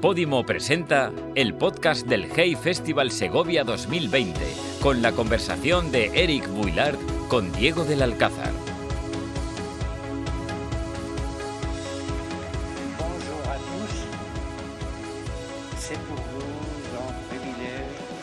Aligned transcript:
Podimo 0.00 0.46
presenta 0.46 1.10
el 1.34 1.54
podcast 1.54 2.06
del 2.06 2.28
Hey 2.36 2.54
Festival 2.54 3.10
Segovia 3.10 3.64
2020, 3.64 4.40
con 4.80 5.02
la 5.02 5.10
conversación 5.12 5.90
de 5.90 6.12
Eric 6.14 6.48
Buillard 6.48 6.96
con 7.28 7.50
Diego 7.52 7.84
del 7.84 8.02
Alcázar. 8.02 8.52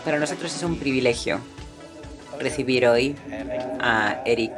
Para 0.05 0.19
nosotros 0.19 0.55
es 0.55 0.63
un 0.63 0.77
privilegio 0.77 1.39
recibir 2.39 2.87
hoy 2.87 3.15
a 3.79 4.21
Eric 4.25 4.53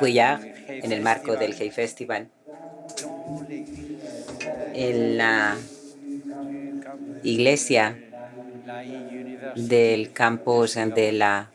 Buillard 0.00 0.42
en 0.68 0.92
el 0.92 1.02
marco 1.02 1.36
del 1.36 1.54
Hey 1.58 1.70
Festival 1.70 2.30
en 4.88 5.16
la 5.16 5.56
iglesia 7.22 7.96
del 9.54 10.12
campus 10.12 10.74
de 10.74 11.12
la 11.12 11.50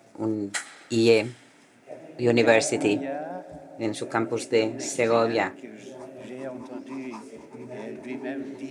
IE 0.90 1.28
University, 2.20 3.02
en 3.80 3.94
su 3.94 4.08
campus 4.08 4.50
de 4.50 4.80
Segovia. 4.80 5.54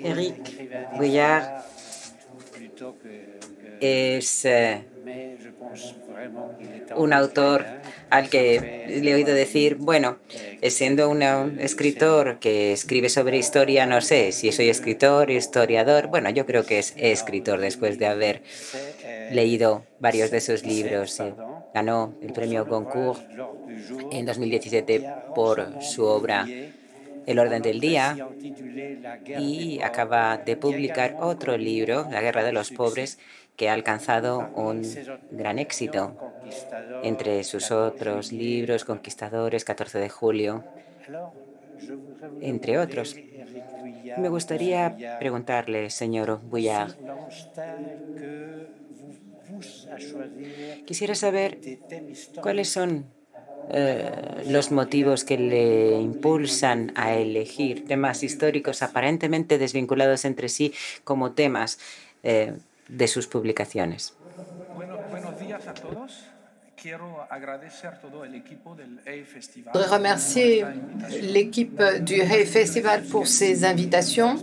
Eric 0.02 0.98
Guillard 0.98 1.64
es 3.80 4.44
eh, 4.44 4.84
un 6.96 7.12
autor 7.12 7.64
al 8.10 8.28
que 8.28 8.86
le 9.00 9.10
he 9.10 9.14
oído 9.14 9.34
decir, 9.34 9.76
bueno, 9.76 10.18
siendo 10.62 11.08
un 11.08 11.22
escritor 11.22 12.38
que 12.38 12.72
escribe 12.72 13.08
sobre 13.08 13.38
historia, 13.38 13.86
no 13.86 14.00
sé 14.00 14.32
si 14.32 14.52
soy 14.52 14.68
escritor, 14.68 15.30
historiador, 15.30 16.08
bueno, 16.08 16.30
yo 16.30 16.46
creo 16.46 16.64
que 16.64 16.78
es 16.78 16.94
escritor 16.96 17.60
después 17.60 17.98
de 17.98 18.06
haber 18.06 18.42
leído 19.30 19.84
varios 20.00 20.30
de 20.30 20.40
sus 20.40 20.64
libros. 20.64 21.22
Ganó 21.74 22.14
el 22.22 22.32
premio 22.32 22.64
Goncourt 22.64 23.20
en 24.10 24.26
2017 24.26 25.04
por 25.34 25.82
su 25.82 26.04
obra 26.04 26.46
El 27.26 27.38
orden 27.38 27.60
del 27.60 27.80
día 27.80 28.16
y 29.38 29.80
acaba 29.82 30.38
de 30.38 30.56
publicar 30.56 31.16
otro 31.20 31.58
libro, 31.58 32.06
La 32.10 32.22
guerra 32.22 32.44
de 32.44 32.52
los 32.52 32.70
pobres, 32.70 33.18
que 33.56 33.68
ha 33.68 33.72
alcanzado 33.72 34.50
un 34.54 34.82
gran 35.30 35.58
éxito 35.58 36.14
entre 37.02 37.42
sus 37.44 37.70
otros 37.70 38.32
libros, 38.32 38.84
Conquistadores, 38.84 39.64
14 39.64 39.98
de 39.98 40.08
julio, 40.08 40.64
entre 42.40 42.78
otros. 42.78 43.16
Me 44.18 44.28
gustaría 44.28 44.96
preguntarle, 45.18 45.90
señor 45.90 46.40
Bouillard, 46.42 46.94
quisiera 50.84 51.14
saber 51.14 51.58
cuáles 52.42 52.68
son 52.68 53.06
eh, 53.68 54.44
los 54.48 54.70
motivos 54.70 55.24
que 55.24 55.38
le 55.38 55.98
impulsan 55.98 56.92
a 56.94 57.14
elegir 57.14 57.84
temas 57.86 58.22
históricos 58.22 58.82
aparentemente 58.82 59.58
desvinculados 59.58 60.24
entre 60.24 60.48
sí 60.48 60.72
como 61.04 61.32
temas 61.32 61.78
eh, 62.22 62.54
de 62.88 63.08
sus 63.08 63.26
publicaciones. 63.26 64.14
Je 66.84 66.94
voudrais 69.72 69.96
remercier 69.96 70.64
l'équipe 71.22 71.82
du 72.00 72.20
Hey 72.20 72.44
Festival 72.44 73.02
pour 73.04 73.26
ses 73.26 73.64
invitations, 73.64 74.36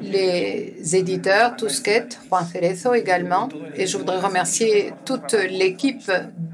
les 0.00 0.96
éditeurs, 0.96 1.56
Tusquet, 1.56 2.08
Juan 2.28 2.46
Cerezo 2.50 2.94
également, 2.94 3.48
et 3.74 3.86
je 3.86 3.98
voudrais 3.98 4.20
remercier 4.20 4.94
toute 5.04 5.34
l'équipe 5.34 6.10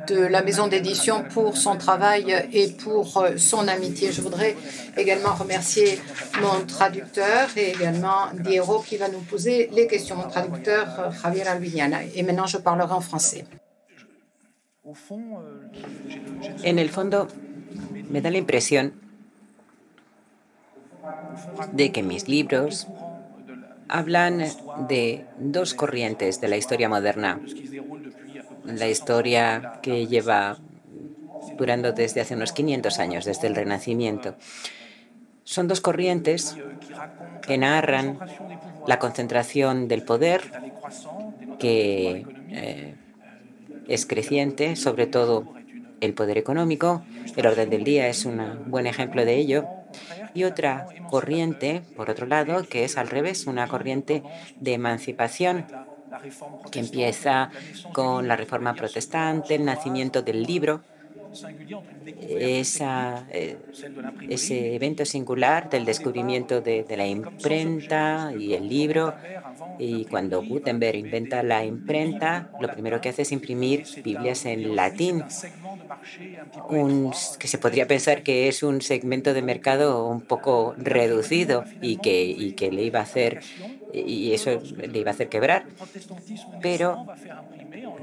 de 0.09 0.19
la 0.19 0.43
maison 0.43 0.67
d'édition 0.67 1.23
pour 1.25 1.57
son 1.57 1.77
travail 1.77 2.49
et 2.53 2.69
pour 2.73 3.27
son 3.37 3.69
amitié. 3.69 4.11
Je 4.13 4.21
voudrais 4.23 4.57
également 4.97 5.35
remercier 5.35 6.01
mon 6.41 6.65
traducteur 6.67 7.49
et 7.57 7.71
également 7.71 8.27
Diego 8.35 8.81
qui 8.87 8.97
va 8.97 9.09
nous 9.09 9.21
poser 9.21 9.71
les 9.73 9.87
questions, 9.87 10.17
mon 10.17 10.29
traducteur 10.29 11.13
Javier 11.23 11.47
Alviniana. 11.47 11.99
Et 12.15 12.23
maintenant, 12.25 12.47
je 12.47 12.59
parlerai 12.59 12.93
en 12.93 13.01
français. 13.01 13.45
En 16.63 16.79
el 16.79 16.91
fondo, 16.91 17.27
me 18.09 18.21
da 18.21 18.31
la 18.31 18.39
impresión 18.39 18.93
de 21.73 21.91
que 21.91 22.05
mis 22.05 22.29
libros 22.29 22.87
hablan 23.89 24.45
de 24.89 25.27
dos 25.39 25.75
corrientes 25.75 26.41
de 26.41 26.49
la 26.49 26.57
historia 26.57 26.89
moderna. 26.89 27.41
La 28.65 28.89
historia 28.89 29.81
que 29.83 30.07
lleva 30.07 30.59
durando 31.57 31.93
desde 31.93 32.21
hace 32.21 32.35
unos 32.35 32.53
500 32.53 32.99
años, 33.01 33.25
desde 33.25 33.49
el 33.49 33.57
Renacimiento. 33.57 34.37
Son 35.43 35.67
dos 35.67 35.81
corrientes 35.81 36.57
que 37.43 37.59
narran 37.59 38.19
la 38.87 39.01
concentración 39.01 39.89
del 39.89 40.03
poder 40.03 40.43
que 41.59 42.25
eh, 42.51 42.95
es 43.89 44.07
creciente, 44.07 44.77
sobre 44.77 45.07
todo 45.07 45.55
el 46.01 46.15
poder 46.15 46.39
económico. 46.39 47.03
El 47.37 47.47
orden 47.47 47.71
del 47.71 47.85
día 47.85 48.09
es 48.09 48.25
un 48.25 48.65
buen 48.67 48.87
ejemplo 48.87 49.25
de 49.25 49.37
ello. 49.37 49.67
Y 50.35 50.45
otra 50.45 50.87
corriente, 51.09 51.83
por 51.97 52.11
otro 52.11 52.27
lado, 52.27 52.65
que 52.69 52.85
es 52.85 52.99
al 52.99 53.09
revés, 53.09 53.47
una 53.47 53.67
corriente 53.69 54.23
de 54.61 54.75
emancipación 54.75 55.67
que 56.71 56.81
empieza 56.81 57.51
con 57.93 58.29
la 58.29 58.37
reforma 58.37 58.75
protestante, 58.75 59.55
el 59.55 59.65
nacimiento 59.65 60.23
del 60.23 60.43
libro, 60.43 60.83
esa, 62.29 63.27
eh, 63.31 63.59
ese 64.29 64.75
evento 64.75 65.05
singular 65.05 65.71
del 65.71 65.85
descubrimiento 65.85 66.61
de, 66.61 66.85
de, 66.85 66.97
la 66.97 67.07
imprenta 67.07 68.33
y 68.39 68.55
el 68.55 68.69
libro. 68.69 69.15
Y 69.79 70.05
cuando 70.07 70.43
Gutenberg 70.43 70.97
inventa 70.97 71.43
la 71.43 71.65
imprenta, 71.65 72.51
lo 72.61 72.69
primero 72.69 73.01
que 73.01 73.11
hace 73.11 73.23
es 73.23 73.33
imprimir 73.33 73.85
Biblias 74.03 74.47
en 74.47 74.75
latín, 74.77 75.25
un, 76.69 77.13
que 77.39 77.49
se 77.49 77.59
podría 77.59 77.87
pensar 77.87 78.23
que 78.23 78.49
es 78.49 78.63
un 78.63 78.81
segmento 78.83 79.35
de 79.35 79.43
mercado 79.43 80.07
un 80.07 80.21
poco 80.21 80.75
reducido 80.77 81.65
y 81.83 81.99
que, 81.99 82.25
y 82.25 82.53
que 82.53 82.71
le 82.71 82.83
iba 82.83 83.01
a 83.01 83.03
hacer 83.03 83.41
y 84.05 84.33
eso 84.33 84.61
le 84.77 84.99
iba 84.99 85.11
a 85.11 85.15
hacer 85.15 85.29
quebrar. 85.29 85.67
Pero 86.61 87.07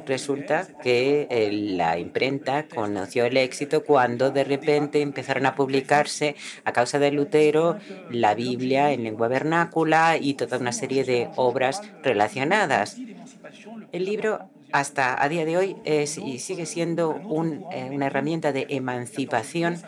resulta 0.05 0.67
que 0.81 1.27
eh, 1.29 1.51
la 1.51 1.97
imprenta 1.97 2.67
conoció 2.67 3.25
el 3.25 3.37
éxito 3.37 3.83
cuando 3.83 4.31
de 4.31 4.43
repente 4.43 5.01
empezaron 5.01 5.45
a 5.45 5.55
publicarse 5.55 6.35
a 6.65 6.73
causa 6.73 6.99
de 6.99 7.11
Lutero 7.11 7.77
la 8.09 8.35
Biblia 8.35 8.91
en 8.91 9.03
lengua 9.03 9.27
vernácula 9.27 10.17
y 10.17 10.33
toda 10.33 10.57
una 10.57 10.71
serie 10.71 11.03
de 11.03 11.29
obras 11.35 11.81
relacionadas. 12.01 12.97
El 13.91 14.05
libro 14.05 14.49
hasta 14.73 15.23
a 15.23 15.29
día 15.29 15.45
de 15.45 15.55
hoy 15.55 15.77
es 15.85 16.17
y 16.17 16.39
sigue 16.39 16.65
siendo 16.65 17.15
eh, 17.71 17.89
una 17.91 18.07
herramienta 18.07 18.51
de 18.51 18.65
emancipación 18.69 19.81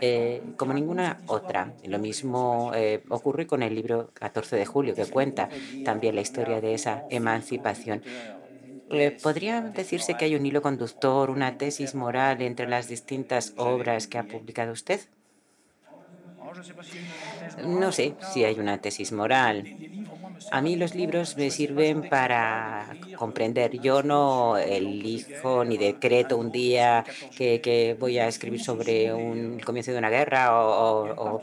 eh, 0.00 0.42
como 0.56 0.72
ninguna 0.72 1.18
otra. 1.26 1.72
Lo 1.84 2.00
mismo 2.00 2.72
ocurre 3.08 3.46
con 3.46 3.62
el 3.62 3.74
libro 3.76 4.10
14 4.14 4.56
de 4.56 4.66
julio, 4.66 4.94
que 4.96 5.06
cuenta 5.06 5.48
también 5.84 6.16
la 6.16 6.22
historia 6.22 6.60
de 6.60 6.74
esa 6.74 7.04
emancipación. 7.10 8.02
Eh, 8.92 9.16
¿Podría 9.22 9.60
decirse 9.60 10.14
que 10.14 10.24
hay 10.24 10.34
un 10.34 10.44
hilo 10.44 10.62
conductor, 10.62 11.30
una 11.30 11.56
tesis 11.56 11.94
moral 11.94 12.42
entre 12.42 12.66
las 12.66 12.88
distintas 12.88 13.54
obras 13.56 14.08
que 14.08 14.18
ha 14.18 14.24
publicado 14.24 14.72
usted? 14.72 15.00
No 17.64 17.92
sé 17.92 18.16
si 18.32 18.44
hay 18.44 18.58
una 18.58 18.78
tesis 18.78 19.12
moral. 19.12 19.64
A 20.50 20.60
mí 20.60 20.76
los 20.76 20.94
libros 20.94 21.36
me 21.36 21.50
sirven 21.50 22.08
para 22.08 22.96
comprender. 23.16 23.78
Yo 23.80 24.02
no 24.02 24.56
elijo 24.56 25.64
ni 25.64 25.76
decreto 25.76 26.36
un 26.36 26.50
día 26.50 27.04
que, 27.36 27.96
voy 27.98 28.18
a 28.18 28.28
escribir 28.28 28.62
sobre 28.62 29.12
un 29.12 29.60
comienzo 29.60 29.92
de 29.92 29.98
una 29.98 30.10
guerra 30.10 30.58
o, 30.58 31.40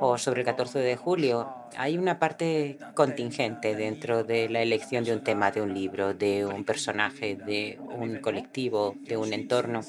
o, 0.00 0.18
sobre 0.18 0.40
el 0.40 0.46
14 0.46 0.78
de 0.78 0.96
julio. 0.96 1.48
Hay 1.76 1.98
una 1.98 2.18
parte 2.18 2.78
contingente 2.94 3.74
dentro 3.74 4.24
de 4.24 4.48
la 4.48 4.62
elección 4.62 5.04
de 5.04 5.12
un 5.12 5.22
tema 5.22 5.50
de 5.50 5.62
un 5.62 5.74
libro, 5.74 6.14
de 6.14 6.44
un 6.44 6.64
personaje, 6.64 7.36
de 7.36 7.78
un 7.80 8.18
colectivo, 8.18 8.94
de 9.02 9.16
un 9.16 9.32
entorno. 9.32 9.80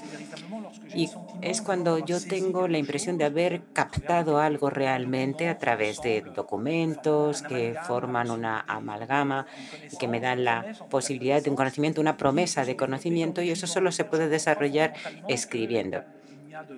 Y 0.93 1.09
es 1.41 1.61
cuando 1.61 1.99
yo 1.99 2.19
tengo 2.21 2.67
la 2.67 2.77
impresión 2.77 3.17
de 3.17 3.25
haber 3.25 3.61
captado 3.73 4.39
algo 4.39 4.69
realmente 4.69 5.47
a 5.47 5.57
través 5.57 6.01
de 6.01 6.21
documentos 6.21 7.41
que 7.41 7.75
forman 7.87 8.31
una 8.31 8.59
amalgama 8.61 9.45
que 9.99 10.07
me 10.07 10.19
dan 10.19 10.43
la 10.43 10.65
posibilidad 10.89 11.41
de 11.41 11.49
un 11.49 11.55
conocimiento, 11.55 12.01
una 12.01 12.17
promesa 12.17 12.65
de 12.65 12.75
conocimiento 12.75 13.41
y 13.41 13.51
eso 13.51 13.67
solo 13.67 13.91
se 13.91 14.05
puede 14.05 14.29
desarrollar 14.29 14.93
escribiendo. 15.27 16.03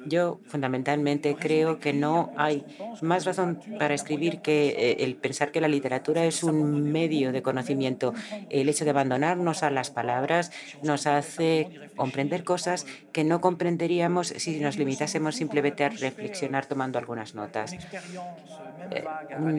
Yo 0.05 0.39
fundamentalmente 0.45 1.35
creo 1.35 1.79
que 1.79 1.93
no 1.93 2.31
hay 2.37 2.65
más 3.01 3.25
razón 3.25 3.59
para 3.79 3.93
escribir 3.93 4.41
que 4.41 4.69
eh, 4.69 5.03
el 5.03 5.15
pensar 5.15 5.51
que 5.51 5.61
la 5.61 5.67
literatura 5.67 6.25
es 6.25 6.43
un 6.43 6.91
medio 6.91 7.31
de 7.31 7.41
conocimiento. 7.41 8.13
El 8.49 8.69
hecho 8.69 8.85
de 8.85 8.91
abandonarnos 8.91 9.63
a 9.63 9.69
las 9.69 9.89
palabras 9.91 10.51
nos 10.83 11.07
hace 11.07 11.89
comprender 11.95 12.43
cosas 12.43 12.85
que 13.11 13.23
no 13.23 13.41
comprenderíamos 13.41 14.27
si 14.27 14.59
nos 14.59 14.77
limitásemos 14.77 15.35
simplemente 15.35 15.83
a 15.83 15.89
reflexionar 15.89 16.65
tomando 16.65 16.99
algunas 16.99 17.35
notas. 17.35 17.73
Eh, 18.91 19.03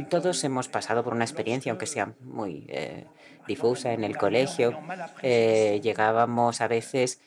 todos 0.09 0.43
hemos 0.45 0.69
pasado 0.69 1.05
por 1.05 1.15
una 1.15 1.25
experiencia, 1.25 1.73
aunque 1.73 1.87
sea 1.87 2.13
muy 2.21 2.67
eh, 2.69 3.07
difusa 3.47 3.93
en 3.93 4.05
el 4.05 4.17
colegio. 4.17 4.79
llegábamos 5.23 6.61
a 6.61 6.69
veces 6.69 7.21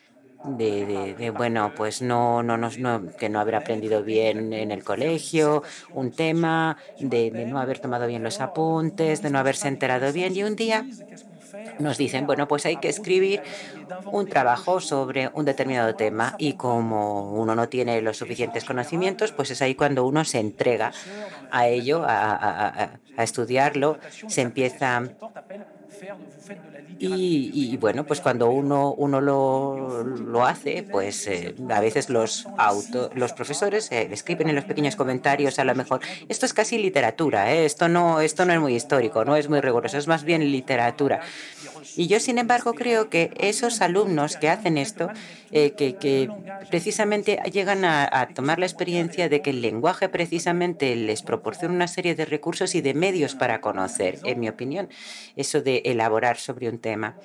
de, 0.44 1.32
bueno, 1.36 1.74
pues 1.76 2.02
no, 2.02 2.44
no, 2.44 2.58
no, 2.58 3.16
que 3.18 3.30
no 3.30 3.40
haber 3.40 3.56
aprendido 3.56 4.04
bien 4.04 4.54
en 4.54 4.72
el 4.72 4.84
colegio, 4.84 5.64
un 5.94 6.12
tema, 6.12 6.78
de, 7.00 7.32
no 7.46 7.60
haber 7.60 7.80
tomado 7.80 8.08
bien 8.08 8.24
los 8.24 8.40
apuntes, 8.42 9.22
de 9.22 9.30
no 9.30 9.40
haberse 9.40 9.68
enterado 9.68 10.12
bien. 10.12 10.36
Y 10.36 10.44
un 10.44 10.56
día 10.56 10.86
nos 11.80 11.98
dicen, 11.98 12.26
bueno, 12.26 12.48
pues 12.48 12.66
hay 12.66 12.78
que 12.78 12.90
escribir 12.90 13.42
un 14.12 14.28
trabajo 14.28 14.80
sobre 14.80 15.30
un 15.34 15.46
determinado 15.46 15.96
tema 15.96 16.36
y 16.38 16.54
como 16.54 17.34
uno 17.34 17.56
no 17.56 17.70
tiene 17.70 18.02
los 18.02 18.18
suficientes 18.18 18.66
conocimientos, 18.66 19.32
pues 19.32 19.52
es 19.52 19.62
ahí 19.62 19.76
cuando 19.76 20.06
uno 20.06 20.26
se 20.26 20.40
entrega 20.40 20.92
a 21.52 21.68
ello, 21.68 22.04
a, 22.06 23.00
a 23.18 23.24
estudiarlo, 23.24 23.98
se 24.28 24.42
empieza 24.42 25.04
y, 27.00 27.78
bueno, 27.78 28.06
pues 28.06 28.22
cuando 28.22 28.50
uno, 28.50 28.94
uno 28.94 29.20
lo, 29.20 30.04
lo 30.04 30.46
hace, 30.46 30.84
pues 30.84 31.28
eh, 31.28 31.56
a 31.70 31.82
veces 31.82 32.10
los, 32.10 32.48
auto, 32.58 33.10
los 33.16 33.34
profesores 33.34 33.92
eh, 33.92 34.08
escriben 34.12 34.50
en 34.50 34.56
los 34.56 34.66
pequeños 34.66 34.96
comentarios 34.96 35.60
a 35.60 35.66
lo 35.66 35.76
mejor, 35.76 36.02
esto 36.30 36.46
es 36.46 36.54
casi 36.54 36.78
literatura, 36.78 37.54
¿eh? 37.54 37.66
esto, 37.66 37.90
no, 37.90 38.22
esto 38.22 38.46
no 38.46 38.54
es 38.54 38.60
muy 38.60 38.76
histórico, 38.76 39.26
no 39.26 39.36
es 39.36 39.50
muy 39.50 39.60
riguroso, 39.62 39.98
es 39.98 40.08
más 40.08 40.24
bien 40.24 40.52
literatura. 40.52 41.22
Y 41.96 42.08
yo, 42.08 42.20
sin 42.20 42.38
embargo, 42.38 42.74
creo 42.74 43.10
que 43.10 43.32
esos 43.38 43.82
alumnos 43.82 44.38
que 44.38 44.50
hacen 44.50 44.78
esto, 44.78 45.10
eh, 45.52 45.72
que, 45.72 46.30
precisamente 46.70 47.40
llegan 47.52 47.86
a, 47.86 48.28
tomar 48.34 48.60
la 48.60 48.66
experiencia 48.66 49.30
de 49.30 49.42
que 49.42 49.52
el 49.52 49.62
lenguaje 49.62 50.10
precisamente 50.10 50.96
les 50.96 51.22
proporciona 51.22 51.74
una 51.74 51.88
serie 51.88 52.16
de 52.16 52.26
recursos 52.26 52.76
y 52.76 52.82
de 52.82 52.94
medios 52.94 53.36
para 53.36 53.62
conocer, 53.62 54.20
en 54.24 54.40
mi 54.40 54.50
opinión, 54.50 54.90
eso 55.36 55.62
de 55.62 55.82
elaborar 55.92 56.38
sobre 56.38 56.70
un 56.70 56.80
tema. 56.80 57.16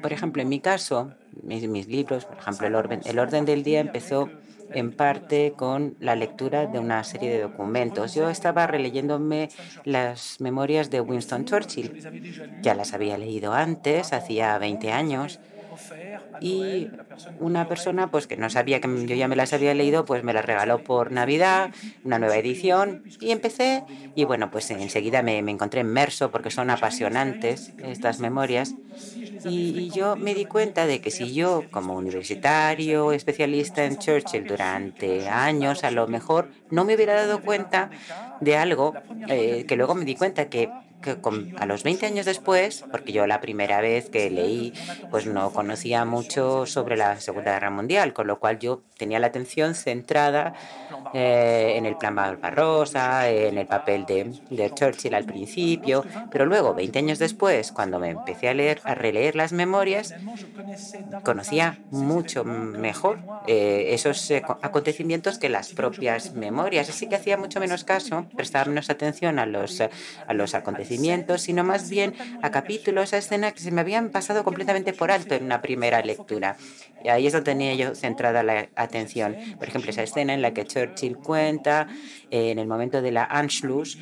por 0.00 0.12
ejemplo, 0.12 0.42
en 0.42 0.48
mi 0.48 0.60
caso, 0.60 1.12
mis, 1.42 1.66
mis 1.68 1.88
libros, 1.88 2.24
por 2.24 2.38
ejemplo, 2.38 2.66
el 2.66 2.74
orden, 2.74 3.00
el 3.04 3.18
orden 3.18 3.44
del 3.44 3.64
día 3.64 3.80
empezó 3.80 4.30
en 4.72 4.92
parte 4.92 5.54
con 5.56 5.96
la 6.00 6.14
lectura 6.14 6.66
de 6.66 6.78
una 6.78 7.02
serie 7.04 7.30
de 7.30 7.42
documentos. 7.42 8.14
Yo 8.14 8.28
estaba 8.28 8.66
releyéndome 8.66 9.48
las 9.84 10.40
memorias 10.40 10.90
de 10.90 11.00
Winston 11.00 11.44
Churchill. 11.44 12.60
Ya 12.62 12.74
las 12.74 12.92
había 12.92 13.18
leído 13.18 13.52
antes, 13.52 14.12
hacía 14.12 14.56
20 14.58 14.92
años, 14.92 15.40
y 16.40 16.88
una 17.38 17.68
persona 17.68 18.10
pues 18.10 18.26
que 18.26 18.36
no 18.36 18.50
sabía 18.50 18.80
que 18.80 19.06
yo 19.06 19.14
ya 19.14 19.28
me 19.28 19.36
las 19.36 19.52
había 19.52 19.74
leído, 19.74 20.04
pues 20.04 20.22
me 20.24 20.32
las 20.32 20.44
regaló 20.44 20.82
por 20.82 21.12
Navidad, 21.12 21.70
una 22.04 22.18
nueva 22.18 22.36
edición 22.36 23.02
y 23.20 23.30
empecé. 23.30 23.84
Y 24.14 24.24
bueno, 24.24 24.50
pues 24.50 24.70
enseguida 24.70 25.22
me, 25.22 25.42
me 25.42 25.52
encontré 25.52 25.80
inmerso 25.80 26.30
porque 26.30 26.50
son 26.50 26.70
apasionantes 26.70 27.72
estas 27.78 28.20
memorias. 28.20 28.74
Y, 29.44 29.90
yo 29.90 30.16
me 30.16 30.34
di 30.34 30.44
cuenta 30.44 30.86
de 30.86 31.00
que 31.00 31.10
si 31.10 31.32
yo 31.32 31.64
como 31.70 31.94
universitario, 31.94 33.12
especialista 33.12 33.84
en 33.84 33.98
Churchill 33.98 34.46
durante 34.46 35.28
años, 35.28 35.84
a 35.84 35.90
lo 35.90 36.06
mejor 36.08 36.50
no 36.70 36.84
me 36.84 36.94
hubiera 36.94 37.14
dado 37.14 37.40
cuenta 37.42 37.90
de 38.40 38.56
algo 38.56 38.94
eh, 39.28 39.64
que 39.66 39.76
luego 39.76 39.94
me 39.94 40.04
di 40.04 40.14
cuenta 40.14 40.48
que 40.48 40.70
a 41.58 41.66
los 41.66 41.82
20 41.82 42.06
años 42.06 42.26
después, 42.26 42.84
porque 42.90 43.12
yo 43.12 43.26
la 43.26 43.40
primera 43.40 43.80
vez 43.80 44.10
que 44.10 44.30
leí, 44.30 44.72
pues 45.10 45.26
no 45.26 45.52
conocía 45.52 46.04
mucho 46.04 46.66
sobre 46.66 46.96
la 46.96 47.20
Segunda 47.20 47.52
Guerra 47.52 47.70
Mundial, 47.70 48.12
con 48.12 48.26
lo 48.26 48.38
cual 48.38 48.58
yo 48.58 48.82
tenía 48.96 49.18
la 49.18 49.28
atención 49.28 49.74
centrada 49.74 50.54
eh, 51.14 51.74
en 51.76 51.86
el 51.86 51.96
plan 51.96 52.14
Barbarossa, 52.14 53.28
en 53.28 53.58
el 53.58 53.66
papel 53.66 54.06
de, 54.06 54.32
de, 54.50 54.70
Churchill 54.74 55.14
al 55.14 55.24
principio, 55.24 56.04
pero 56.30 56.46
luego, 56.46 56.74
20 56.74 56.98
años 56.98 57.18
después, 57.18 57.72
cuando 57.72 57.98
me 57.98 58.10
empecé 58.10 58.48
a 58.48 58.54
leer, 58.54 58.80
a 58.84 58.94
releer 58.94 59.36
las 59.36 59.52
memorias, 59.52 60.14
conocía 61.22 61.78
mucho 61.90 62.44
mejor 62.44 63.18
eh, 63.46 63.88
esos 63.90 64.30
eh, 64.30 64.42
acontecimientos 64.62 65.38
que 65.38 65.48
las 65.48 65.72
propias 65.72 66.32
memorias, 66.34 66.88
así 66.88 67.06
que 67.08 67.16
hacía 67.16 67.36
mucho 67.36 67.60
menos 67.60 67.84
caso, 67.84 68.26
prestaba 68.34 68.64
menos 68.66 68.90
atención 68.90 69.38
a 69.38 69.46
los, 69.46 69.80
a 69.80 70.34
los 70.34 70.54
acontecimientos 70.54 70.95
sino 71.38 71.64
más 71.64 71.90
bien 71.90 72.14
a 72.42 72.50
capítulos, 72.50 73.12
a 73.12 73.18
escenas 73.18 73.52
que 73.52 73.60
se 73.60 73.70
me 73.70 73.80
habían 73.80 74.10
pasado 74.10 74.44
completamente 74.44 74.92
por 74.92 75.10
alto 75.10 75.34
en 75.34 75.44
una 75.44 75.62
primera 75.62 76.02
lectura. 76.02 76.56
Y 77.04 77.08
ahí 77.08 77.26
es 77.26 77.32
donde 77.32 77.52
tenía 77.52 77.74
yo 77.74 77.94
centrada 77.94 78.42
la 78.42 78.68
atención. 78.74 79.36
Por 79.58 79.68
ejemplo, 79.68 79.90
esa 79.90 80.02
escena 80.02 80.34
en 80.34 80.42
la 80.42 80.52
que 80.52 80.64
Churchill 80.64 81.16
cuenta 81.16 81.86
eh, 82.30 82.50
en 82.50 82.58
el 82.58 82.66
momento 82.66 83.02
de 83.02 83.12
la 83.12 83.24
Anschluss, 83.24 83.98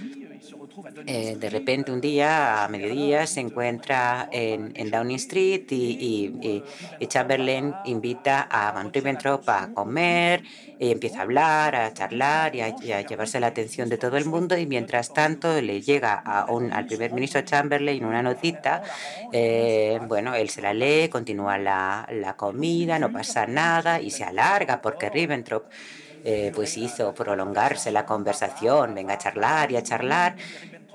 eh, 1.07 1.37
de 1.39 1.51
repente 1.51 1.93
un 1.93 2.01
día 2.01 2.65
a 2.65 2.69
mediodía 2.69 3.27
se 3.27 3.41
encuentra 3.41 4.29
en, 4.33 4.73
Downing 4.91 5.17
Street 5.17 5.65
y, 5.71 6.63
Chamberlain 7.07 7.75
invita 7.85 8.43
a 8.43 8.73
Van 8.73 8.93
Ribbentrop 8.93 9.49
a 9.49 9.73
comer 9.73 10.43
y 10.79 10.91
empieza 10.91 11.21
a 11.21 11.23
hablar, 11.23 11.77
a 11.77 11.93
charlar 11.93 12.57
y 12.57 12.61
a, 12.61 13.03
llevarse 13.03 13.41
la 13.41 13.49
atención 13.49 13.89
de 13.89 13.99
todo 13.99 14.17
el 14.17 14.25
mundo 14.25 14.57
y 14.57 14.67
mientras 14.67 15.13
tanto 15.13 15.61
le 15.61 15.81
llega 15.81 16.15
a 16.15 16.51
un, 16.51 16.73
al 16.73 16.87
primer 16.87 17.13
ministro 17.13 17.43
Chamberlain 17.43 18.05
una 18.05 18.23
notita, 18.23 18.83
eh, 19.33 20.01
bueno, 20.09 20.35
él 20.35 20.51
se 20.51 20.63
la 20.63 20.75
lee, 20.75 21.09
continúa 21.09 21.59
la, 21.59 22.09
la 22.11 22.37
comida, 22.37 22.99
no 22.99 23.13
pasa 23.13 23.47
nada 23.47 24.01
y 24.01 24.11
se 24.11 24.25
alarga 24.25 24.81
porque 24.81 25.11
Ribbentrop 25.11 25.67
eh, 26.25 26.53
pues 26.55 26.79
hizo 26.79 27.13
prolongarse 27.15 27.93
la 27.93 28.07
conversación, 28.07 28.95
venga 28.95 29.15
a 29.15 29.19
charlar 29.19 29.71
y 29.71 29.77
a 29.77 29.83
charlar, 29.83 30.37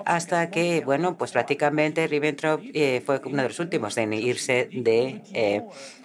hasta 0.04 0.50
que, 0.50 0.82
bueno, 0.84 1.16
pues 1.16 1.30
prácticamente 1.30 2.06
Ribbentrop 2.08 2.60
eh, 2.74 3.00
fue 3.04 3.20
uno 3.24 3.42
de 3.42 3.48
los 3.48 3.60
últimos 3.60 3.96
en 3.96 4.12
irse 4.12 4.68
de, 4.72 5.22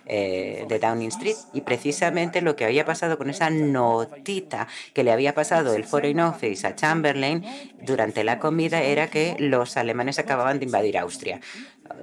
eh, 0.06 0.66
de 0.68 0.80
Downing 0.80 1.08
Street. 1.10 1.38
Y 1.54 1.62
precisamente 1.62 2.42
lo 2.42 2.56
que 2.56 2.66
había 2.66 2.86
pasado 2.86 3.18
con 3.18 3.30
esa 3.30 3.50
notita 3.50 4.68
que 4.94 5.04
le 5.04 5.12
había 5.12 5.34
pasado 5.34 5.74
el 5.74 5.86
Foreign 5.86 6.20
Office 6.20 6.68
a 6.68 6.76
Chamberlain 6.76 7.44
durante 7.82 8.24
la 8.24 8.38
comida 8.38 8.84
era 8.84 9.10
que 9.10 9.36
los 9.40 9.76
alemanes 9.78 10.20
acababan 10.20 10.60
de 10.60 10.66
invadir 10.66 10.98
Austria. 10.98 11.40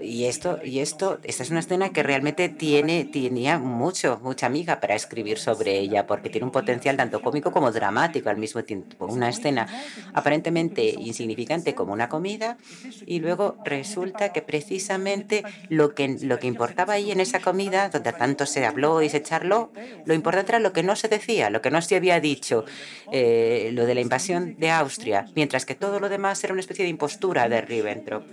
Y 0.01 0.25
esto, 0.25 0.61
y 0.65 0.79
esto, 0.79 1.19
esta 1.25 1.43
es 1.43 1.51
una 1.51 1.61
escena 1.61 1.91
que 1.91 2.03
realmente 2.03 2.49
tiene, 2.49 3.05
tenía 3.05 3.59
mucho, 3.59 4.21
mucha 4.23 4.47
amiga 4.47 4.81
para 4.81 4.95
escribir 4.95 5.39
sobre 5.39 5.79
ella, 5.79 6.07
porque 6.07 6.31
tiene 6.31 6.45
un 6.45 6.53
potencial 6.53 6.97
tanto 6.97 7.21
cómico 7.21 7.51
como 7.51 7.73
dramático 7.73 8.31
al 8.31 8.37
mismo 8.37 8.63
tiempo. 8.63 9.07
Una 9.07 9.29
escena 9.29 9.67
aparentemente 10.15 10.85
insignificante 10.85 11.75
como 11.75 11.93
una 11.93 12.09
comida, 12.09 12.59
y 13.07 13.19
luego 13.19 13.57
resulta 13.65 14.33
que 14.33 14.43
precisamente 14.43 15.43
lo 15.69 15.95
que, 15.95 16.17
lo 16.23 16.39
que 16.39 16.47
importaba 16.47 16.95
ahí 16.95 17.11
en 17.11 17.21
esa 17.21 17.41
comida, 17.41 17.89
donde 17.89 18.13
tanto 18.13 18.47
se 18.47 18.65
habló 18.65 19.03
y 19.03 19.09
se 19.09 19.23
charló, 19.23 19.73
lo 20.05 20.15
importante 20.15 20.53
era 20.53 20.59
lo 20.61 20.73
que 20.73 20.83
no 20.85 20.95
se 20.95 21.09
decía, 21.09 21.51
lo 21.51 21.61
que 21.61 21.71
no 21.71 21.83
se 21.83 21.97
había 21.97 22.21
dicho, 22.21 22.65
eh, 23.11 23.71
lo 23.73 23.87
de 23.87 23.95
la 23.95 24.01
invasión 24.01 24.57
de 24.59 24.71
Austria, 24.71 25.27
mientras 25.35 25.67
que 25.67 25.75
todo 25.75 25.99
lo 25.99 26.09
demás 26.09 26.43
era 26.45 26.53
una 26.53 26.61
especie 26.61 26.85
de 26.85 26.91
impostura 26.91 27.49
de 27.49 27.61
Ribbentrop 27.61 28.25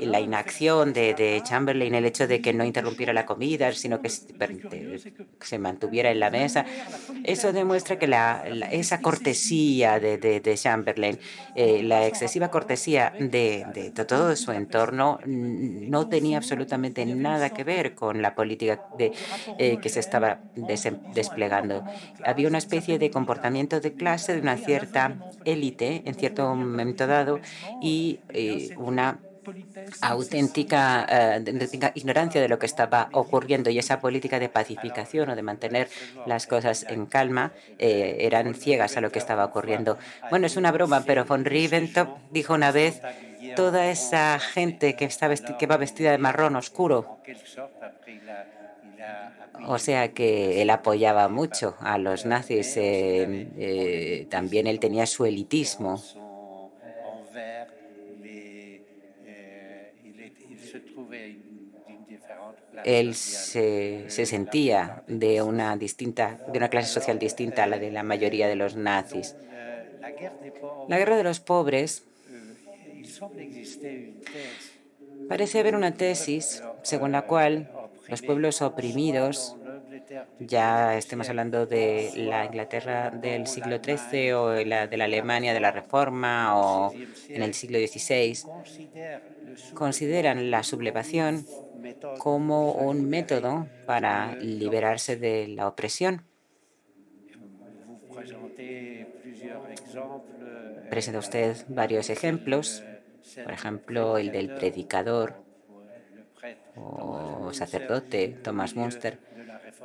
la 0.00 0.20
inacción 0.20 0.92
de, 0.92 1.14
de, 1.14 1.40
Chamberlain, 1.42 1.94
el 1.94 2.04
hecho 2.04 2.26
de 2.26 2.40
que 2.40 2.52
no 2.52 2.64
interrumpiera 2.64 3.12
la 3.12 3.26
comida, 3.26 3.72
sino 3.72 4.00
que 4.00 4.08
se 4.08 5.58
mantuviera 5.58 6.10
en 6.10 6.20
la 6.20 6.30
mesa, 6.30 6.64
eso 7.24 7.52
demuestra 7.52 7.98
que 7.98 8.06
la, 8.06 8.44
esa 8.70 9.00
cortesía 9.00 10.00
de, 10.00 10.54
Chamberlain, 10.56 11.18
eh, 11.54 11.82
la 11.82 12.06
excesiva 12.06 12.50
cortesía 12.50 13.12
de, 13.18 13.92
todo 14.06 14.34
su 14.36 14.52
entorno, 14.52 15.18
no 15.26 16.08
tenía 16.08 16.38
absolutamente 16.38 17.04
nada 17.06 17.50
que 17.50 17.64
ver 17.64 17.94
con 17.94 18.22
la 18.22 18.34
política 18.34 18.82
eh, 18.98 19.78
que 19.80 19.88
se 19.88 20.00
estaba 20.00 20.40
desplegando. 21.14 21.84
Había 22.24 22.48
una 22.48 22.58
especie 22.58 22.98
de 22.98 23.10
comportamiento 23.10 23.80
de 23.80 23.94
clase 23.94 24.34
de 24.34 24.40
una 24.40 24.56
cierta 24.56 25.16
élite 25.44 26.02
en 26.04 26.14
cierto 26.14 26.54
momento 26.54 27.06
dado 27.06 27.40
y 27.80 28.20
eh, 28.30 28.74
una 28.76 29.18
auténtica, 30.00 31.06
eh, 31.08 31.92
ignorancia 31.94 32.40
de 32.40 32.48
lo 32.48 32.58
que 32.58 32.66
estaba 32.66 33.08
ocurriendo 33.12 33.70
y 33.70 33.78
esa 33.78 34.00
política 34.00 34.38
de 34.38 34.48
pacificación 34.48 35.30
o 35.30 35.36
de 35.36 35.42
mantener 35.42 35.88
las 36.26 36.46
cosas 36.46 36.86
en 36.88 37.06
calma 37.06 37.52
eh, 37.78 38.18
eran 38.20 38.54
ciegas 38.54 38.96
a 38.96 39.00
lo 39.00 39.10
que 39.10 39.18
estaba 39.18 39.44
ocurriendo. 39.44 39.98
Bueno, 40.30 40.46
es 40.46 40.56
una 40.56 40.72
broma, 40.72 41.04
pero 41.06 41.24
von 41.24 41.44
Ribbentrop 41.44 42.18
dijo 42.30 42.54
una 42.54 42.72
vez 42.72 43.00
toda 43.56 43.90
esa 43.90 44.38
gente 44.38 44.96
que, 44.96 45.04
está 45.04 45.28
va 45.28 45.76
vestida 45.76 46.10
de 46.10 46.18
marrón 46.18 46.56
oscuro 46.56 47.18
O 49.66 49.78
sea 49.78 50.12
que 50.12 50.62
él 50.62 50.70
apoyaba 50.70 51.28
mucho 51.28 51.76
a 51.80 51.98
los 51.98 52.26
nazis. 52.26 52.74
Eh, 52.76 54.26
también 54.30 54.66
él 54.66 54.80
tenía 54.80 55.06
su 55.06 55.24
elitismo. 55.24 56.02
Él 62.84 63.14
se, 63.14 64.04
se, 64.08 64.26
sentía 64.26 65.02
de 65.06 65.42
una 65.42 65.76
distinta, 65.76 66.38
de 66.50 66.58
una 66.58 66.68
clase 66.68 66.92
social 66.92 67.18
distinta 67.18 67.64
a 67.64 67.66
la 67.66 67.78
de 67.78 67.90
la 67.90 68.02
mayoría 68.02 68.48
de 68.48 68.56
los 68.56 68.76
nazis. 68.76 69.34
La 70.88 70.98
guerra 70.98 71.16
de 71.16 71.24
los 71.24 71.40
pobres 71.40 72.04
parece 75.28 75.60
haber 75.60 75.76
una 75.76 75.94
tesis 75.94 76.62
según 76.82 77.12
la 77.12 77.22
cual 77.22 77.70
los 78.08 78.22
pueblos 78.22 78.62
oprimidos, 78.62 79.56
ya 80.38 80.96
estemos 80.96 81.28
hablando 81.28 81.66
de 81.66 82.10
la 82.16 82.44
Inglaterra 82.44 83.10
del 83.10 83.46
siglo 83.46 83.78
XIII 83.82 84.32
o 84.32 84.48
de 84.48 84.66
la, 84.66 84.86
de 84.86 84.96
la 84.96 85.04
Alemania 85.04 85.54
de 85.54 85.60
la 85.60 85.70
Reforma 85.70 86.58
o 86.58 86.92
en 87.28 87.42
el 87.42 87.54
siglo 87.54 87.78
XVI, 87.78 88.38
consideran 89.74 90.50
la 90.50 90.62
sublevación 90.62 91.46
como 92.18 92.72
un 92.72 93.08
método 93.08 93.66
para 93.86 94.34
liberarse 94.36 95.16
de 95.16 95.48
la 95.48 95.68
opresión. 95.68 96.24
Presenta 100.90 101.18
usted 101.20 101.56
varios 101.68 102.10
ejemplos, 102.10 102.82
por 103.44 103.52
ejemplo, 103.52 104.18
el 104.18 104.32
del 104.32 104.54
predicador 104.54 105.34
o 106.76 107.52
sacerdote 107.52 108.28
Thomas 108.42 108.74
Munster 108.74 109.18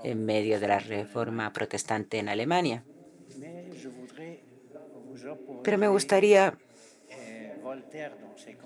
en 0.04 0.26
medio 0.26 0.60
de 0.60 0.68
la 0.68 0.80
reforma 0.80 1.52
protestante 1.54 2.20
en 2.20 2.30
Alemania. 2.30 2.86
Pero 5.64 5.78
me 5.78 5.88
gustaría 5.88 6.60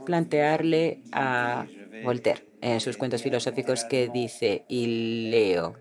plantearle 0.03 1.03
a 1.11 1.71
Voltaire 1.99 2.47
en 2.61 2.79
sus 2.81 2.97
cuentos 2.97 3.21
filosóficos 3.23 3.85
que 3.85 4.09
dice, 4.09 4.65
y 4.67 5.29
leo 5.31 5.77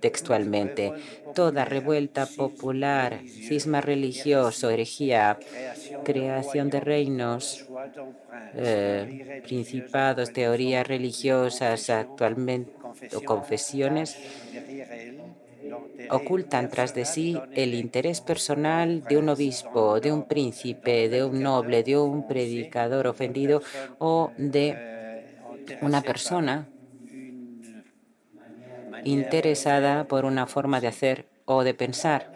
textualmente, 0.00 0.92
toda 1.34 1.64
revuelta 1.64 2.26
popular, 2.26 3.20
cisma 3.26 3.80
religioso, 3.80 4.70
herejía, 4.70 5.38
creación 6.04 6.70
de 6.70 6.80
reinos, 6.80 7.66
eh, 8.54 9.42
principados, 9.44 10.32
teorías 10.32 10.86
religiosas 10.86 11.90
actualmente 11.90 12.72
o 13.14 13.20
confesiones 13.22 14.16
ocultan 16.10 16.70
tras 16.70 16.94
de 16.94 17.04
sí 17.04 17.36
el 17.54 17.74
interés 17.74 18.20
personal 18.20 19.02
de 19.02 19.18
un 19.18 19.28
obispo, 19.28 20.00
de 20.00 20.12
un 20.12 20.24
príncipe, 20.24 21.08
de 21.08 21.24
un 21.24 21.42
noble, 21.42 21.82
de 21.82 21.98
un 21.98 22.26
predicador 22.26 23.06
ofendido 23.06 23.62
o 23.98 24.30
de 24.36 24.76
una 25.80 26.02
persona 26.02 26.68
interesada 29.06 30.06
por 30.08 30.24
una 30.24 30.46
forma 30.46 30.80
de 30.80 30.88
hacer 30.88 31.30
o 31.44 31.64
de 31.64 31.74
pensar. 31.74 32.32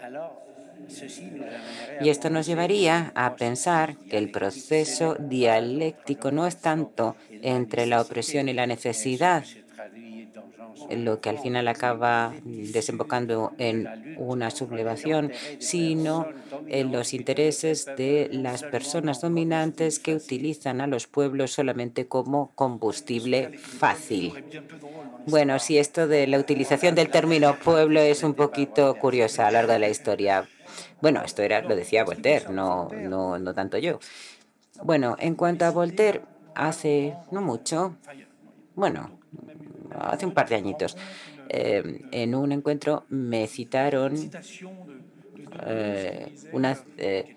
Y 1.99 2.09
esto 2.11 2.31
nos 2.31 2.47
llevaría 2.47 3.13
a 3.15 3.37
pensar 3.37 3.99
que 4.09 4.19
el 4.19 4.31
proceso 4.31 5.17
dialéctico 5.19 6.31
no 6.33 6.47
es 6.47 6.61
tanto 6.61 7.17
entre 7.41 7.87
la 7.87 8.01
opresión 8.01 8.49
y 8.49 8.53
la 8.55 8.67
necesidad, 8.67 9.49
lo 10.89 11.21
que 11.21 11.29
al 11.31 11.39
final 11.39 11.69
acaba 11.69 12.35
desembocando 12.45 13.55
en 13.59 13.89
una 14.17 14.51
sublevación, 14.51 15.33
sino 15.59 16.29
en 16.67 16.93
los 16.93 17.15
intereses 17.15 17.95
de 17.97 18.29
las 18.33 18.63
personas 18.65 19.21
dominantes 19.21 19.99
que 19.99 20.15
utilizan 20.15 20.81
a 20.81 20.87
los 20.87 21.07
pueblos 21.07 21.53
solamente 21.53 22.07
como 22.09 22.53
combustible 22.55 23.51
fácil. 23.57 24.45
Bueno, 25.27 25.59
sí, 25.59 25.79
esto 25.79 26.07
de 26.07 26.27
la 26.27 26.39
utilización 26.39 26.95
del 26.95 27.11
término 27.11 27.59
pueblo 27.59 28.01
es 28.01 28.23
un 28.23 28.35
poquito 28.35 28.95
curiosa 28.99 29.47
a 29.47 29.51
lo 29.51 29.59
largo 29.59 29.73
de 29.73 29.79
la 29.79 29.89
historia. 29.89 30.49
Bueno, 31.01 31.23
esto 31.25 31.43
era, 31.43 31.63
lo 31.63 31.77
decía 31.77 32.05
Voltaire, 32.05 32.47
no, 32.51 32.89
no, 32.95 33.39
no 33.39 33.55
tanto 33.55 33.79
yo. 33.79 33.99
Bueno, 34.83 35.17
en 35.19 35.35
cuanto 35.35 35.65
a 35.65 35.71
Voltaire, 35.71 36.23
hace 36.55 37.17
no 37.31 37.43
mucho, 37.43 37.97
bueno, 38.75 39.20
hace 39.95 40.27
un 40.27 40.33
par 40.33 40.49
de 40.49 40.57
añitos, 40.57 40.97
eh, 41.49 41.83
en 42.11 42.35
un 42.35 42.53
encuentro 42.53 43.07
me 43.09 43.47
citaron 43.47 44.35
eh, 45.67 46.33
una, 46.51 46.79
eh, 46.97 47.31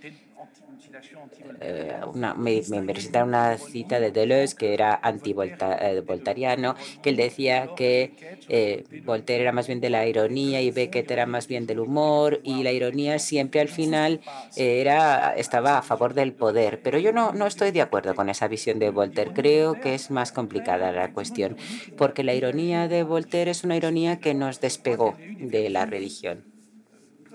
eh, 1.62 2.00
una, 2.14 2.34
me, 2.34 2.62
me 2.70 3.24
una 3.24 3.58
cita 3.58 4.00
de 4.00 4.12
Deleuze 4.12 4.56
que 4.56 4.74
era 4.74 5.00
anti-voltariano, 5.02 6.72
eh, 6.72 7.00
que 7.02 7.10
él 7.10 7.16
decía 7.16 7.70
que 7.76 8.14
eh, 8.50 8.84
Voltaire 9.06 9.44
era 9.44 9.52
más 9.52 9.68
bien 9.68 9.80
de 9.82 9.90
la 9.90 10.06
ironía 10.08 10.62
y 10.62 10.72
Beckett 10.72 11.10
era 11.12 11.26
más 11.26 11.48
bien 11.48 11.66
del 11.66 11.80
humor 11.80 12.42
y 12.44 12.64
la 12.64 12.72
ironía 12.72 13.20
siempre 13.20 13.62
al 13.62 13.70
final 13.70 14.22
era, 14.56 15.34
estaba 15.36 15.78
a 15.78 15.82
favor 15.82 16.14
del 16.14 16.34
poder. 16.34 16.82
Pero 16.82 17.00
yo 17.00 17.12
no, 17.14 17.34
no 17.34 17.48
estoy 17.48 17.72
de 17.72 17.82
acuerdo 17.82 18.16
con 18.16 18.30
esa 18.30 18.48
visión 18.48 18.80
de 18.80 18.90
Voltaire. 18.90 19.32
Creo 19.34 19.80
que 19.80 19.96
es 19.96 20.12
más 20.12 20.32
complicada 20.32 20.92
la 20.92 21.14
cuestión, 21.14 21.58
porque 21.98 22.24
la 22.24 22.34
ironía 22.34 22.88
de 22.88 23.04
Voltaire 23.04 23.52
es 23.52 23.64
una 23.64 23.78
ironía 23.78 24.20
que 24.20 24.34
nos 24.34 24.60
despegó 24.62 25.16
de 25.40 25.70
la 25.70 25.86
religión 25.86 26.53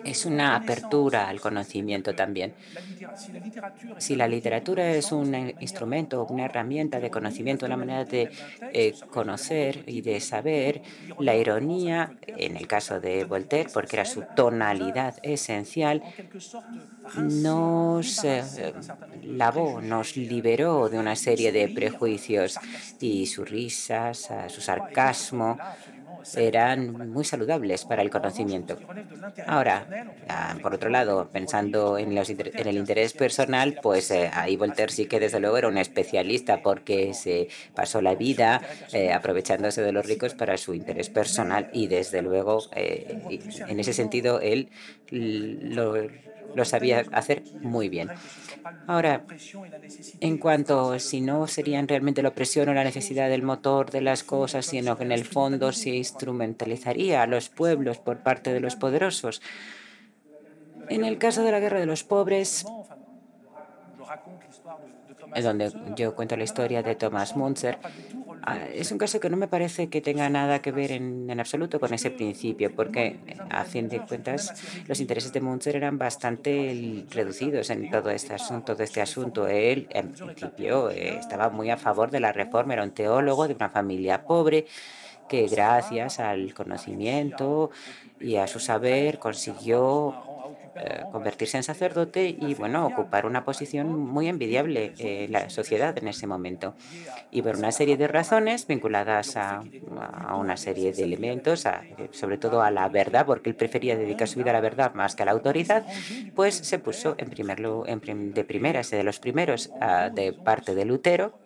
es 0.04 0.26
una 0.26 0.56
apertura 0.56 1.28
al 1.28 1.40
conocimiento 1.40 2.14
también. 2.14 2.54
Si 3.98 4.16
la 4.16 4.28
literatura 4.28 4.90
es 4.90 5.12
un 5.12 5.34
instrumento, 5.60 6.26
una 6.26 6.46
herramienta 6.46 7.00
de 7.00 7.10
conocimiento, 7.10 7.66
una 7.66 7.76
manera 7.76 8.04
de 8.04 8.30
eh, 8.72 8.94
conocer 9.10 9.84
y 9.86 10.00
de 10.00 10.20
saber, 10.20 10.82
la 11.18 11.34
ironía, 11.34 12.16
en 12.26 12.56
el 12.56 12.66
caso 12.66 13.00
de 13.00 13.24
Voltaire, 13.24 13.70
porque 13.72 13.96
era 13.96 14.04
su 14.04 14.22
tonalidad 14.34 15.16
esencial, 15.22 16.02
nos 17.16 18.24
eh, 18.24 18.42
lavó, 19.22 19.80
nos 19.80 20.16
liberó 20.16 20.88
de 20.88 20.98
una 20.98 21.16
serie 21.16 21.52
de 21.52 21.68
prejuicios 21.68 22.58
y 23.00 23.26
sus 23.26 23.48
risas, 23.48 24.28
su 24.48 24.60
sarcasmo, 24.60 25.58
eran 26.36 27.10
muy 27.10 27.24
saludables 27.24 27.84
para 27.84 28.02
el 28.02 28.10
conocimiento. 28.10 28.76
Ahora, 29.46 29.86
ah, 30.28 30.56
por 30.62 30.74
otro 30.74 30.90
lado, 30.90 31.28
pensando 31.32 31.98
en, 31.98 32.16
el 32.16 32.76
interés 32.76 33.12
personal, 33.12 33.78
pues 33.82 34.10
eh, 34.10 34.30
ahí 34.32 34.56
Voltaire 34.56 34.92
sí 34.92 35.06
que 35.06 35.20
desde 35.20 35.40
luego 35.40 35.58
era 35.58 35.68
un 35.68 35.78
especialista 35.78 36.62
porque 36.62 37.14
se 37.14 37.48
pasó 37.74 38.00
la 38.00 38.14
vida 38.14 38.62
eh, 38.92 39.12
aprovechándose 39.12 39.82
de 39.82 39.92
los 39.92 40.06
ricos 40.06 40.34
para 40.34 40.56
su 40.56 40.74
interés 40.74 41.08
personal 41.10 41.68
y 41.72 41.86
desde 41.86 42.22
luego 42.22 42.62
eh, 42.74 43.16
en 43.68 43.80
ese 43.80 43.92
sentido 43.92 44.40
él 44.40 44.70
lo, 45.10 45.94
lo 46.54 46.64
sabía 46.64 47.04
hacer 47.12 47.42
muy 47.60 47.88
bien. 47.88 48.10
Ahora, 48.86 49.24
en 50.20 50.38
cuanto 50.38 50.98
si 50.98 51.20
no 51.20 51.46
serían 51.46 51.88
realmente 51.88 52.22
la 52.22 52.30
opresión 52.30 52.68
o 52.68 52.74
la 52.74 52.84
necesidad 52.84 53.28
del 53.28 53.42
motor 53.42 53.90
de 53.90 54.00
las 54.00 54.22
cosas, 54.24 54.66
sino 54.66 54.96
que 54.96 55.04
en 55.04 55.12
el 55.12 55.24
fondo 55.24 55.72
se 55.72 55.90
instrumentalizaría 55.90 57.22
a 57.22 57.26
los 57.26 57.48
pueblos 57.48 57.98
por 57.98 58.18
parte 58.18 58.52
de 58.52 58.60
los 58.60 58.76
poderosos. 58.76 59.42
En 60.88 61.04
el 61.04 61.18
caso 61.18 61.42
de 61.42 61.52
la 61.52 61.60
guerra 61.60 61.80
de 61.80 61.86
los 61.86 62.02
pobres, 62.04 62.64
es 65.34 65.44
donde 65.44 65.72
yo 65.96 66.14
cuento 66.14 66.36
la 66.36 66.44
historia 66.44 66.82
de 66.82 66.94
Thomas 66.94 67.36
Munzer. 67.36 67.78
Ah, 68.48 68.66
es 68.72 68.90
un 68.92 68.98
caso 68.98 69.20
que 69.20 69.28
no 69.28 69.36
me 69.36 69.46
parece 69.46 69.90
que 69.90 70.00
tenga 70.00 70.28
nada 70.30 70.60
que 70.60 70.72
ver 70.72 70.92
en, 70.92 71.28
en 71.28 71.38
absoluto 71.38 71.78
con 71.78 71.92
ese 71.92 72.10
principio, 72.10 72.74
porque 72.74 73.18
a 73.50 73.64
fin 73.64 73.90
de 73.90 74.00
cuentas 74.00 74.54
los 74.86 75.00
intereses 75.00 75.32
de 75.34 75.42
Munzer 75.42 75.76
eran 75.76 75.98
bastante 75.98 77.04
reducidos 77.10 77.68
en 77.68 77.90
todo 77.90 78.08
este 78.10 78.32
asunto. 78.32 78.74
De 78.74 78.84
este 78.84 79.02
asunto. 79.02 79.46
Él, 79.46 79.86
en 79.90 80.12
principio, 80.12 80.88
eh, 80.90 81.18
estaba 81.18 81.50
muy 81.50 81.68
a 81.68 81.76
favor 81.76 82.10
de 82.10 82.20
la 82.20 82.32
reforma, 82.32 82.72
era 82.72 82.84
un 82.84 82.92
teólogo 82.92 83.46
de 83.46 83.54
una 83.54 83.68
familia 83.68 84.24
pobre 84.24 84.66
que 85.28 85.46
gracias 85.46 86.20
al 86.20 86.54
conocimiento 86.54 87.70
y 88.18 88.36
a 88.36 88.46
su 88.46 88.60
saber 88.60 89.18
consiguió 89.18 90.27
eh, 90.78 91.02
convertirse 91.12 91.56
en 91.56 91.62
sacerdote 91.62 92.28
y 92.28 92.54
bueno, 92.54 92.86
ocupar 92.86 93.26
una 93.26 93.44
posición 93.44 93.98
muy 93.98 94.28
envidiable 94.28 94.92
en 94.98 95.32
la 95.32 95.50
sociedad 95.50 95.96
en 95.98 96.08
ese 96.08 96.26
momento. 96.26 96.74
Y 97.30 97.42
por 97.42 97.56
una 97.56 97.72
serie 97.72 97.96
de 97.96 98.08
razones 98.08 98.66
vinculadas 98.66 99.36
a, 99.36 99.62
una 100.38 100.56
serie 100.56 100.92
de 100.92 101.02
elementos, 101.02 101.64
sobre 102.12 102.38
todo 102.38 102.62
a 102.62 102.70
la 102.70 102.88
verdad, 102.88 103.26
porque 103.26 103.50
él 103.50 103.56
prefería 103.56 103.96
dedicar 103.96 104.28
su 104.28 104.38
vida 104.38 104.50
a 104.50 104.54
la 104.54 104.60
verdad 104.60 104.94
más 104.94 105.14
que 105.16 105.22
a 105.22 105.26
la 105.26 105.32
autoridad, 105.32 105.84
pues 106.34 106.54
se 106.54 106.78
puso 106.78 107.14
en 107.18 107.30
primer, 107.30 107.60
en, 107.86 108.34
de 108.34 108.44
primeras, 108.44 108.90
de 108.90 109.02
los 109.02 109.18
primeros, 109.18 109.70
de 110.14 110.32
parte 110.32 110.74
de 110.74 110.84
Lutero, 110.84 111.38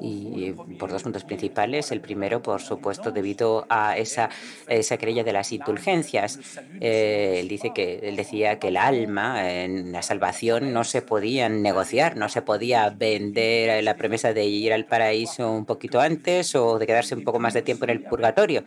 y 0.00 0.52
por 0.78 0.90
dos 0.90 1.02
puntos 1.02 1.24
principales. 1.24 1.90
El 1.90 2.00
primero, 2.00 2.42
por 2.42 2.60
supuesto, 2.60 3.10
debido 3.10 3.66
a 3.68 3.96
esa, 3.96 4.30
esa 4.68 4.96
querella 4.96 5.24
de 5.24 5.32
las 5.32 5.52
indulgencias. 5.52 6.38
Eh, 6.80 7.38
él 7.40 7.48
dice 7.48 7.72
que 7.74 8.00
él 8.02 8.16
decía 8.16 8.58
que 8.58 8.68
el 8.68 8.76
alma 8.76 9.52
en 9.52 9.92
la 9.92 10.02
salvación 10.02 10.72
no 10.72 10.84
se 10.84 11.02
podía 11.02 11.48
negociar, 11.48 12.16
no 12.16 12.28
se 12.28 12.42
podía 12.42 12.90
vender 12.90 13.82
la 13.82 13.96
promesa 13.96 14.32
de 14.32 14.44
ir 14.46 14.72
al 14.72 14.84
paraíso 14.84 15.50
un 15.50 15.64
poquito 15.64 16.00
antes 16.00 16.54
o 16.54 16.78
de 16.78 16.86
quedarse 16.86 17.14
un 17.14 17.24
poco 17.24 17.38
más 17.38 17.54
de 17.54 17.62
tiempo 17.62 17.84
en 17.84 17.90
el 17.90 18.02
purgatorio. 18.02 18.64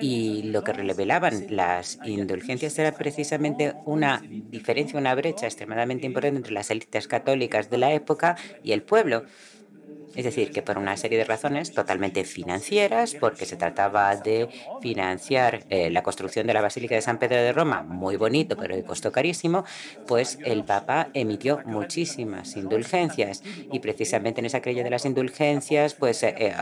Y 0.00 0.42
lo 0.44 0.62
que 0.64 0.72
revelaban 0.72 1.46
las 1.48 1.98
indulgencias 2.04 2.78
era 2.78 2.92
precisamente 2.92 3.74
una 3.84 4.22
diferencia, 4.28 4.98
una 4.98 5.14
brecha 5.14 5.46
extremadamente 5.46 6.06
importante 6.06 6.38
entre 6.38 6.52
las 6.52 6.70
élites 6.70 7.08
católicas 7.08 7.70
de 7.70 7.78
la 7.78 7.92
época 7.92 8.36
y 8.62 8.72
el 8.72 8.82
pueblo. 8.82 9.24
Es 10.14 10.24
decir, 10.24 10.50
que 10.52 10.62
por 10.62 10.78
una 10.78 10.96
serie 10.96 11.18
de 11.18 11.24
razones 11.24 11.72
totalmente 11.72 12.24
financieras, 12.24 13.14
porque 13.14 13.46
se 13.46 13.56
trataba 13.56 14.14
de 14.16 14.48
financiar 14.80 15.64
eh, 15.70 15.90
la 15.90 16.02
construcción 16.02 16.46
de 16.46 16.54
la 16.54 16.62
Basílica 16.62 16.94
de 16.94 17.02
San 17.02 17.18
Pedro 17.18 17.36
de 17.36 17.52
Roma, 17.52 17.82
muy 17.82 18.16
bonito, 18.16 18.56
pero 18.56 18.76
de 18.76 18.84
costo 18.84 19.10
carísimo, 19.10 19.64
pues 20.06 20.38
el 20.44 20.64
Papa 20.64 21.08
emitió 21.14 21.60
muchísimas 21.64 22.56
indulgencias. 22.56 23.42
Y 23.72 23.80
precisamente 23.80 24.40
en 24.40 24.46
esa 24.46 24.60
creencia 24.60 24.84
de 24.84 24.90
las 24.90 25.04
indulgencias, 25.04 25.94
pues 25.94 26.22
eh, 26.22 26.34
eh, 26.38 26.54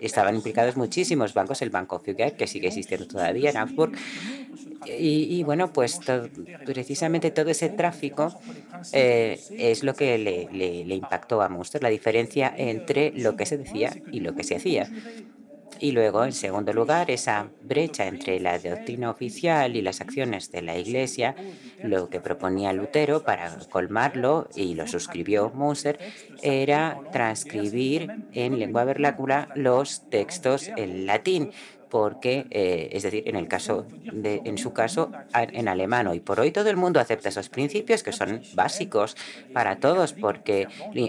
estaban 0.00 0.34
implicados 0.36 0.76
muchísimos 0.76 1.34
bancos, 1.34 1.62
el 1.62 1.70
Banco 1.70 1.98
Fugger, 1.98 2.36
que 2.36 2.46
sigue 2.46 2.68
existiendo 2.68 3.06
todavía 3.06 3.50
en 3.50 3.56
Augsburg, 3.56 3.92
y, 4.86 5.42
bueno, 5.44 5.72
pues 5.72 5.98
precisamente 6.64 7.30
todo 7.30 7.50
ese 7.50 7.70
tráfico 7.70 8.38
es 8.92 9.82
lo 9.82 9.94
que 9.94 10.18
le, 10.18 10.48
le, 10.52 10.84
le 10.84 10.94
a 11.28 11.48
Munster 11.48 11.82
la 11.82 11.88
diferencia 11.88 12.52
entre 12.56 13.12
lo 13.12 13.36
que 13.36 13.46
se 13.46 13.58
decía 13.58 13.92
y 14.12 14.20
lo 14.20 14.34
que 14.34 14.44
se 14.44 14.56
hacía. 14.56 14.88
Y 15.80 15.92
luego, 15.92 16.24
en 16.24 16.32
segundo 16.32 16.72
lugar, 16.72 17.10
esa 17.10 17.48
brecha 17.62 18.06
entre 18.06 18.38
la 18.38 18.58
doctrina 18.58 19.10
oficial 19.10 19.76
y 19.76 19.82
las 19.82 20.00
acciones 20.00 20.50
de 20.52 20.62
la 20.62 20.78
Iglesia, 20.78 21.34
lo 21.82 22.08
que 22.08 22.20
proponía 22.20 22.72
Lutero 22.72 23.24
para 23.24 23.58
colmarlo, 23.70 24.48
y 24.54 24.74
lo 24.74 24.86
suscribió 24.86 25.50
Munster, 25.50 25.98
era 26.42 27.00
transcribir 27.12 28.08
en 28.32 28.58
lengua 28.58 28.84
vernácula 28.84 29.48
los 29.56 30.08
textos 30.10 30.70
en 30.76 31.06
latín 31.06 31.50
porque, 31.94 32.48
eh, 32.50 32.88
es 32.90 33.04
decir, 33.04 33.22
en 33.28 33.36
el 33.36 33.46
caso 33.46 33.86
de, 34.12 34.42
en 34.44 34.58
su 34.58 34.72
caso, 34.72 35.12
en 35.32 35.68
alemán 35.68 36.08
hoy 36.08 36.18
por 36.18 36.40
hoy 36.40 36.50
todo 36.50 36.68
el 36.68 36.76
mundo 36.76 36.98
acepta 36.98 37.28
esos 37.28 37.48
principios 37.48 38.02
que 38.02 38.10
son 38.10 38.42
básicos 38.54 39.16
para 39.52 39.76
todos, 39.76 40.12
porque 40.12 40.66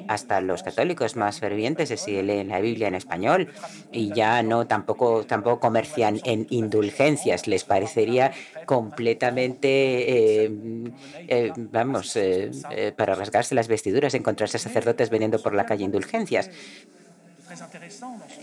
hasta 0.08 0.42
los 0.42 0.62
católicos 0.62 1.16
más 1.16 1.40
fervientes 1.40 1.90
se 1.90 2.22
leen 2.22 2.50
la 2.50 2.60
Biblia 2.60 2.88
en 2.88 2.94
español 2.94 3.52
y 3.92 4.14
ya 4.14 4.44
no 4.44 4.68
tampoco 4.68 5.26
tampoco 5.26 5.60
comercian 5.60 6.20
en 6.24 6.46
indulgencias, 6.52 7.48
les 7.48 7.64
parecería 7.64 8.32
completamente, 8.68 9.70
eh, 10.44 10.52
eh, 11.28 11.52
vamos, 11.58 12.16
para 12.96 13.16
rasgarse 13.16 13.56
las 13.56 13.68
vestiduras 13.68 14.14
encontrarse 14.14 14.60
sacerdotes 14.60 15.10
vendiendo 15.10 15.42
por 15.42 15.56
la 15.56 15.66
calle 15.66 15.84
indulgencias. 15.84 16.52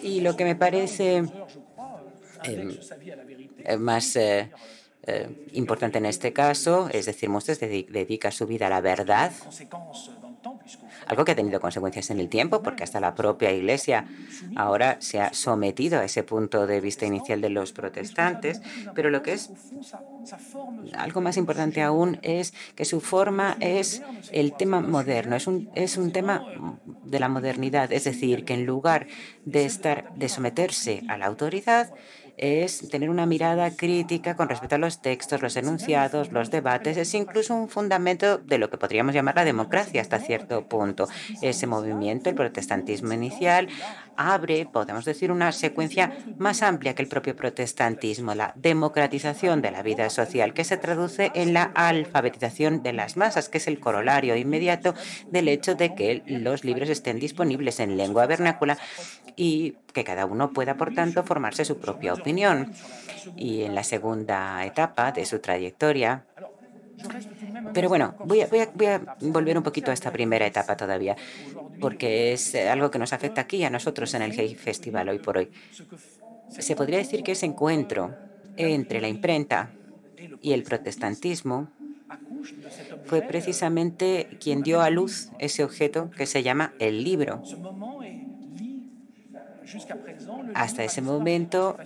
Y 0.03 0.21
lo 0.21 0.37
que 0.37 0.45
me 0.45 0.57
parece 0.57 1.25
más 3.79 4.17
eh, 4.17 4.51
eh, 5.05 5.49
importante 5.53 5.99
en 5.99 6.07
este 6.07 6.33
caso, 6.33 6.89
es 6.93 7.07
decir, 7.07 7.29
Moses 7.29 7.59
dedica 7.59 8.31
su 8.31 8.47
vida 8.47 8.69
a 8.69 8.71
la 8.71 8.81
verdad, 8.81 9.33
algo 11.07 11.25
que 11.25 11.33
ha 11.33 11.37
tenido 11.37 11.61
consecuencias 11.61 12.11
en 12.11 12.21
el 12.21 12.29
tiempo, 12.29 12.63
porque 12.63 12.85
hasta 12.85 13.01
la 13.01 13.15
propia 13.15 13.53
Iglesia 13.53 14.07
ahora 14.57 14.97
se 15.01 15.21
ha 15.21 15.33
sometido 15.33 15.99
a 15.99 16.05
ese 16.05 16.23
punto 16.23 16.67
de 16.67 16.81
vista 16.81 17.07
inicial 17.07 17.41
de 17.41 17.51
los 17.51 17.73
protestantes, 17.73 18.61
pero 18.95 19.11
lo 19.11 19.23
que 19.23 19.33
es 19.33 19.51
algo 20.97 21.21
más 21.21 21.37
importante 21.37 21.83
aún 21.83 22.19
es 22.23 22.55
que 22.75 22.85
su 22.85 23.01
forma 23.01 23.57
es 23.61 24.03
el 24.31 24.55
tema 24.55 24.81
moderno, 24.81 25.37
es 25.37 25.47
un, 25.47 25.71
es 25.75 25.97
un 25.97 26.13
tema 26.13 26.45
de 27.05 27.21
la 27.21 27.29
modernidad, 27.29 27.93
es 27.93 28.05
decir, 28.05 28.45
que 28.45 28.55
en 28.55 28.67
lugar 28.67 29.07
de 29.45 29.65
estar 29.65 30.15
de 30.15 30.29
someterse 30.29 31.03
a 31.09 31.19
la 31.19 31.27
autoridad, 31.27 31.93
es 32.37 32.89
tener 32.89 33.11
una 33.11 33.27
mirada 33.27 33.71
crítica 33.77 34.37
con 34.37 34.49
respecto 34.49 34.75
a 34.75 34.79
los 34.79 35.01
textos, 35.01 35.43
los 35.43 35.57
enunciados, 35.57 36.33
los 36.33 36.51
debates. 36.51 36.97
Es 36.97 37.15
incluso 37.15 37.55
un 37.55 37.69
fundamento 37.69 38.39
de 38.39 38.59
lo 38.59 38.71
que 38.71 38.79
podríamos 38.79 39.15
llamar 39.15 39.37
la 39.37 39.45
democracia 39.45 40.01
hasta 40.01 40.19
cierto 40.19 40.67
punto. 40.69 41.09
Ese 41.41 41.67
movimiento, 41.67 42.31
el 42.31 42.37
protestantismo 42.37 43.13
inicial, 43.13 43.69
abre, 44.17 44.67
podemos 44.67 45.05
decir, 45.05 45.31
una 45.31 45.53
secuencia 45.53 46.17
más 46.39 46.63
amplia 46.63 46.95
que 46.95 47.03
el 47.03 47.09
propio 47.09 47.37
protestantismo, 47.37 48.35
la 48.35 48.53
democratización 48.57 49.63
de 49.63 49.71
la 49.71 49.83
vida 49.83 50.11
social, 50.11 50.55
que 50.55 50.65
se 50.65 50.77
traduce 50.77 51.31
en 51.35 51.53
la 51.53 51.65
alfabetización 51.75 52.83
de 52.83 52.93
las 52.93 53.17
masas, 53.17 53.49
que 53.49 53.59
es 53.59 53.67
el 53.67 53.81
corolario 53.81 54.37
inmediato 54.37 54.95
del 55.31 55.49
hecho 55.49 55.75
de 55.75 55.95
que 55.95 56.23
los 56.27 56.65
libros 56.65 56.89
estén 56.89 57.19
disponibles 57.19 57.81
en 57.81 57.97
lengua 57.97 58.27
vernácula 58.27 58.79
y 59.37 59.77
que 59.93 60.05
cada 60.05 60.27
uno 60.27 60.53
pueda, 60.53 60.77
por 60.77 60.95
tanto, 60.95 61.23
formarse 61.23 61.65
su 61.65 61.79
propia 61.79 62.15
opinión. 62.15 62.73
Y 63.37 63.63
en 63.63 63.75
la 63.75 63.85
segunda 63.85 64.65
etapa 64.65 65.13
de 65.13 65.25
su 65.27 65.39
trayectoria, 65.39 66.25
pero 67.75 67.89
bueno, 67.89 68.15
voy 68.25 68.41
a, 68.41 68.49
volver 69.21 69.57
un 69.57 69.63
poquito 69.63 69.91
a 69.91 69.95
esta 69.95 70.11
primera 70.11 70.47
etapa 70.47 70.77
todavía, 70.77 71.17
porque 71.81 72.33
es 72.33 72.55
algo 72.55 72.91
que 72.91 72.99
nos 72.99 73.13
afecta 73.13 73.41
aquí 73.43 73.65
a 73.65 73.71
nosotros 73.71 74.13
en 74.15 74.23
el 74.23 74.33
Hey 74.33 74.55
Festival 74.55 75.09
hoy 75.09 75.19
por 75.19 75.39
hoy. 75.39 75.51
Se 76.49 76.77
podría 76.77 76.99
decir 76.99 77.23
que 77.23 77.33
ese 77.33 77.47
encuentro 77.47 78.15
entre 78.57 79.01
la 79.01 79.09
imprenta 79.09 79.71
y 80.41 80.53
el 80.53 80.63
protestantismo 80.63 81.69
fue 83.05 83.23
precisamente 83.23 84.29
quien 84.41 84.63
dio 84.63 84.81
a 84.81 84.91
luz 84.91 85.31
ese 85.39 85.65
objeto 85.65 86.11
que 86.11 86.27
se 86.27 86.43
llama 86.43 86.75
el 86.79 87.05
libro. 87.05 87.43
Hasta 90.55 90.85
ese 90.85 91.03
momento 91.03 91.77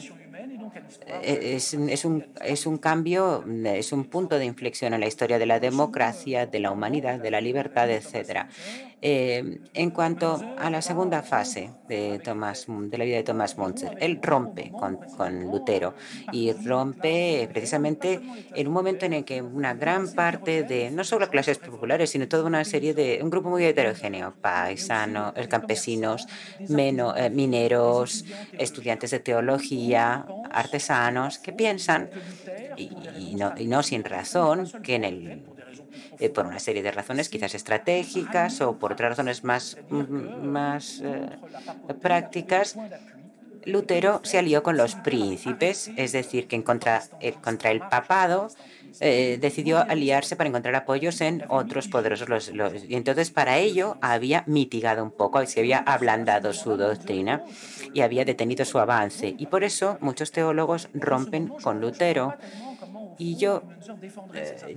eh, 1.06 1.54
es, 1.56 1.74
es, 1.74 2.04
un, 2.04 2.24
es 2.44 2.66
un 2.66 2.78
cambio, 2.78 3.44
es 3.64 3.92
un 3.92 4.04
punto 4.04 4.38
de 4.38 4.44
inflexión 4.44 4.94
en 4.94 5.00
la 5.00 5.06
historia 5.06 5.38
de 5.38 5.46
la 5.46 5.60
democracia, 5.60 6.46
de 6.46 6.60
la 6.60 6.70
humanidad, 6.70 7.18
de 7.18 7.30
la 7.30 7.40
libertad, 7.40 7.90
etcétera. 7.90 8.48
Eh, 9.08 9.60
en 9.74 9.90
cuanto 9.90 10.42
a 10.58 10.68
la 10.68 10.82
segunda 10.82 11.22
fase 11.22 11.70
de, 11.86 12.18
Thomas, 12.18 12.66
de 12.66 12.98
la 12.98 13.04
vida 13.04 13.18
de 13.18 13.22
Thomas 13.22 13.56
Munzer, 13.56 13.96
él 14.00 14.18
rompe 14.20 14.72
con, 14.72 15.44
Lutero 15.44 15.94
y 16.32 16.52
rompe 16.52 17.48
precisamente 17.52 18.20
en 18.52 18.66
un 18.66 18.72
momento 18.72 19.06
en 19.06 19.12
el 19.12 19.24
que 19.24 19.40
una 19.40 19.74
gran 19.74 20.12
parte 20.12 20.64
de, 20.64 20.90
no 20.90 21.04
solo 21.04 21.30
clases 21.30 21.58
populares, 21.58 22.10
sino 22.10 22.26
toda 22.26 22.42
una 22.42 22.64
serie 22.64 22.94
de, 22.94 23.20
un 23.22 23.30
grupo 23.30 23.48
muy 23.48 23.64
heterogéneo, 23.64 24.34
paisanos, 24.40 25.34
campesinos, 25.48 26.26
eh, 26.58 27.30
mineros, 27.30 28.24
estudiantes 28.58 29.12
de 29.12 29.20
teología, 29.20 30.26
artesanos, 30.50 31.38
que 31.38 31.52
piensan, 31.52 32.10
y, 32.76 33.36
no, 33.36 33.54
y 33.56 33.68
no 33.68 33.84
sin 33.84 34.02
razón, 34.02 34.68
que 34.82 34.96
en 34.96 35.04
el 35.04 35.42
eh, 36.18 36.28
por 36.30 36.46
una 36.46 36.58
serie 36.58 36.82
de 36.82 36.90
razones 36.90 37.28
quizás 37.28 37.54
estratégicas 37.54 38.60
o 38.60 38.78
por 38.78 38.92
otras 38.92 39.10
razones 39.10 39.44
más, 39.44 39.78
mm, 39.90 40.46
más 40.46 41.00
eh, 41.04 41.28
prácticas, 42.00 42.76
Lutero 43.64 44.20
se 44.22 44.38
alió 44.38 44.62
con 44.62 44.76
los 44.76 44.94
príncipes, 44.94 45.90
es 45.96 46.12
decir, 46.12 46.46
que 46.46 46.62
contra, 46.62 47.02
eh, 47.20 47.34
contra 47.42 47.72
el 47.72 47.80
papado 47.80 48.48
decidió 48.98 49.78
aliarse 49.78 50.36
para 50.36 50.48
encontrar 50.48 50.74
apoyos 50.74 51.20
en 51.20 51.44
otros 51.48 51.86
poderosos. 51.88 52.50
y 52.88 52.94
entonces 52.94 53.30
para 53.30 53.58
ello 53.58 53.98
había 54.00 54.42
mitigado 54.46 55.02
un 55.02 55.10
poco, 55.10 55.44
se 55.44 55.60
había 55.60 55.78
ablandado 55.78 56.54
su 56.54 56.78
doctrina 56.78 57.44
y 57.92 58.00
había 58.00 58.24
detenido 58.24 58.64
su 58.64 58.78
avance. 58.78 59.34
Y 59.36 59.46
por 59.46 59.64
eso 59.64 59.98
muchos 60.00 60.32
teólogos 60.32 60.88
rompen 60.94 61.48
con 61.48 61.80
Lutero. 61.80 62.34
Y 63.18 63.36
yo, 63.36 63.62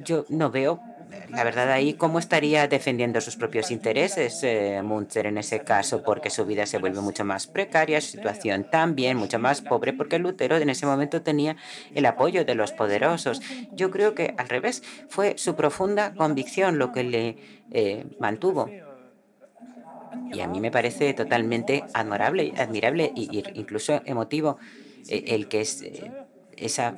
yo 0.03 0.25
no 0.29 0.49
veo 0.49 0.81
la 1.29 1.43
verdad 1.43 1.71
ahí 1.71 1.93
cómo 1.93 2.19
estaría 2.19 2.67
defendiendo 2.67 3.21
sus 3.21 3.35
propios 3.35 3.71
intereses 3.71 4.43
eh, 4.43 4.77
en 4.77 5.37
ese 5.37 5.59
caso, 5.61 6.03
porque 6.03 6.29
su 6.29 6.45
vida 6.45 6.65
se 6.65 6.77
vuelve 6.77 7.01
mucho 7.01 7.25
más 7.25 7.47
precaria, 7.47 8.01
su 8.01 8.11
situación 8.11 8.67
también 8.69 9.17
mucho 9.17 9.39
más 9.39 9.61
pobre, 9.61 9.93
porque 9.93 10.19
Lutero 10.19 10.57
en 10.57 10.69
ese 10.69 10.85
momento 10.85 11.21
tenía 11.21 11.55
el 11.93 12.05
apoyo 12.05 12.45
de 12.45 12.55
los 12.55 12.71
poderosos. 12.71 13.41
Yo 13.71 13.91
creo 13.91 14.13
que 14.13 14.33
al 14.37 14.49
revés, 14.49 14.83
fue 15.07 15.37
su 15.37 15.55
profunda 15.55 16.13
convicción 16.13 16.77
lo 16.77 16.91
que 16.91 17.03
le 17.03 17.37
eh, 17.71 18.05
mantuvo. 18.19 18.69
Y 20.31 20.41
a 20.41 20.47
mí 20.47 20.59
me 20.59 20.71
parece 20.71 21.13
totalmente 21.13 21.83
admirable, 21.93 22.53
admirable 22.57 23.13
e 23.15 23.43
incluso 23.55 24.01
emotivo 24.05 24.57
eh, 25.07 25.23
el 25.27 25.47
que 25.47 25.61
es 25.61 25.83
esa 26.57 26.95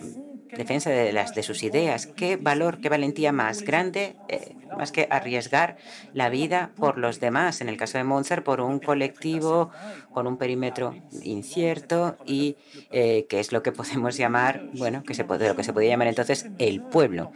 defensa 0.56 0.90
de, 0.90 1.12
las, 1.14 1.34
de 1.34 1.44
sus 1.44 1.64
ideas. 1.64 2.08
¿Qué 2.08 2.38
valor, 2.38 2.80
qué 2.80 2.90
valentía 2.90 3.32
más 3.32 3.62
grande, 3.62 4.16
eh, 4.28 4.56
más 4.78 4.92
que 4.92 5.08
arriesgar 5.10 5.78
la 6.14 6.30
vida 6.30 6.72
por 6.78 6.98
los 6.98 7.20
demás? 7.20 7.62
En 7.62 7.70
el 7.70 7.78
caso 7.78 7.98
de 7.98 8.04
Mozart, 8.04 8.44
por 8.44 8.62
un 8.62 8.80
colectivo 8.80 9.72
con 10.14 10.28
un 10.28 10.38
perímetro 10.38 10.96
incierto 11.24 12.18
y 12.26 12.58
eh, 12.92 13.26
que 13.30 13.40
es 13.40 13.52
lo 13.52 13.64
que 13.64 13.72
podemos 13.72 14.18
llamar, 14.18 14.64
bueno, 14.74 15.04
que 15.04 15.14
se 15.14 15.24
puede, 15.24 15.48
lo 15.48 15.56
que 15.56 15.64
se 15.64 15.74
podía 15.74 15.90
llamar 15.90 16.08
entonces 16.08 16.48
el 16.58 16.82
pueblo. 16.82 17.32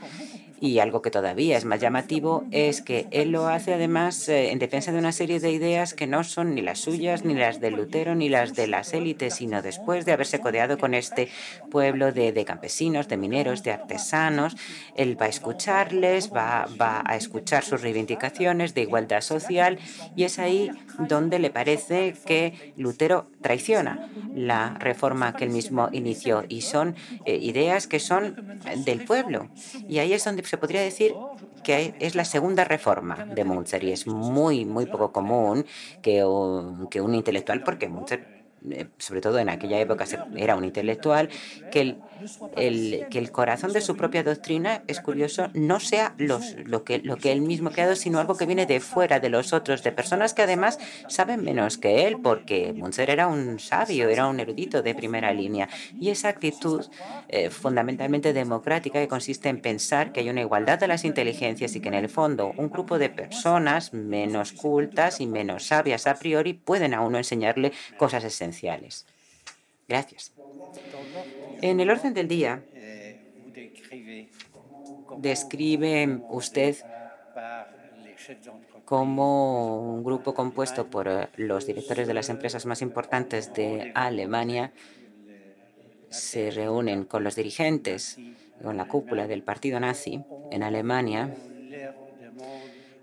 Y 0.66 0.80
algo 0.80 1.04
que 1.04 1.12
todavía 1.12 1.58
es 1.58 1.64
más 1.64 1.80
llamativo 1.80 2.44
es 2.50 2.82
que 2.82 3.08
él 3.12 3.30
lo 3.30 3.48
hace 3.48 3.76
además 3.76 4.28
eh, 4.30 4.50
en 4.52 4.58
defensa 4.58 4.92
de 4.92 4.98
una 4.98 5.12
serie 5.12 5.40
de 5.40 5.52
ideas 5.52 5.94
que 5.94 6.08
no 6.08 6.24
son 6.24 6.56
ni 6.56 6.64
las 6.64 6.80
suyas, 6.80 7.24
ni 7.24 7.36
las 7.36 7.62
de 7.62 7.70
Lutero, 7.70 8.16
ni 8.16 8.30
las 8.30 8.56
de 8.56 8.66
las 8.66 8.92
élites, 8.96 9.36
sino 9.36 9.62
después 9.62 10.06
de 10.06 10.14
haberse 10.14 10.40
codeado 10.40 10.80
con 10.80 10.96
este 10.96 11.30
pueblo 11.70 12.12
de, 12.12 12.46
campesinos, 12.46 13.08
de 13.08 13.16
mineros, 13.16 13.62
de 13.62 13.74
artesanos. 13.74 14.58
Él 14.96 15.22
va 15.22 15.28
a 15.28 15.30
escucharles, 15.30 16.32
va, 16.34 16.68
va 16.82 17.04
a 17.06 17.16
escuchar 17.16 17.64
sus 17.64 17.84
reivindicaciones 17.84 18.74
de 18.74 18.82
igualdad 18.82 19.22
social 19.22 19.78
y 20.16 20.24
es 20.24 20.40
ahí 20.40 20.72
donde 20.98 21.38
le 21.38 21.52
parece 21.52 22.16
que 22.26 22.74
Lutero 22.76 23.28
traiciona 23.42 24.10
la 24.34 24.74
reforma 24.80 25.36
que 25.36 25.44
él 25.44 25.52
mismo 25.52 25.90
inició 25.92 26.44
y 26.50 26.62
son 26.62 26.96
eh, 27.26 27.38
ideas 27.38 27.86
que 27.86 28.00
son 28.00 28.60
del 28.84 29.06
pueblo. 29.06 29.50
Y 29.88 30.00
ahí 30.00 30.14
es 30.14 30.24
donde 30.24 30.44
se 30.44 30.55
podría 30.58 30.82
decir 30.82 31.20
que 31.64 31.96
es 32.00 32.16
la 32.16 32.26
segunda 32.26 32.64
reforma 32.64 33.26
de 33.26 33.44
Munzer 33.44 33.84
y 33.84 33.92
es 33.92 34.08
muy, 34.08 34.66
muy 34.66 34.86
poco 34.86 35.12
común 35.12 35.66
que, 36.02 36.24
que 36.92 37.02
un 37.02 37.16
intelectual, 37.16 37.64
porque 37.64 37.90
Munzer 37.90 38.35
sobre 38.98 39.22
todo 39.22 39.40
en 39.40 39.50
aquella 39.50 39.80
época 39.80 40.06
era 40.36 40.56
un 40.56 40.64
intelectual, 40.64 41.30
que 41.72 41.82
el, 41.82 41.98
el, 42.56 43.08
que 43.10 43.20
el 43.20 43.32
corazón 43.32 43.74
de 43.74 43.82
su 43.82 43.96
propia 43.96 44.24
doctrina, 44.24 44.84
es 44.88 45.00
curioso, 45.02 45.50
no 45.54 45.80
sea 45.80 46.14
los, 46.18 46.56
lo, 46.66 46.84
que, 46.84 47.00
lo 47.00 47.18
que 47.18 47.32
él 47.32 47.42
mismo 47.42 47.70
ha 47.70 47.74
creado, 47.74 47.96
sino 47.96 48.20
algo 48.20 48.38
que 48.38 48.46
viene 48.46 48.66
de 48.66 48.80
fuera 48.80 49.20
de 49.20 49.30
los 49.30 49.54
otros, 49.54 49.84
de 49.84 49.92
personas 49.92 50.34
que 50.34 50.42
además 50.42 50.80
saben 51.08 51.44
menos 51.44 51.78
que 51.78 52.08
él, 52.08 52.18
porque 52.22 52.74
Munzer 52.74 53.10
era 53.10 53.28
un 53.28 53.60
sabio, 53.60 54.10
era 54.10 54.28
un 54.28 54.40
erudito 54.40 54.82
de 54.82 54.96
primera 54.96 55.34
línea. 55.34 55.70
Y 56.00 56.10
esa 56.10 56.30
actitud 56.30 56.86
eh, 57.30 57.50
fundamentalmente 57.50 58.34
democrática 58.34 59.00
que 59.00 59.08
consiste 59.08 59.50
en 59.50 59.62
pensar 59.62 60.12
que 60.12 60.22
hay 60.22 60.30
una 60.30 60.42
igualdad 60.42 60.80
de 60.80 60.88
las 60.88 61.06
inteligencias 61.06 61.76
y 61.76 61.82
que 61.82 61.90
en 61.90 61.94
el 61.94 62.10
fondo 62.10 62.54
un 62.58 62.70
grupo 62.70 62.98
de 62.98 63.10
personas 63.10 63.94
menos 63.94 64.52
cultas 64.54 65.22
y 65.22 65.28
menos 65.28 65.68
sabias 65.68 66.08
a 66.08 66.16
priori 66.16 66.54
pueden 66.54 66.94
a 66.94 67.02
uno 67.02 67.18
enseñarle 67.18 67.72
cosas 67.98 68.24
esenciales 68.24 68.55
Gracias. 69.88 70.34
En 71.62 71.80
el 71.80 71.90
orden 71.90 72.14
del 72.14 72.28
día, 72.28 72.64
describe 75.18 76.20
usted 76.30 76.76
como 78.86 79.94
un 79.96 80.04
grupo 80.04 80.34
compuesto 80.34 80.88
por 80.88 81.08
eh, 81.08 81.28
los 81.38 81.66
directores 81.66 82.08
de 82.08 82.14
las 82.14 82.30
empresas 82.30 82.66
más 82.66 82.82
importantes 82.82 83.54
de 83.54 83.92
Alemania 83.96 84.72
se 86.10 86.52
reúnen 86.52 87.04
con 87.04 87.24
los 87.24 87.36
dirigentes, 87.36 88.18
con 88.64 88.78
la 88.78 88.88
cúpula 88.88 89.28
del 89.28 89.44
partido 89.44 89.80
nazi 89.80 90.24
en 90.52 90.64
Alemania, 90.64 91.36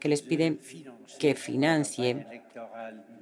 que 0.00 0.08
les 0.08 0.22
pide 0.22 0.58
que 1.18 1.34
financie 1.34 2.42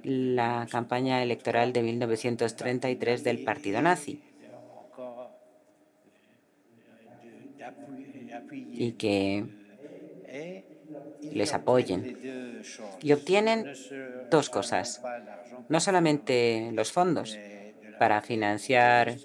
la 0.03 0.67
campaña 0.69 1.21
electoral 1.23 1.73
de 1.73 1.83
1933 1.83 3.23
del 3.23 3.43
partido 3.43 3.81
nazi 3.81 4.21
y 8.71 8.93
que 8.93 9.45
les 11.33 11.53
apoyen. 11.53 12.61
Y 13.01 13.13
obtienen 13.13 13.71
dos 14.29 14.49
cosas. 14.49 15.01
No 15.69 15.79
solamente 15.79 16.71
los 16.73 16.91
fondos 16.91 17.37
para 17.99 18.21
financiar 18.21 19.15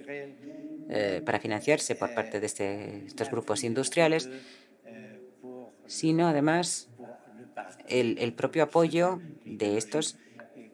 eh, 0.88 1.20
para 1.24 1.40
financiarse 1.40 1.96
por 1.96 2.14
parte 2.14 2.38
de 2.38 2.46
este, 2.46 3.06
estos 3.06 3.28
grupos 3.28 3.64
industriales, 3.64 4.30
sino 5.86 6.28
además 6.28 6.88
el, 7.88 8.18
el 8.18 8.32
propio 8.34 8.64
apoyo 8.64 9.20
de 9.44 9.78
estos 9.78 10.16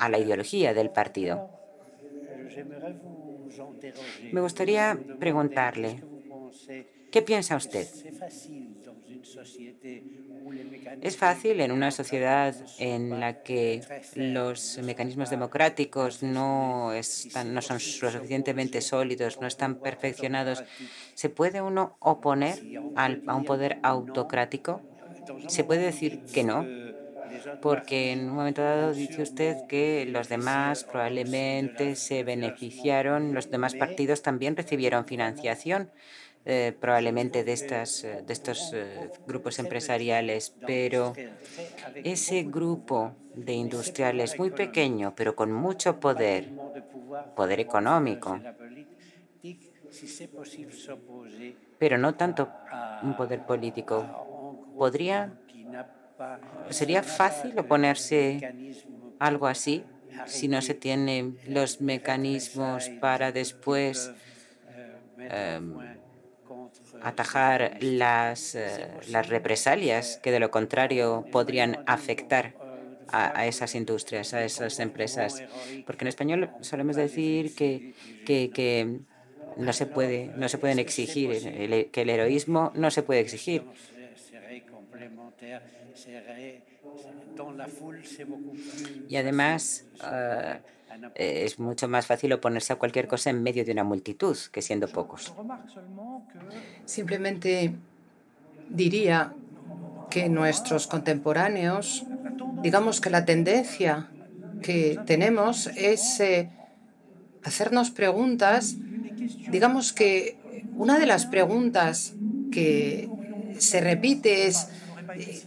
a 0.02 0.08
la 0.08 0.18
ideología 0.18 0.74
del 0.74 0.90
partido. 0.90 1.48
Me 4.32 4.40
gustaría 4.40 4.98
preguntarle, 5.20 6.02
¿qué 7.12 7.22
piensa 7.22 7.54
usted? 7.54 7.86
Es 11.00 11.16
fácil 11.16 11.60
en 11.60 11.70
una 11.70 11.92
sociedad 11.92 12.52
en 12.78 13.20
la 13.20 13.44
que 13.44 13.82
los 14.16 14.78
mecanismos 14.82 15.30
democráticos 15.30 16.24
no, 16.24 16.92
están, 16.92 17.54
no 17.54 17.62
son 17.62 17.78
lo 18.02 18.10
suficientemente 18.10 18.80
sólidos, 18.80 19.40
no 19.40 19.46
están 19.46 19.76
perfeccionados. 19.76 20.64
¿Se 21.14 21.28
puede 21.28 21.62
uno 21.62 21.96
oponer 22.00 22.60
a 22.96 23.36
un 23.36 23.44
poder 23.44 23.78
autocrático? 23.84 24.82
¿Se 25.46 25.62
puede 25.62 25.82
decir 25.82 26.24
que 26.34 26.42
no? 26.42 26.81
Porque 27.60 28.12
en 28.12 28.28
un 28.30 28.34
momento 28.36 28.62
dado 28.62 28.92
dice 28.94 29.22
usted 29.22 29.58
que 29.66 30.04
los 30.06 30.28
demás 30.28 30.84
probablemente 30.84 31.96
se 31.96 32.24
beneficiaron, 32.24 33.34
los 33.34 33.50
demás 33.50 33.74
partidos 33.74 34.22
también 34.22 34.56
recibieron 34.56 35.06
financiación. 35.06 35.92
Eh, 36.44 36.76
probablemente 36.80 37.44
de, 37.44 37.52
estas, 37.52 38.04
eh, 38.04 38.22
de 38.24 38.32
estos 38.32 38.72
eh, 38.72 39.12
grupos 39.26 39.58
empresariales, 39.60 40.58
pero 40.64 41.22
ese 42.02 42.44
grupo 42.44 43.18
de 43.32 43.52
industriales 43.54 44.38
muy 44.38 44.50
pequeño, 44.52 45.14
pero 45.16 45.36
con 45.36 45.52
mucho 45.52 46.00
poder, 46.00 46.54
poder 47.34 47.60
económico, 47.60 48.46
pero 51.78 51.98
no 51.98 52.16
tanto 52.16 52.42
un 53.00 53.14
poder 53.14 53.44
político, 53.44 54.14
podría 54.76 55.36
¿Sería 56.70 57.02
fácil 57.02 57.58
oponerse 57.58 58.54
algo 59.18 59.46
así 59.46 59.84
si 60.26 60.48
no 60.48 60.62
se 60.62 60.74
tienen 60.74 61.38
los 61.46 61.80
mecanismos 61.80 62.88
para 63.00 63.32
después 63.32 64.10
em, 65.16 65.74
atajar 67.02 67.76
las, 67.80 68.54
eh, 68.54 68.86
las 69.08 69.28
represalias 69.28 70.18
que 70.22 70.30
de 70.30 70.40
lo 70.40 70.50
contrario 70.50 71.26
podrían 71.30 71.82
afectar 71.86 72.54
a, 73.08 73.46
esas 73.46 73.74
industrias, 73.74 74.32
a 74.32 74.44
esas 74.44 74.78
empresas? 74.80 75.42
Porque 75.86 76.04
en 76.04 76.08
español 76.08 76.50
solemos 76.60 76.96
decir 76.96 77.54
que, 77.54 77.94
que, 78.24 78.50
que 78.50 79.00
no 79.56 79.72
se 79.72 79.86
puede, 79.86 80.32
no 80.34 80.48
se 80.48 80.58
pueden 80.58 80.78
exigir, 80.78 81.90
que 81.92 82.00
el 82.02 82.10
heroísmo 82.10 82.72
no 82.74 82.90
se 82.90 83.02
puede 83.02 83.20
exigir. 83.20 83.62
Y 89.08 89.16
además 89.16 89.84
eh, 91.14 91.44
es 91.44 91.58
mucho 91.58 91.88
más 91.88 92.06
fácil 92.06 92.32
oponerse 92.32 92.72
a 92.72 92.76
cualquier 92.76 93.08
cosa 93.08 93.30
en 93.30 93.42
medio 93.42 93.64
de 93.64 93.72
una 93.72 93.84
multitud 93.84 94.36
que 94.50 94.62
siendo 94.62 94.88
pocos. 94.88 95.32
Simplemente 96.84 97.74
diría 98.68 99.34
que 100.10 100.28
nuestros 100.28 100.86
contemporáneos, 100.86 102.04
digamos 102.62 103.00
que 103.00 103.10
la 103.10 103.24
tendencia 103.24 104.10
que 104.62 104.98
tenemos 105.06 105.68
es 105.68 106.20
eh, 106.20 106.50
hacernos 107.42 107.90
preguntas, 107.90 108.76
digamos 109.50 109.92
que 109.92 110.36
una 110.76 110.98
de 110.98 111.06
las 111.06 111.26
preguntas 111.26 112.14
que 112.50 113.08
se 113.58 113.80
repite 113.80 114.46
es 114.46 114.68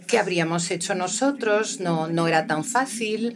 ¿Qué 0.08 0.18
habríamos 0.18 0.72
hecho 0.72 0.96
nosotros? 0.96 1.80
No, 1.80 2.08
no 2.08 2.28
era 2.28 2.48
tan 2.48 2.64
fácil. 2.64 3.36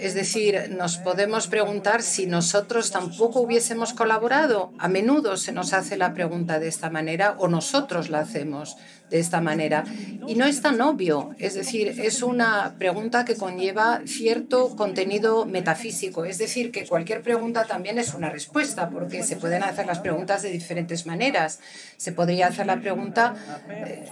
Es 0.00 0.14
decir, 0.14 0.70
nos 0.76 0.98
podemos 0.98 1.48
preguntar 1.48 2.02
si 2.02 2.26
nosotros 2.26 2.92
tampoco 2.92 3.40
hubiésemos 3.40 3.92
colaborado. 3.92 4.72
A 4.78 4.88
menudo 4.88 5.36
se 5.36 5.52
nos 5.52 5.72
hace 5.72 5.96
la 5.96 6.14
pregunta 6.14 6.60
de 6.60 6.68
esta 6.68 6.88
manera 6.88 7.34
o 7.38 7.48
nosotros 7.48 8.08
la 8.08 8.20
hacemos 8.20 8.76
de 9.10 9.18
esta 9.18 9.40
manera. 9.40 9.84
Y 10.26 10.34
no 10.34 10.44
es 10.44 10.60
tan 10.60 10.80
obvio, 10.80 11.34
es 11.38 11.54
decir, 11.54 12.00
es 12.00 12.22
una 12.22 12.74
pregunta 12.78 13.24
que 13.24 13.36
conlleva 13.36 14.02
cierto 14.06 14.76
contenido 14.76 15.46
metafísico, 15.46 16.24
es 16.24 16.38
decir, 16.38 16.70
que 16.70 16.86
cualquier 16.86 17.22
pregunta 17.22 17.64
también 17.64 17.98
es 17.98 18.14
una 18.14 18.28
respuesta, 18.28 18.90
porque 18.90 19.22
se 19.22 19.36
pueden 19.36 19.62
hacer 19.62 19.86
las 19.86 20.00
preguntas 20.00 20.42
de 20.42 20.50
diferentes 20.50 21.06
maneras. 21.06 21.60
Se 21.96 22.12
podría 22.12 22.48
hacer 22.48 22.66
la 22.66 22.80
pregunta 22.80 23.34
eh, 23.70 24.04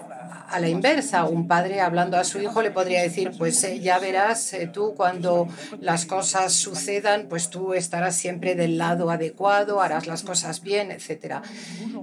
a 0.48 0.60
la 0.60 0.68
inversa. 0.68 1.24
Un 1.24 1.46
padre 1.46 1.80
hablando 1.80 2.16
a 2.16 2.24
su 2.24 2.40
hijo 2.40 2.62
le 2.62 2.70
podría 2.70 3.02
decir, 3.02 3.32
pues 3.36 3.62
eh, 3.64 3.80
ya 3.80 3.98
verás 3.98 4.52
eh, 4.52 4.68
tú 4.72 4.94
cuando 4.96 5.48
las 5.80 6.06
cosas 6.06 6.52
sucedan, 6.52 7.26
pues 7.28 7.50
tú 7.50 7.74
estarás 7.74 8.16
siempre 8.16 8.54
del 8.54 8.78
lado 8.78 9.10
adecuado, 9.10 9.80
harás 9.80 10.06
las 10.06 10.22
cosas 10.22 10.62
bien, 10.62 10.90
etc. 10.90 11.36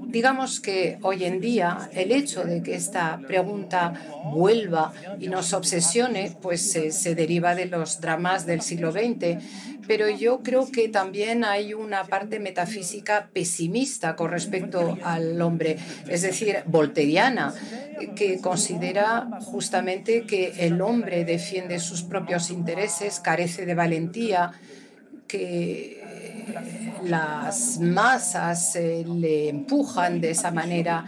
Digamos 0.07 0.59
que 0.59 0.97
hoy 1.01 1.25
en 1.25 1.39
día 1.39 1.89
el 1.93 2.11
hecho 2.11 2.43
de 2.43 2.61
que 2.61 2.75
esta 2.75 3.19
pregunta 3.27 3.93
vuelva 4.33 4.93
y 5.19 5.27
nos 5.27 5.53
obsesione, 5.53 6.35
pues 6.41 6.71
se 6.71 7.15
deriva 7.15 7.55
de 7.55 7.65
los 7.65 8.01
dramas 8.01 8.45
del 8.45 8.61
siglo 8.61 8.91
XX 8.91 9.37
pero 9.87 10.09
yo 10.09 10.41
creo 10.43 10.71
que 10.71 10.89
también 10.89 11.43
hay 11.43 11.73
una 11.73 12.03
parte 12.05 12.39
metafísica 12.39 13.29
pesimista 13.33 14.15
con 14.15 14.31
respecto 14.31 14.97
al 15.03 15.41
hombre, 15.41 15.77
es 16.07 16.21
decir, 16.21 16.57
volteriana, 16.65 17.53
que 18.15 18.39
considera 18.39 19.27
justamente 19.41 20.25
que 20.25 20.65
el 20.65 20.81
hombre 20.81 21.25
defiende 21.25 21.79
sus 21.79 22.03
propios 22.03 22.49
intereses, 22.49 23.19
carece 23.19 23.65
de 23.65 23.75
valentía, 23.75 24.51
que 25.27 26.03
las 27.03 27.79
masas 27.79 28.75
eh, 28.75 29.03
le 29.07 29.49
empujan 29.49 30.21
de 30.21 30.31
esa 30.31 30.51
manera 30.51 31.05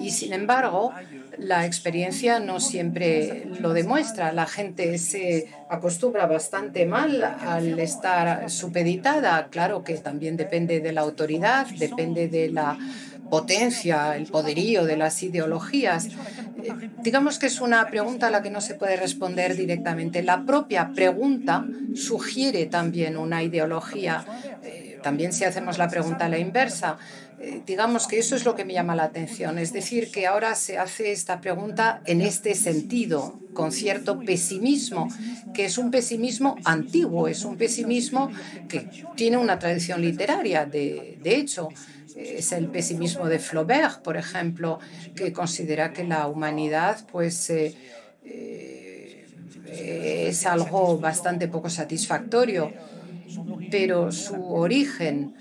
y 0.00 0.10
sin 0.10 0.32
embargo 0.32 0.92
la 1.38 1.66
experiencia 1.66 2.38
no 2.38 2.60
siempre 2.60 3.46
lo 3.60 3.72
demuestra. 3.72 4.32
La 4.32 4.46
gente 4.46 4.98
se 4.98 5.48
acostumbra 5.68 6.26
bastante 6.26 6.86
mal 6.86 7.22
al 7.24 7.78
estar 7.80 8.48
supeditada. 8.48 9.48
Claro 9.50 9.82
que 9.82 9.94
también 9.98 10.36
depende 10.36 10.80
de 10.80 10.92
la 10.92 11.00
autoridad, 11.00 11.66
depende 11.78 12.28
de 12.28 12.50
la 12.50 12.78
potencia, 13.30 14.16
el 14.16 14.26
poderío 14.26 14.84
de 14.84 14.96
las 14.96 15.22
ideologías. 15.22 16.08
Digamos 17.02 17.38
que 17.38 17.46
es 17.46 17.60
una 17.60 17.86
pregunta 17.88 18.28
a 18.28 18.30
la 18.30 18.42
que 18.42 18.50
no 18.50 18.60
se 18.60 18.74
puede 18.74 18.96
responder 18.96 19.56
directamente. 19.56 20.22
La 20.22 20.44
propia 20.44 20.92
pregunta 20.94 21.66
sugiere 21.94 22.66
también 22.66 23.16
una 23.16 23.42
ideología. 23.42 24.24
Eh, 24.62 24.93
también 25.04 25.34
si 25.34 25.44
hacemos 25.44 25.76
la 25.76 25.88
pregunta 25.88 26.24
a 26.24 26.28
la 26.30 26.38
inversa, 26.38 26.96
eh, 27.38 27.60
digamos 27.66 28.08
que 28.08 28.18
eso 28.18 28.34
es 28.34 28.46
lo 28.46 28.54
que 28.54 28.64
me 28.64 28.72
llama 28.72 28.96
la 28.96 29.04
atención, 29.04 29.58
es 29.58 29.72
decir, 29.72 30.10
que 30.10 30.26
ahora 30.26 30.54
se 30.54 30.78
hace 30.78 31.12
esta 31.12 31.42
pregunta 31.42 32.00
en 32.06 32.22
este 32.22 32.54
sentido, 32.54 33.38
con 33.52 33.70
cierto 33.70 34.18
pesimismo, 34.20 35.08
que 35.52 35.66
es 35.66 35.76
un 35.76 35.90
pesimismo 35.90 36.56
antiguo, 36.64 37.28
es 37.28 37.44
un 37.44 37.58
pesimismo 37.58 38.30
que 38.66 38.88
tiene 39.14 39.36
una 39.36 39.58
tradición 39.58 40.00
literaria, 40.00 40.64
de, 40.64 41.18
de 41.22 41.36
hecho. 41.36 41.68
Es 42.16 42.52
el 42.52 42.68
pesimismo 42.68 43.26
de 43.26 43.40
Flaubert, 43.40 44.00
por 44.00 44.16
ejemplo, 44.16 44.78
que 45.16 45.32
considera 45.32 45.92
que 45.92 46.04
la 46.04 46.28
humanidad 46.28 47.04
pues, 47.10 47.50
eh, 47.50 47.74
eh, 48.22 49.26
es 50.28 50.46
algo 50.46 50.96
bastante 50.98 51.48
poco 51.48 51.68
satisfactorio, 51.68 52.72
pero 53.70 54.12
su 54.12 54.54
origen 54.54 55.34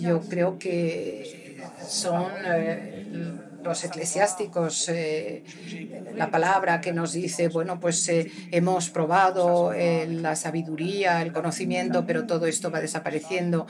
yo 0.00 0.20
creo 0.20 0.58
que 0.58 1.58
son 1.86 2.30
eh, 2.46 3.04
los 3.62 3.84
eclesiásticos 3.84 4.88
eh, 4.88 5.42
la 6.14 6.30
palabra 6.30 6.80
que 6.80 6.92
nos 6.92 7.12
dice, 7.12 7.48
bueno, 7.48 7.80
pues 7.80 8.08
eh, 8.08 8.30
hemos 8.50 8.90
probado 8.90 9.72
la 9.72 10.36
sabiduría, 10.36 11.22
el 11.22 11.32
conocimiento, 11.32 12.04
pero 12.06 12.26
todo 12.26 12.46
esto 12.46 12.70
va 12.70 12.80
desapareciendo. 12.80 13.66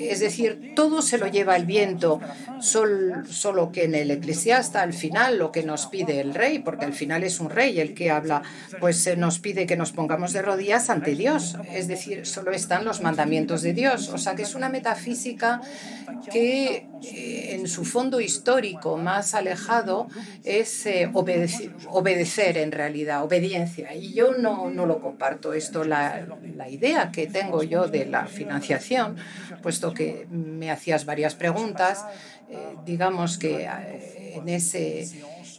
Es 0.00 0.20
decir, 0.20 0.72
todo 0.74 1.02
se 1.02 1.18
lo 1.18 1.26
lleva 1.26 1.56
el 1.56 1.66
viento, 1.66 2.20
solo 2.60 3.72
que 3.72 3.84
en 3.84 3.94
el 3.94 4.10
eclesiasta 4.10 4.82
al 4.82 4.92
final 4.92 5.38
lo 5.38 5.52
que 5.52 5.62
nos 5.62 5.86
pide 5.86 6.20
el 6.20 6.34
rey, 6.34 6.58
porque 6.60 6.84
al 6.84 6.92
final 6.92 7.24
es 7.24 7.40
un 7.40 7.50
rey 7.50 7.80
el 7.80 7.94
que 7.94 8.10
habla, 8.10 8.42
pues 8.80 9.16
nos 9.16 9.38
pide 9.38 9.66
que 9.66 9.76
nos 9.76 9.92
pongamos 9.92 10.32
de 10.32 10.42
rodillas 10.42 10.90
ante 10.90 11.14
Dios. 11.14 11.56
Es 11.72 11.88
decir, 11.88 12.26
solo 12.26 12.52
están 12.52 12.84
los 12.84 13.02
mandamientos 13.02 13.62
de 13.62 13.72
Dios. 13.72 14.08
O 14.08 14.18
sea 14.18 14.34
que 14.34 14.42
es 14.42 14.54
una 14.54 14.68
metafísica 14.68 15.60
que 16.30 16.86
eh, 17.02 17.54
en 17.54 17.68
su 17.68 17.84
fondo 17.84 18.20
histórico 18.20 18.96
más 18.96 19.34
alejado 19.34 20.08
es 20.44 20.86
eh, 20.86 21.10
obedecer, 21.12 22.58
en 22.58 22.72
realidad, 22.72 23.22
obediencia. 23.22 23.94
Y 23.94 24.14
yo 24.14 24.32
no, 24.32 24.70
no 24.70 24.86
lo 24.86 25.00
comparto 25.00 25.52
esto. 25.52 25.84
La, 25.84 26.26
la 26.56 26.68
idea 26.68 27.10
que 27.10 27.26
tengo 27.26 27.62
yo 27.62 27.88
de 27.88 28.06
la 28.06 28.26
financiación, 28.26 29.16
puesto 29.62 29.87
que 29.94 30.26
me 30.30 30.70
hacías 30.70 31.04
varias 31.04 31.34
preguntas. 31.34 32.04
Eh, 32.50 32.56
digamos 32.86 33.38
que 33.38 33.64
eh, 33.64 34.32
en, 34.36 34.48
ese, 34.48 35.06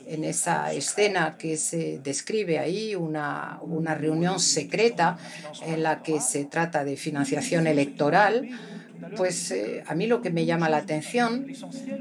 en 0.08 0.24
esa 0.24 0.74
escena 0.74 1.38
que 1.38 1.58
se 1.58 2.00
describe 2.00 2.58
ahí, 2.58 2.96
una, 2.96 3.60
una 3.62 3.94
reunión 3.94 4.40
secreta 4.40 5.18
en 5.66 5.84
la 5.84 6.02
que 6.02 6.20
se 6.20 6.46
trata 6.46 6.84
de 6.84 6.98
financiación 6.98 7.68
electoral, 7.68 8.50
pues 9.16 9.52
eh, 9.52 9.84
a 9.88 9.96
mí 9.96 10.08
lo 10.08 10.22
que 10.22 10.30
me 10.30 10.46
llama 10.46 10.70
la 10.70 10.78
atención 10.78 11.48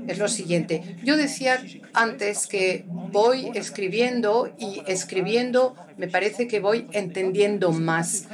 es 0.06 0.18
lo 0.18 0.28
siguiente. 0.28 0.96
Yo 1.04 1.16
decía 1.16 1.62
antes 1.92 2.46
que 2.46 2.84
voy 2.88 3.50
escribiendo 3.54 4.54
y 4.58 4.82
escribiendo 4.86 5.76
me 5.96 6.08
parece 6.08 6.46
que 6.46 6.60
voy 6.60 6.86
entendiendo 6.92 7.72
más 7.72 8.26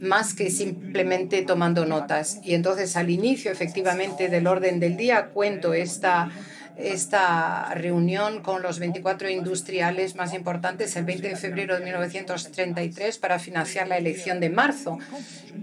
más 0.00 0.34
que 0.34 0.50
simplemente 0.50 1.42
tomando 1.42 1.86
notas. 1.86 2.40
Y 2.42 2.54
entonces 2.54 2.96
al 2.96 3.10
inicio 3.10 3.50
efectivamente 3.50 4.28
del 4.28 4.46
orden 4.46 4.80
del 4.80 4.96
día 4.96 5.26
cuento 5.26 5.74
esta, 5.74 6.30
esta 6.76 7.72
reunión 7.74 8.42
con 8.42 8.62
los 8.62 8.78
24 8.78 9.30
industriales 9.30 10.16
más 10.16 10.34
importantes 10.34 10.96
el 10.96 11.04
20 11.04 11.28
de 11.28 11.36
febrero 11.36 11.78
de 11.78 11.84
1933 11.84 13.18
para 13.18 13.38
financiar 13.38 13.88
la 13.88 13.96
elección 13.96 14.40
de 14.40 14.50
marzo. 14.50 14.98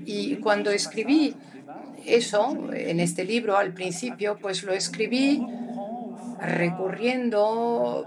Y 0.05 0.37
cuando 0.37 0.71
escribí 0.71 1.35
eso 2.05 2.57
en 2.73 2.99
este 2.99 3.23
libro 3.23 3.57
al 3.57 3.73
principio, 3.73 4.37
pues 4.41 4.63
lo 4.63 4.73
escribí 4.73 5.41
recurriendo 6.41 8.05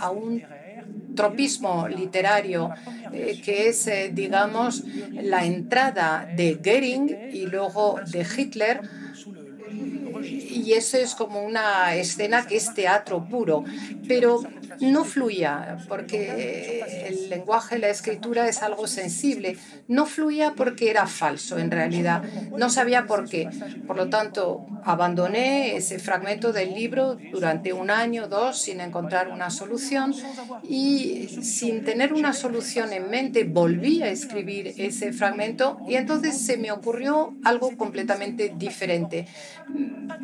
a 0.00 0.10
un 0.10 0.42
tropismo 1.18 1.88
literario, 1.88 2.70
eh, 3.12 3.40
que 3.44 3.68
es, 3.68 3.88
eh, 3.88 4.10
digamos, 4.12 4.84
la 5.20 5.44
entrada 5.44 6.28
de 6.36 6.54
Goering 6.64 7.30
y 7.32 7.46
luego 7.46 7.98
de 8.06 8.24
Hitler 8.36 8.80
y 10.22 10.72
eso 10.72 10.96
es 10.96 11.14
como 11.14 11.42
una 11.42 11.94
escena 11.94 12.46
que 12.46 12.56
es 12.56 12.74
teatro 12.74 13.24
puro, 13.28 13.64
pero 14.06 14.42
no 14.80 15.04
fluía 15.04 15.78
porque 15.88 17.06
el 17.08 17.30
lenguaje, 17.30 17.78
la 17.78 17.88
escritura 17.88 18.48
es 18.48 18.62
algo 18.62 18.86
sensible, 18.86 19.56
no 19.88 20.06
fluía 20.06 20.54
porque 20.56 20.90
era 20.90 21.06
falso 21.06 21.58
en 21.58 21.70
realidad, 21.70 22.22
no 22.56 22.70
sabía 22.70 23.06
por 23.06 23.28
qué. 23.28 23.48
Por 23.86 23.96
lo 23.96 24.08
tanto, 24.08 24.66
abandoné 24.84 25.76
ese 25.76 25.98
fragmento 25.98 26.52
del 26.52 26.74
libro 26.74 27.18
durante 27.32 27.72
un 27.72 27.90
año, 27.90 28.28
dos, 28.28 28.60
sin 28.60 28.80
encontrar 28.80 29.28
una 29.28 29.50
solución. 29.50 30.14
Y 30.68 31.28
sin 31.42 31.84
tener 31.84 32.12
una 32.12 32.32
solución 32.32 32.92
en 32.92 33.10
mente, 33.10 33.44
volví 33.44 34.02
a 34.02 34.08
escribir 34.08 34.74
ese 34.76 35.12
fragmento 35.12 35.78
y 35.88 35.94
entonces 35.96 36.40
se 36.40 36.56
me 36.56 36.70
ocurrió 36.70 37.34
algo 37.44 37.76
completamente 37.76 38.52
diferente 38.56 39.26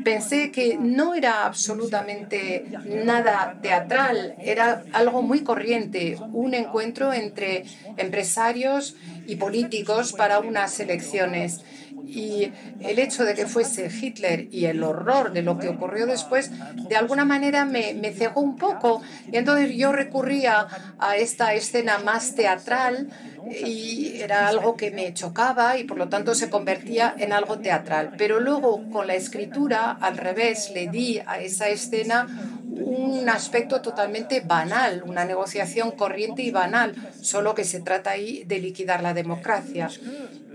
pensé 0.04 0.50
que 0.50 0.76
no 0.76 1.14
era 1.14 1.44
absolutamente 1.46 2.66
nada 3.04 3.58
teatral, 3.62 4.34
era 4.38 4.84
algo 4.92 5.22
muy 5.22 5.42
corriente, 5.42 6.18
un 6.32 6.54
encuentro 6.54 7.12
entre 7.12 7.64
empresarios 7.96 8.96
y 9.26 9.36
políticos 9.36 10.12
para 10.12 10.40
unas 10.40 10.78
elecciones. 10.80 11.60
Y 12.06 12.52
el 12.80 12.98
hecho 12.98 13.24
de 13.24 13.34
que 13.34 13.46
fuese 13.46 13.88
Hitler 13.88 14.48
y 14.50 14.66
el 14.66 14.82
horror 14.82 15.32
de 15.32 15.42
lo 15.42 15.58
que 15.58 15.68
ocurrió 15.68 16.06
después, 16.06 16.50
de 16.88 16.96
alguna 16.96 17.24
manera 17.24 17.64
me, 17.64 17.94
me 17.94 18.12
cegó 18.12 18.40
un 18.40 18.56
poco. 18.56 19.02
Y 19.32 19.36
entonces 19.36 19.74
yo 19.74 19.90
recurría 19.90 20.66
a 20.98 21.16
esta 21.16 21.54
escena 21.54 21.98
más 21.98 22.34
teatral 22.34 23.08
y 23.50 24.20
era 24.20 24.48
algo 24.48 24.76
que 24.76 24.90
me 24.90 25.12
chocaba 25.14 25.76
y 25.78 25.84
por 25.84 25.98
lo 25.98 26.08
tanto 26.08 26.34
se 26.34 26.50
convertía 26.50 27.14
en 27.18 27.32
algo 27.32 27.58
teatral. 27.58 28.12
Pero 28.16 28.40
luego 28.40 28.88
con 28.90 29.06
la 29.06 29.14
escritura, 29.14 29.92
al 30.00 30.16
revés, 30.16 30.70
le 30.74 30.88
di 30.88 31.20
a 31.26 31.40
esa 31.40 31.68
escena 31.68 32.26
un 32.74 33.28
aspecto 33.28 33.80
totalmente 33.80 34.40
banal, 34.40 35.02
una 35.06 35.24
negociación 35.24 35.92
corriente 35.92 36.42
y 36.42 36.50
banal, 36.50 36.94
solo 37.20 37.54
que 37.54 37.64
se 37.64 37.80
trata 37.80 38.10
ahí 38.10 38.44
de 38.44 38.58
liquidar 38.58 39.02
la 39.02 39.14
democracia. 39.14 39.88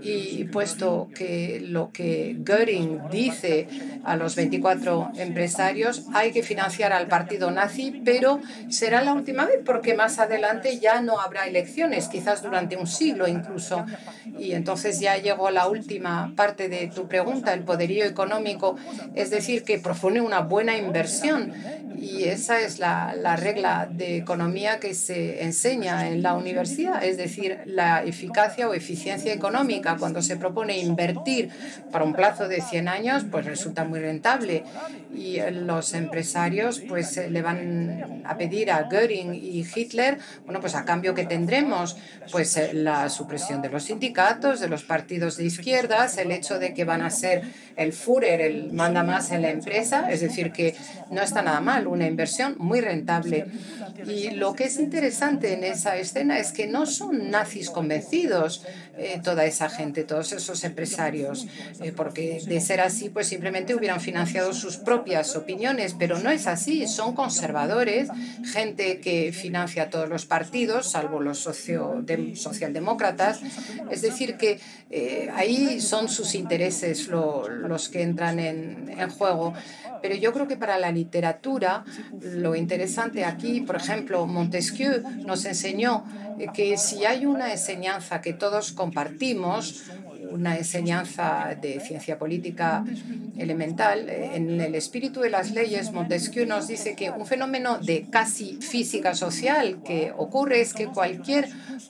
Y 0.02 0.44
puesto 0.44 1.08
que 1.14 1.60
lo 1.60 1.90
que 1.92 2.34
Göring 2.42 3.10
dice 3.10 3.68
a 4.04 4.16
los 4.16 4.34
24 4.34 5.12
empresarios, 5.16 6.06
hay 6.14 6.32
que 6.32 6.42
financiar 6.42 6.94
al 6.94 7.06
partido 7.06 7.50
nazi, 7.50 8.00
pero 8.02 8.40
será 8.70 9.02
la 9.02 9.12
última 9.12 9.44
vez 9.44 9.58
porque 9.64 9.94
más 9.94 10.18
adelante 10.18 10.78
ya 10.78 11.02
no 11.02 11.20
habrá 11.20 11.46
elecciones, 11.46 12.08
quizás 12.08 12.42
durante 12.42 12.78
un 12.80 12.86
siglo 12.86 13.28
incluso. 13.28 13.84
Y 14.38 14.52
entonces 14.52 15.00
ya 15.00 15.16
llegó 15.18 15.50
la 15.50 15.68
última 15.68 16.32
parte 16.36 16.68
de 16.68 16.88
tu 16.88 17.08
pregunta, 17.08 17.52
el 17.52 17.62
poderío 17.62 18.04
económico, 18.04 18.76
es 19.14 19.30
decir, 19.30 19.64
que 19.64 19.78
propone 19.78 20.20
una 20.20 20.40
buena 20.40 20.76
inversión. 20.76 21.52
Y 21.96 22.24
esa 22.24 22.60
es 22.60 22.78
la, 22.78 23.14
la, 23.14 23.36
regla 23.36 23.86
de 23.90 24.16
economía 24.16 24.80
que 24.80 24.94
se 24.94 25.42
enseña 25.42 26.08
en 26.08 26.22
la 26.22 26.34
universidad, 26.34 27.04
es 27.04 27.18
decir, 27.18 27.58
la 27.66 28.02
eficacia 28.02 28.68
o 28.68 28.72
eficiencia 28.72 29.34
económica. 29.34 29.96
Cuando 29.98 30.22
se 30.22 30.36
propone 30.36 30.78
invertir 30.78 31.50
para 31.92 32.04
un 32.04 32.14
plazo 32.14 32.48
de 32.48 32.62
100 32.62 32.88
años, 32.88 33.26
pues 33.30 33.44
resulta 33.44 33.84
muy 33.84 34.00
rentable. 34.00 34.64
Y 35.14 35.38
los 35.50 35.92
empresarios 35.92 36.80
pues 36.80 37.16
le 37.16 37.42
van 37.42 38.22
a 38.24 38.36
pedir 38.36 38.70
a 38.70 38.88
Göring 38.88 39.34
y 39.34 39.66
Hitler, 39.74 40.18
bueno, 40.44 40.60
pues 40.60 40.74
a 40.74 40.84
cambio 40.84 41.14
que 41.14 41.24
tendremos, 41.24 41.96
pues 42.32 42.56
la 42.72 43.08
supresión 43.08 43.62
de 43.62 43.68
los 43.68 43.84
sindicatos, 43.84 44.60
de 44.60 44.68
los 44.68 44.82
partidos 44.82 45.36
de 45.36 45.44
izquierdas, 45.44 46.18
el 46.18 46.30
hecho 46.32 46.58
de 46.58 46.74
que 46.74 46.84
van 46.84 47.02
a 47.02 47.10
ser 47.10 47.42
el 47.76 47.92
Führer, 47.92 48.40
el 48.40 48.72
manda 48.72 49.02
más 49.02 49.30
en 49.32 49.42
la 49.42 49.50
empresa, 49.50 50.10
es 50.10 50.20
decir, 50.20 50.52
que 50.52 50.74
no 51.10 51.22
está 51.22 51.42
nada 51.42 51.60
mal, 51.60 51.86
una 51.86 52.06
inversión 52.06 52.54
muy 52.58 52.80
rentable. 52.80 53.46
Y 54.06 54.30
lo 54.30 54.54
que 54.54 54.64
es 54.64 54.78
interesante 54.78 55.54
en 55.54 55.64
esa 55.64 55.96
escena 55.96 56.38
es 56.38 56.52
que 56.52 56.66
no 56.66 56.86
son 56.86 57.30
nazis 57.30 57.70
convencidos 57.70 58.64
eh, 59.02 59.18
toda 59.24 59.46
esa 59.46 59.70
gente, 59.70 60.04
todos 60.04 60.30
esos 60.32 60.62
empresarios, 60.62 61.46
eh, 61.80 61.90
porque 61.90 62.42
de 62.46 62.60
ser 62.60 62.82
así, 62.82 63.08
pues 63.08 63.28
simplemente 63.28 63.74
hubieran 63.74 63.98
financiado 63.98 64.52
sus 64.52 64.76
propias 64.76 65.36
opiniones, 65.36 65.96
pero 65.98 66.18
no 66.18 66.28
es 66.28 66.46
así, 66.46 66.86
son 66.86 67.14
conservadores, 67.14 68.10
gente 68.44 69.00
que 69.00 69.32
financia 69.32 69.88
todos 69.88 70.06
los 70.06 70.26
partidos, 70.26 70.90
salvo 70.90 71.18
los 71.18 71.38
socialdemócratas, 71.38 73.40
es 73.90 74.02
decir, 74.02 74.36
que 74.36 74.60
eh, 74.90 75.30
ahí 75.34 75.80
son 75.80 76.10
sus 76.10 76.34
intereses 76.34 77.08
los 77.08 77.88
que 77.88 78.02
entran 78.02 78.38
en, 78.38 78.94
en 78.98 79.08
juego. 79.08 79.54
Pero 80.02 80.14
yo 80.14 80.34
creo 80.34 80.46
que 80.46 80.56
para 80.56 80.78
la 80.78 80.90
literatura 80.90 81.84
lo 82.20 82.54
interesante 82.54 83.24
aquí, 83.24 83.62
por 83.62 83.76
ejemplo, 83.76 84.26
Montesquieu 84.26 85.02
nos 85.24 85.46
enseñó 85.46 86.04
que 86.48 86.76
si 86.76 87.04
hay 87.04 87.26
una 87.26 87.52
enseñanza 87.52 88.20
que 88.20 88.32
todos 88.32 88.72
compartimos, 88.72 89.84
una 90.30 90.56
enseñanza 90.56 91.56
de 91.60 91.80
ciencia 91.80 92.18
política 92.18 92.84
elemental. 93.36 94.08
En 94.08 94.60
el 94.60 94.74
espíritu 94.74 95.20
de 95.20 95.30
las 95.30 95.50
leyes, 95.50 95.92
Montesquieu 95.92 96.46
nos 96.46 96.68
dice 96.68 96.94
que 96.94 97.10
un 97.10 97.26
fenómeno 97.26 97.78
de 97.78 98.06
casi 98.10 98.58
física 98.60 99.14
social 99.14 99.82
que 99.82 100.12
ocurre 100.16 100.60
es 100.60 100.72
que 100.72 100.86
cualquier 100.86 101.48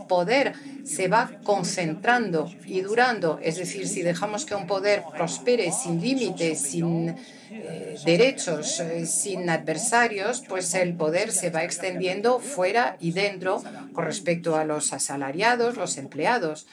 poder 0.08 0.54
se 0.84 1.08
va 1.08 1.30
concentrando 1.44 2.50
y 2.66 2.80
durando. 2.80 3.38
Es 3.42 3.56
decir, 3.56 3.86
si 3.86 4.02
dejamos 4.02 4.44
que 4.44 4.54
un 4.54 4.66
poder 4.66 5.02
prospere 5.14 5.70
sin 5.72 6.00
límites, 6.00 6.60
sin 6.60 7.10
eh, 7.10 7.16
derechos, 8.04 8.80
eh, 8.80 9.06
sin 9.06 9.48
adversarios, 9.50 10.42
pues 10.48 10.74
el 10.74 10.94
poder 10.94 11.32
se 11.32 11.50
va 11.50 11.64
extendiendo 11.64 12.38
fuera 12.38 12.96
y 13.00 13.12
dentro 13.12 13.62
con 13.92 14.04
respecto 14.04 14.56
a 14.56 14.64
los 14.64 14.92
asalariados, 14.92 15.76
los 15.76 15.98
empleados. 15.98 16.66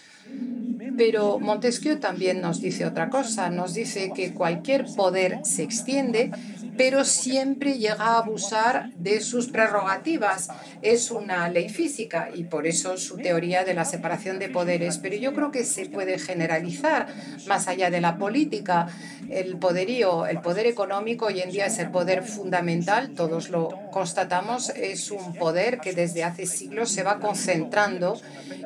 Pero 0.97 1.39
Montesquieu 1.39 1.99
también 1.99 2.41
nos 2.41 2.59
dice 2.59 2.85
otra 2.85 3.09
cosa, 3.09 3.49
nos 3.49 3.73
dice 3.73 4.11
que 4.15 4.33
cualquier 4.33 4.85
poder 4.95 5.39
se 5.43 5.63
extiende, 5.63 6.31
pero 6.77 7.03
siempre 7.03 7.77
llega 7.77 8.05
a 8.05 8.17
abusar 8.19 8.91
de 8.95 9.19
sus 9.21 9.47
prerrogativas. 9.47 10.49
Es 10.81 11.11
una 11.11 11.49
ley 11.49 11.69
física 11.69 12.29
y 12.33 12.43
por 12.43 12.67
eso 12.67 12.97
su 12.97 13.17
teoría 13.17 13.63
de 13.63 13.73
la 13.73 13.85
separación 13.85 14.39
de 14.39 14.49
poderes. 14.49 14.99
Pero 14.99 15.15
yo 15.15 15.33
creo 15.33 15.51
que 15.51 15.65
se 15.65 15.87
puede 15.87 16.19
generalizar 16.19 17.07
más 17.47 17.67
allá 17.67 17.89
de 17.89 18.01
la 18.01 18.17
política. 18.17 18.87
El 19.29 19.57
poderío, 19.57 20.25
el 20.25 20.39
poder 20.39 20.67
económico 20.67 21.25
hoy 21.25 21.41
en 21.41 21.51
día 21.51 21.65
es 21.65 21.79
el 21.79 21.89
poder 21.89 22.23
fundamental, 22.23 23.09
todos 23.13 23.49
lo 23.49 23.69
constatamos, 23.91 24.69
es 24.69 25.11
un 25.11 25.33
poder 25.33 25.79
que 25.79 25.93
desde 25.93 26.23
hace 26.23 26.45
siglos 26.45 26.91
se 26.91 27.03
va 27.03 27.19
concentrando 27.19 28.19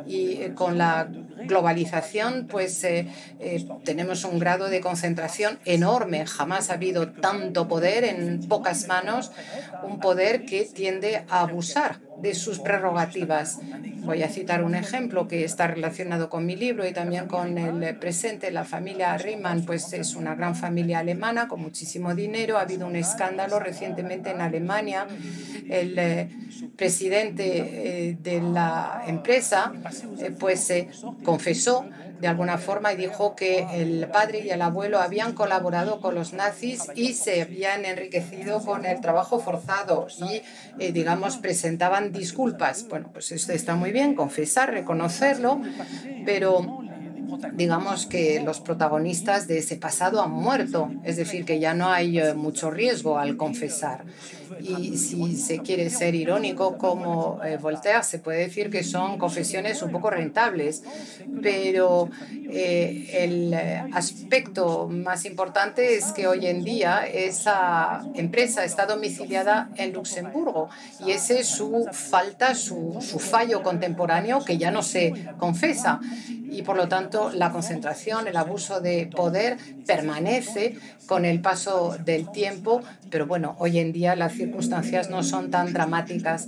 y 0.05 0.33
eh, 0.33 0.53
con 0.53 0.77
la 0.77 1.07
globalización 1.45 2.47
pues 2.49 2.83
eh, 2.83 3.07
eh, 3.39 3.65
tenemos 3.83 4.23
un 4.23 4.39
grado 4.39 4.69
de 4.69 4.81
concentración 4.81 5.59
enorme. 5.65 6.25
Jamás 6.25 6.69
ha 6.69 6.73
habido 6.73 7.11
tanto 7.11 7.67
poder 7.67 8.00
en 8.03 8.47
pocas 8.47 8.87
manos, 8.87 9.31
un 9.83 9.99
poder 9.99 10.45
que 10.45 10.65
tiende 10.65 11.23
a 11.29 11.41
abusar 11.41 11.99
de 12.21 12.35
sus 12.35 12.59
prerrogativas. 12.59 13.59
Voy 14.03 14.23
a 14.23 14.29
citar 14.29 14.63
un 14.63 14.75
ejemplo 14.75 15.27
que 15.27 15.43
está 15.43 15.67
relacionado 15.67 16.29
con 16.29 16.45
mi 16.45 16.55
libro 16.55 16.87
y 16.87 16.93
también 16.93 17.27
con 17.27 17.57
el 17.57 17.97
presente. 17.97 18.51
La 18.51 18.63
familia 18.63 19.17
Riemann 19.17 19.65
pues, 19.65 19.91
es 19.93 20.15
una 20.15 20.35
gran 20.35 20.55
familia 20.55 20.99
alemana 20.99 21.47
con 21.47 21.61
muchísimo 21.61 22.13
dinero. 22.13 22.57
Ha 22.57 22.61
habido 22.61 22.87
un 22.87 22.95
escándalo 22.95 23.59
recientemente 23.59 24.31
en 24.31 24.41
Alemania. 24.41 25.07
El 25.69 25.97
eh, 25.97 26.29
presidente 26.75 28.09
eh, 28.09 28.17
de 28.21 28.41
la 28.41 29.03
empresa 29.07 29.73
eh, 30.19 30.31
pues, 30.37 30.71
confesó 31.23 31.85
de 32.21 32.27
alguna 32.27 32.57
forma 32.57 32.93
y 32.93 32.97
dijo 32.97 33.35
que 33.35 33.65
el 33.73 34.07
padre 34.07 34.41
y 34.45 34.49
el 34.51 34.61
abuelo 34.61 34.99
habían 34.99 35.33
colaborado 35.33 35.99
con 35.99 36.15
los 36.15 36.33
nazis 36.33 36.83
y 36.95 37.13
se 37.13 37.41
habían 37.41 37.83
enriquecido 37.83 38.63
con 38.63 38.85
el 38.85 39.01
trabajo 39.01 39.39
forzado 39.39 40.07
y, 40.29 40.41
eh, 40.79 40.91
digamos, 40.91 41.37
presentaban 41.37 42.11
disculpas. 42.11 42.87
Bueno, 42.87 43.09
pues 43.11 43.31
esto 43.31 43.53
está 43.53 43.75
muy 43.75 43.91
bien, 43.91 44.13
confesar, 44.15 44.71
reconocerlo, 44.71 45.59
pero 46.25 46.81
digamos 47.53 48.05
que 48.05 48.41
los 48.41 48.59
protagonistas 48.59 49.47
de 49.47 49.57
ese 49.57 49.77
pasado 49.77 50.21
han 50.21 50.31
muerto, 50.31 50.91
es 51.03 51.17
decir, 51.17 51.45
que 51.45 51.59
ya 51.59 51.73
no 51.73 51.89
hay 51.89 52.19
eh, 52.19 52.33
mucho 52.33 52.69
riesgo 52.69 53.17
al 53.17 53.35
confesar. 53.37 54.03
Y 54.59 54.97
si 54.97 55.35
se 55.35 55.59
quiere 55.59 55.89
ser 55.89 56.15
irónico 56.15 56.77
como 56.77 57.39
eh, 57.43 57.57
Voltaire, 57.57 58.03
se 58.03 58.19
puede 58.19 58.39
decir 58.39 58.69
que 58.69 58.83
son 58.83 59.17
confesiones 59.17 59.81
un 59.81 59.91
poco 59.91 60.09
rentables, 60.09 60.83
pero 61.41 62.09
eh, 62.49 63.09
el 63.13 63.53
aspecto 63.93 64.87
más 64.89 65.25
importante 65.25 65.95
es 65.95 66.11
que 66.11 66.27
hoy 66.27 66.47
en 66.47 66.63
día 66.63 67.05
esa 67.05 68.03
empresa 68.15 68.63
está 68.65 68.85
domiciliada 68.85 69.69
en 69.77 69.93
Luxemburgo 69.93 70.69
y 71.05 71.11
ese 71.11 71.39
es 71.39 71.47
su 71.47 71.87
falta, 71.91 72.55
su, 72.55 72.97
su 73.01 73.19
fallo 73.19 73.63
contemporáneo 73.63 74.43
que 74.43 74.57
ya 74.57 74.71
no 74.71 74.83
se 74.83 75.13
confesa. 75.37 75.99
Y 76.51 76.63
por 76.63 76.75
lo 76.75 76.89
tanto 76.89 77.31
la 77.31 77.51
concentración, 77.51 78.27
el 78.27 78.35
abuso 78.35 78.81
de 78.81 79.07
poder 79.07 79.57
permanece 79.87 80.77
con 81.05 81.23
el 81.25 81.41
paso 81.41 81.97
del 82.03 82.29
tiempo, 82.31 82.81
pero 83.09 83.25
bueno, 83.25 83.55
hoy 83.59 83.79
en 83.79 83.93
día 83.93 84.15
las 84.15 84.33
circunstancias 84.41 85.09
no 85.09 85.23
son 85.23 85.51
tan 85.51 85.73
dramáticas. 85.73 86.47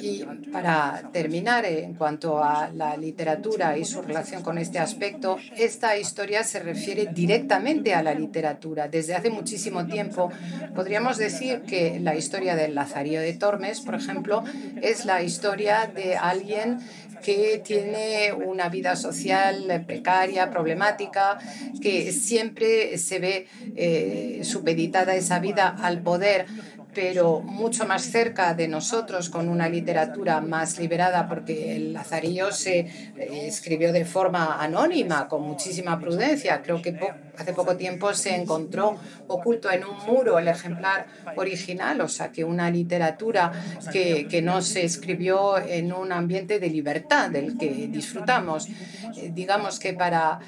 Y 0.00 0.24
para 0.52 1.10
terminar, 1.12 1.64
en 1.66 1.94
cuanto 1.94 2.42
a 2.42 2.70
la 2.74 2.96
literatura 2.96 3.76
y 3.76 3.84
su 3.84 4.00
relación 4.00 4.42
con 4.42 4.56
este 4.56 4.78
aspecto, 4.78 5.36
esta 5.56 5.96
historia 5.98 6.42
se 6.42 6.60
refiere 6.60 7.10
directamente 7.12 7.92
a 7.94 8.02
la 8.02 8.14
literatura. 8.14 8.88
Desde 8.88 9.14
hace 9.14 9.30
muchísimo 9.30 9.86
tiempo 9.86 10.30
podríamos 10.74 11.18
decir 11.18 11.62
que 11.62 12.00
la 12.00 12.14
historia 12.14 12.56
del 12.56 12.74
Lazarillo 12.74 13.20
de 13.20 13.34
Tormes, 13.34 13.80
por 13.80 13.94
ejemplo, 13.94 14.42
es 14.80 15.04
la 15.04 15.22
historia 15.22 15.90
de 15.94 16.16
alguien 16.16 16.78
que 17.22 17.60
tiene 17.64 18.32
una 18.32 18.68
vida 18.68 18.96
social 18.96 19.84
precaria, 19.86 20.50
problemática, 20.50 21.38
que 21.82 22.12
siempre 22.12 22.96
se 22.98 23.18
ve 23.18 23.46
eh, 23.76 24.40
supeditada 24.44 25.14
esa 25.14 25.38
vida 25.38 25.68
al 25.68 26.00
poder 26.00 26.46
pero 26.94 27.40
mucho 27.40 27.86
más 27.86 28.02
cerca 28.02 28.54
de 28.54 28.68
nosotros, 28.68 29.30
con 29.30 29.48
una 29.48 29.68
literatura 29.68 30.40
más 30.40 30.78
liberada, 30.78 31.28
porque 31.28 31.76
el 31.76 31.92
Lazarillo 31.92 32.52
se 32.52 32.80
eh, 32.80 33.46
escribió 33.46 33.92
de 33.92 34.04
forma 34.04 34.62
anónima, 34.62 35.28
con 35.28 35.42
muchísima 35.42 35.98
prudencia. 35.98 36.62
Creo 36.62 36.82
que 36.82 36.98
hace 37.40 37.52
poco 37.52 37.76
tiempo 37.76 38.12
se 38.14 38.34
encontró 38.34 38.96
oculto 39.26 39.70
en 39.70 39.84
un 39.84 39.96
muro 40.06 40.38
el 40.38 40.48
ejemplar 40.48 41.06
original, 41.36 42.00
o 42.00 42.08
sea 42.08 42.30
que 42.30 42.44
una 42.44 42.70
literatura 42.70 43.52
que, 43.92 44.26
que 44.28 44.42
no 44.42 44.62
se 44.62 44.84
escribió 44.84 45.58
en 45.58 45.92
un 45.92 46.12
ambiente 46.12 46.58
de 46.60 46.68
libertad 46.68 47.30
del 47.30 47.58
que 47.58 47.88
disfrutamos. 47.90 48.68
Eh, 49.16 49.30
digamos 49.34 49.78
que 49.78 49.92
para 49.92 50.40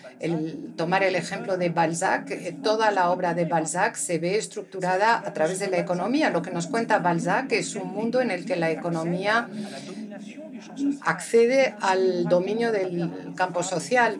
tomar 0.76 1.02
el 1.02 1.16
ejemplo 1.16 1.56
de 1.56 1.70
Balzac, 1.70 2.30
eh, 2.30 2.56
toda 2.62 2.90
la 2.90 3.10
obra 3.10 3.34
de 3.34 3.44
Balzac 3.44 3.96
se 3.96 4.18
ve 4.18 4.36
estructurada 4.36 5.18
a 5.18 5.32
través 5.32 5.58
de 5.58 5.68
la 5.68 5.78
economía 5.78 6.12
lo 6.30 6.42
que 6.42 6.50
nos 6.50 6.66
cuenta 6.66 6.98
Balzac 6.98 7.52
es 7.52 7.74
un 7.74 7.92
mundo 7.92 8.20
en 8.20 8.30
el 8.30 8.44
que 8.44 8.56
la 8.56 8.70
economía 8.70 9.48
accede 11.02 11.74
al 11.80 12.24
dominio 12.24 12.72
del 12.72 13.34
campo 13.36 13.62
social. 13.62 14.18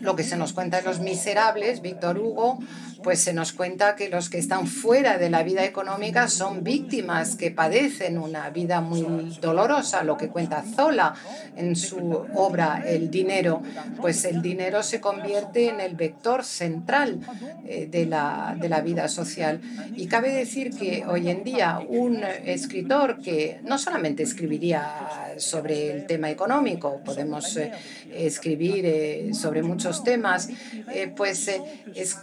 Lo 0.00 0.16
que 0.16 0.22
se 0.24 0.36
nos 0.36 0.52
cuenta 0.52 0.78
en 0.78 0.84
Los 0.84 1.00
Miserables, 1.00 1.80
Víctor 1.80 2.18
Hugo 2.18 2.58
pues 3.02 3.20
se 3.20 3.32
nos 3.32 3.52
cuenta 3.52 3.96
que 3.96 4.08
los 4.08 4.30
que 4.30 4.38
están 4.38 4.66
fuera 4.66 5.18
de 5.18 5.30
la 5.30 5.42
vida 5.42 5.64
económica 5.64 6.28
son 6.28 6.62
víctimas 6.62 7.36
que 7.36 7.50
padecen 7.50 8.18
una 8.18 8.50
vida 8.50 8.80
muy 8.80 9.36
dolorosa, 9.40 10.02
lo 10.04 10.16
que 10.16 10.28
cuenta 10.28 10.62
Zola 10.62 11.14
en 11.56 11.76
su 11.76 12.26
obra 12.34 12.82
El 12.86 13.10
dinero, 13.10 13.62
pues 14.00 14.24
el 14.24 14.42
dinero 14.42 14.82
se 14.82 15.00
convierte 15.00 15.68
en 15.68 15.80
el 15.80 15.94
vector 15.94 16.44
central 16.44 17.20
eh, 17.66 17.86
de 17.90 18.06
la, 18.06 18.56
de 18.58 18.68
la 18.68 18.80
vida 18.80 19.08
social. 19.08 19.60
Y 19.96 20.06
cabe 20.06 20.32
decir 20.32 20.76
que 20.76 21.04
hoy 21.06 21.28
en 21.28 21.44
día 21.44 21.80
un 21.86 22.22
escritor 22.44 23.20
que 23.20 23.60
no 23.64 23.78
solamente 23.78 24.22
escribiría 24.22 25.34
sobre 25.38 25.90
el 25.90 26.06
tema 26.06 26.30
económico, 26.30 27.00
podemos 27.04 27.56
eh, 27.56 27.72
escribir 28.12 28.84
eh, 28.86 29.30
sobre 29.34 29.62
muchos 29.62 30.04
temas, 30.04 30.48
pues 31.16 31.48
es, 31.94 32.16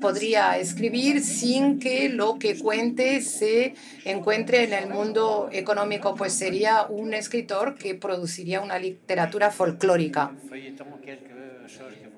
podría 0.00 0.58
escribir 0.58 1.22
sin 1.22 1.78
que 1.78 2.08
lo 2.08 2.38
que 2.38 2.58
cuente 2.58 3.20
se 3.20 3.74
encuentre 4.04 4.64
en 4.64 4.72
el 4.72 4.88
mundo 4.88 5.48
económico, 5.52 6.14
pues 6.14 6.32
sería 6.32 6.86
un 6.86 7.14
escritor 7.14 7.76
que 7.76 7.94
produciría 7.94 8.60
una 8.60 8.78
literatura 8.78 9.50
folclórica. 9.50 10.32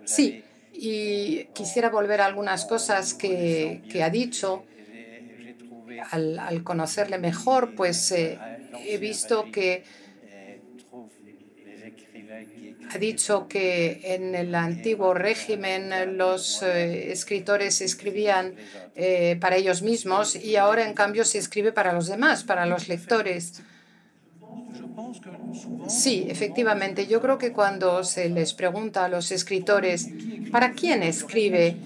Sí, 0.05 0.43
y 0.72 1.45
quisiera 1.55 1.91
volver 1.91 2.20
a 2.20 2.26
algunas 2.26 2.64
cosas 2.64 3.14
que, 3.14 3.82
que 3.91 4.03
ha 4.03 4.11
dicho. 4.11 4.64
Al, 6.11 6.39
al, 6.39 6.62
conocerle 6.62 7.18
mejor, 7.18 7.74
pues 7.74 8.12
eh, 8.12 8.39
he 8.86 8.99
visto 8.99 9.51
que 9.51 9.82
ha 12.91 12.99
dicho 12.99 13.49
que 13.49 14.01
en 14.03 14.34
el 14.34 14.55
antiguo 14.55 15.14
régimen 15.14 16.16
los 16.16 16.62
eh, 16.62 17.12
escritores 17.12 17.80
escribían 17.80 18.55
eh, 18.95 19.36
para 19.41 19.57
ellos 19.57 19.82
mismos 19.82 20.36
y 20.36 20.57
ahora 20.57 20.86
en 20.86 20.95
cambio 20.95 21.24
se 21.24 21.39
escribe 21.39 21.72
para 21.72 21.93
los 21.93 22.09
demás, 22.09 22.45
para 22.45 22.66
los 22.66 22.89
lectores. 22.89 23.62
Sí, 25.89 26.26
efectivamente. 26.28 27.07
Yo 27.07 27.20
creo 27.20 27.39
que 27.39 27.53
cuando 27.53 28.05
se 28.05 28.28
les 28.28 28.55
pregunta 28.55 29.05
a 29.05 29.09
los 29.09 29.30
escritores, 29.32 30.09
¿para 30.51 30.72
quién 30.72 31.03
escribe? 31.03 31.76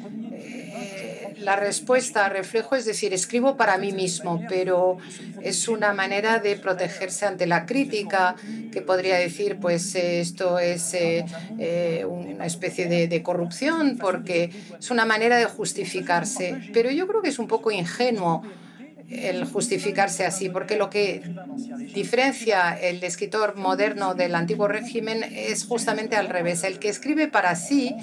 La 1.43 1.57
respuesta 1.57 2.28
reflejo 2.28 2.76
es 2.76 2.84
decir, 2.84 3.12
escribo 3.12 3.57
para 3.57 3.78
mí 3.78 3.93
mismo, 3.93 4.43
pero 4.49 4.99
es 5.43 5.68
una 5.68 5.93
manera 5.93 6.38
de 6.38 6.57
protegerse 6.57 7.26
ante 7.26 7.47
la 7.47 7.66
crítica, 7.66 8.36
que 8.70 8.80
podría 8.82 9.16
decir, 9.16 9.59
pues 9.61 9.95
esto 9.95 10.59
es 10.59 10.95
eh, 10.95 11.24
eh, 11.59 12.05
una 12.05 12.47
especie 12.47 12.86
de, 12.86 13.22
corrupción, 13.22 13.99
porque 14.01 14.51
es 14.78 14.90
una 14.90 15.05
manera 15.05 15.36
de 15.36 15.45
justificarse. 15.45 16.70
Pero 16.72 16.90
yo 16.90 17.07
creo 17.07 17.22
que 17.22 17.28
es 17.28 17.38
un 17.38 17.47
poco 17.47 17.70
ingenuo 17.70 18.43
el 19.09 19.44
justificarse 19.44 20.24
así, 20.24 20.48
porque 20.48 20.76
lo 20.76 20.90
que 20.90 21.22
diferencia 21.94 22.78
el 22.78 23.03
escritor 23.05 23.57
moderno 23.57 24.14
del 24.14 24.34
antiguo 24.34 24.68
régimen 24.68 25.22
es 25.22 25.64
justamente 25.64 26.16
al 26.16 26.28
revés. 26.28 26.64
El 26.64 26.78
que 26.78 26.88
escribe 26.88 27.28
para 27.28 27.55
sí, 27.55 27.94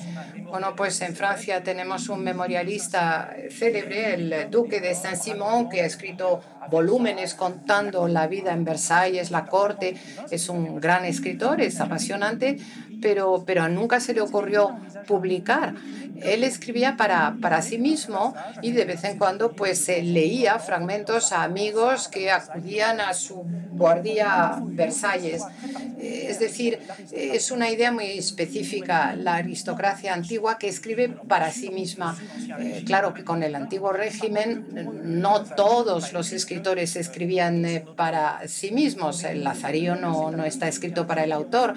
bueno, 0.49 0.75
pues 0.75 1.01
en 1.01 1.15
Francia 1.15 1.63
tenemos 1.63 2.09
un 2.09 2.23
memorialista 2.23 3.35
célebre, 3.51 4.13
el 4.15 4.49
duque 4.49 4.81
de 4.81 4.95
Saint-Simon, 4.95 5.69
que 5.69 5.81
ha 5.81 5.85
escrito 5.85 6.41
volúmenes 6.69 7.33
contando 7.33 8.07
la 8.07 8.27
vida 8.27 8.53
en 8.53 8.63
Versalles, 8.63 9.31
la 9.31 9.45
corte. 9.45 9.95
Es 10.29 10.49
un 10.49 10.79
gran 10.79 11.05
escritor, 11.05 11.61
es 11.61 11.79
apasionante, 11.79 12.57
pero, 13.01 13.43
pero 13.45 13.67
nunca 13.69 13.99
se 13.99 14.13
le 14.13 14.21
ocurrió 14.21 14.77
publicar. 15.07 15.75
Él 16.21 16.43
escribía 16.43 16.97
para, 16.97 17.37
para 17.41 17.61
sí 17.61 17.77
mismo 17.77 18.33
y 18.61 18.71
de 18.71 18.85
vez 18.85 19.03
en 19.03 19.17
cuando 19.17 19.53
pues 19.53 19.87
leía 19.87 20.59
fragmentos 20.59 21.31
a 21.31 21.43
amigos 21.43 22.07
que 22.07 22.31
acudían 22.31 22.99
a 22.99 23.13
su 23.13 23.45
guardia 23.71 24.59
Versalles. 24.61 25.43
Es 25.99 26.39
decir, 26.39 26.79
es 27.11 27.51
una 27.51 27.69
idea 27.69 27.91
muy 27.91 28.05
específica, 28.05 29.15
la 29.15 29.35
aristocracia 29.35 30.13
antigua 30.13 30.57
que 30.57 30.67
escribe 30.67 31.09
para 31.09 31.51
sí 31.51 31.69
misma. 31.69 32.17
Eh, 32.59 32.83
claro 32.85 33.13
que 33.13 33.23
con 33.23 33.43
el 33.43 33.55
antiguo 33.55 33.91
régimen 33.91 34.65
no 35.03 35.43
todos 35.43 36.13
los 36.13 36.31
escritores 36.31 36.95
escribían 36.95 37.65
eh, 37.65 37.85
para 37.95 38.47
sí 38.47 38.71
mismos. 38.71 39.23
El 39.23 39.43
Lazarillo 39.43 39.95
no, 39.95 40.31
no 40.31 40.45
está 40.45 40.67
escrito 40.67 41.05
para 41.07 41.23
el 41.23 41.31
autor, 41.31 41.75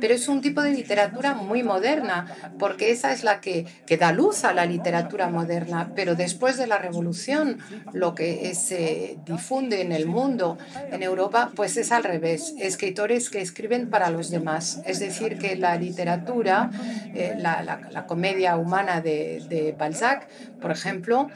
pero 0.00 0.14
es 0.14 0.28
un 0.28 0.40
tipo 0.40 0.62
de 0.62 0.63
literatura 0.72 1.34
muy 1.34 1.62
moderna, 1.62 2.26
porque 2.58 2.90
esa 2.90 3.12
es 3.12 3.24
la 3.24 3.40
que, 3.40 3.66
que 3.86 3.96
da 3.96 4.12
luz 4.12 4.44
a 4.44 4.52
la 4.52 4.66
literatura 4.66 5.28
moderna. 5.28 5.92
Pero 5.94 6.14
después 6.14 6.56
de 6.56 6.66
la 6.66 6.78
revolución, 6.78 7.58
lo 7.92 8.14
que 8.14 8.54
se 8.54 9.18
difunde 9.26 9.80
en 9.80 9.92
el 9.92 10.06
mundo, 10.06 10.58
en 10.90 11.02
Europa, 11.02 11.50
pues 11.54 11.76
es 11.76 11.92
al 11.92 12.04
revés. 12.04 12.54
Escritores 12.58 13.30
que 13.30 13.40
escriben 13.40 13.90
para 13.90 14.10
los 14.10 14.30
demás. 14.30 14.80
Es 14.84 15.00
decir, 15.00 15.38
que 15.38 15.56
la 15.56 15.76
literatura, 15.76 16.70
eh, 17.14 17.34
la, 17.38 17.62
la, 17.62 18.06
comedia 18.06 18.56
humana 18.56 19.00
de, 19.00 19.42
de, 19.48 19.72
Balzac, 19.72 20.28
por 20.60 20.70
ejemplo, 20.70 21.28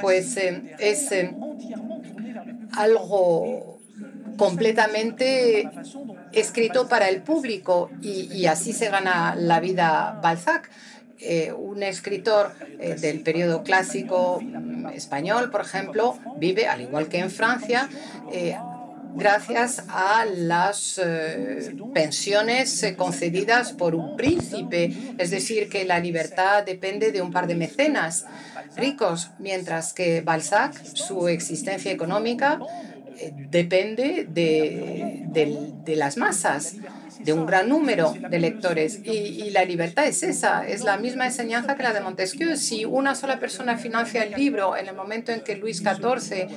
pues 0.00 0.36
eh, 0.36 0.74
es 0.78 1.12
eh, 1.12 1.34
algo 2.76 3.77
completamente 4.38 5.68
escrito 6.32 6.88
para 6.88 7.10
el 7.10 7.20
público 7.20 7.90
y, 8.00 8.46
así 8.46 8.72
se 8.72 8.88
gana 8.88 9.34
la 9.36 9.60
vida 9.60 10.18
Balzac. 10.22 10.70
Eh, 11.20 11.52
un 11.52 11.82
escritor 11.82 12.52
eh, 12.78 12.94
del 12.94 13.22
periodo 13.22 13.64
clásico 13.64 14.40
mm, 14.40 14.86
español, 14.90 15.50
por 15.50 15.62
ejemplo, 15.62 16.16
vive, 16.36 16.68
al 16.68 16.80
igual 16.80 17.08
que 17.08 17.18
en 17.18 17.32
Francia, 17.32 17.88
eh, 18.32 18.56
gracias 19.16 19.82
a 19.88 20.24
las 20.26 21.00
pensiones 21.92 22.94
concedidas 22.96 23.72
por 23.72 23.96
un 23.96 24.16
príncipe. 24.16 24.92
Es 25.18 25.32
decir, 25.32 25.68
que 25.68 25.84
la 25.84 25.98
libertad 25.98 26.64
depende 26.64 27.10
de 27.10 27.20
un 27.20 27.32
par 27.32 27.48
de 27.48 27.56
mecenas 27.56 28.24
ricos, 28.76 29.32
mientras 29.40 29.92
que 29.92 30.20
Balzac, 30.20 30.84
su 30.84 31.26
existencia 31.26 31.90
económica, 31.90 32.60
depende 33.50 34.26
de, 34.28 35.24
de, 35.28 35.96
las 35.96 36.16
masas, 36.16 36.76
de 37.20 37.32
un 37.32 37.46
gran 37.46 37.68
número 37.68 38.14
de 38.30 38.38
lectores. 38.38 39.00
Y, 39.04 39.50
la 39.50 39.64
libertad 39.64 40.06
es 40.06 40.22
esa, 40.22 40.66
es 40.66 40.84
la 40.84 40.98
misma 40.98 41.26
enseñanza 41.26 41.76
que 41.76 41.82
la 41.82 41.92
de 41.92 42.00
Montesquieu. 42.00 42.56
Si 42.56 42.84
una 42.84 43.14
sola 43.14 43.40
persona 43.40 43.76
financia 43.76 44.22
el 44.22 44.34
libro 44.34 44.76
en 44.76 44.88
el 44.88 44.94
momento 44.94 45.32
en 45.32 45.40
que 45.40 45.56
Luis 45.56 45.78
XIV 45.78 46.48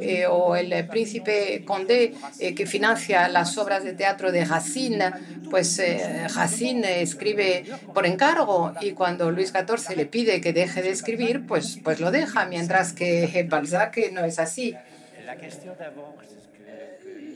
eh, 0.00 0.26
o 0.26 0.56
el 0.56 0.86
príncipe 0.88 1.64
Condé, 1.64 2.14
eh, 2.38 2.54
que 2.54 2.66
financia 2.66 3.28
las 3.28 3.56
obras 3.56 3.82
de 3.82 3.94
teatro 3.94 4.30
de 4.30 4.44
Racine, 4.44 5.12
pues 5.50 5.78
eh, 5.78 6.28
Racine 6.34 7.00
escribe 7.02 7.64
por 7.92 8.06
encargo 8.06 8.72
y 8.80 8.92
cuando 8.92 9.30
Luis 9.30 9.52
XIV 9.52 9.96
le 9.96 10.06
pide 10.06 10.40
que 10.40 10.52
deje 10.52 10.82
de 10.82 10.90
escribir, 10.90 11.46
pues, 11.46 11.78
pues 11.82 11.98
lo 12.00 12.10
deja, 12.10 12.44
mientras 12.46 12.92
que 12.92 13.46
Balzac 13.48 14.12
no 14.12 14.24
es 14.24 14.38
así. 14.38 14.76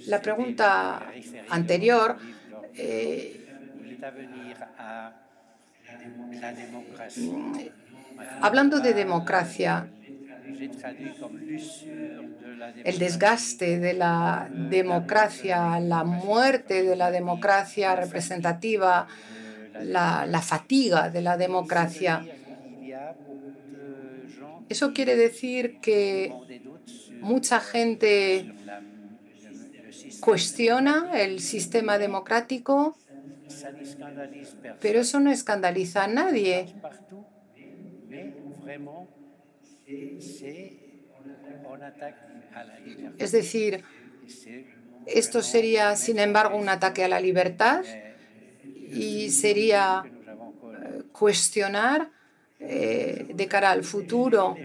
La 0.06 0.20
pregunta 0.20 1.02
anterior, 1.50 2.16
eh, 2.74 3.46
hablando 8.40 8.80
de 8.80 8.94
democracia, 8.94 9.88
el 12.84 12.98
desgaste 12.98 13.78
de 13.78 13.92
la 13.92 14.48
democracia, 14.50 15.78
la 15.80 16.04
muerte 16.04 16.82
de 16.82 16.96
la 16.96 17.10
democracia 17.10 17.94
representativa, 17.96 19.06
la, 19.82 20.26
la, 20.26 20.40
fatiga 20.40 21.10
de 21.10 21.22
la 21.22 21.36
democracia. 21.36 22.24
Eso 24.68 24.92
quiere 24.92 25.16
decir 25.16 25.80
que 25.80 26.40
mucha 27.20 27.60
gente 27.60 28.54
cuestiona 30.20 31.10
el 31.14 31.40
sistema 31.40 31.98
democrático, 31.98 33.00
pero 34.80 35.00
eso 35.00 35.20
no 35.20 35.30
escandaliza 35.30 36.04
a 36.04 36.08
nadie. 36.08 36.76
Es 43.18 43.32
decir, 43.32 43.84
esto 45.04 45.42
sería, 45.42 45.96
sin 45.96 46.18
embargo, 46.18 46.56
un 46.56 46.68
ataque 46.68 47.04
a 47.04 47.08
la 47.08 47.20
libertad 47.20 47.84
y 48.90 49.30
sería 49.30 50.10
eh, 50.72 51.04
cuestionar 51.12 52.12
eh, 52.60 53.26
de 53.32 53.46
cara 53.46 53.70
al 53.70 53.84
futuro, 53.84 54.56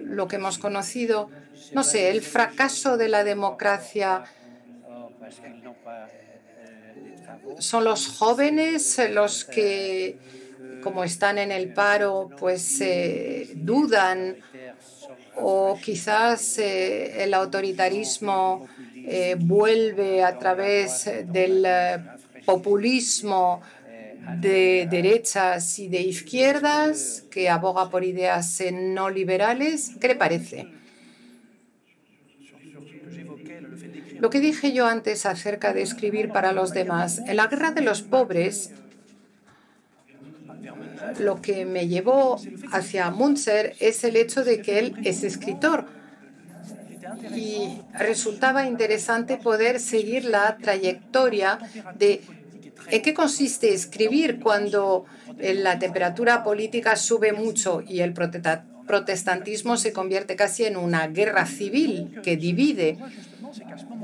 lo 0.00 0.28
que 0.28 0.36
hemos 0.36 0.58
conocido, 0.58 1.28
no 1.72 1.82
sé, 1.82 2.10
el 2.10 2.22
fracaso 2.22 2.96
de 2.96 3.08
la 3.08 3.24
democracia. 3.24 4.24
¿Son 7.58 7.84
los 7.84 8.06
jóvenes 8.08 9.00
los 9.10 9.44
que 9.44 10.18
como 10.82 11.04
están 11.04 11.38
en 11.38 11.52
el 11.52 11.72
paro, 11.72 12.30
pues 12.38 12.82
dudan 13.54 14.36
o 15.36 15.78
quizás 15.82 16.58
el 16.58 17.34
autoritarismo 17.34 18.66
vuelve 19.38 20.22
a 20.22 20.38
través 20.38 21.10
del 21.26 21.66
populismo 22.46 23.60
de 24.38 24.86
derechas 24.90 25.78
y 25.78 25.88
de 25.88 26.02
izquierdas 26.02 27.24
que 27.30 27.48
aboga 27.48 27.90
por 27.90 28.04
ideas 28.04 28.62
no 28.72 29.10
liberales. 29.10 29.92
¿Qué 30.00 30.08
le 30.08 30.16
parece? 30.16 30.68
Lo 34.18 34.28
que 34.28 34.40
dije 34.40 34.72
yo 34.72 34.86
antes 34.86 35.24
acerca 35.24 35.72
de 35.72 35.82
escribir 35.82 36.28
para 36.28 36.52
los 36.52 36.72
demás, 36.72 37.20
en 37.26 37.36
la 37.36 37.46
guerra 37.46 37.70
de 37.70 37.80
los 37.80 38.02
pobres, 38.02 38.72
lo 41.18 41.40
que 41.40 41.64
me 41.64 41.88
llevó 41.88 42.38
hacia 42.70 43.10
Munzer 43.10 43.74
es 43.80 44.04
el 44.04 44.16
hecho 44.16 44.44
de 44.44 44.60
que 44.60 44.78
él 44.78 44.96
es 45.04 45.22
escritor 45.22 45.86
y 47.34 47.80
resultaba 47.98 48.66
interesante 48.66 49.36
poder 49.36 49.80
seguir 49.80 50.24
la 50.24 50.56
trayectoria 50.58 51.58
de 51.98 52.20
en 52.88 53.02
qué 53.02 53.14
consiste 53.14 53.72
escribir 53.74 54.40
cuando 54.40 55.04
la 55.38 55.78
temperatura 55.78 56.42
política 56.42 56.96
sube 56.96 57.32
mucho 57.32 57.82
y 57.86 58.00
el 58.00 58.12
protestantismo 58.12 59.76
se 59.76 59.92
convierte 59.92 60.36
casi 60.36 60.64
en 60.64 60.76
una 60.76 61.08
guerra 61.08 61.46
civil 61.46 62.20
que 62.22 62.36
divide 62.36 62.98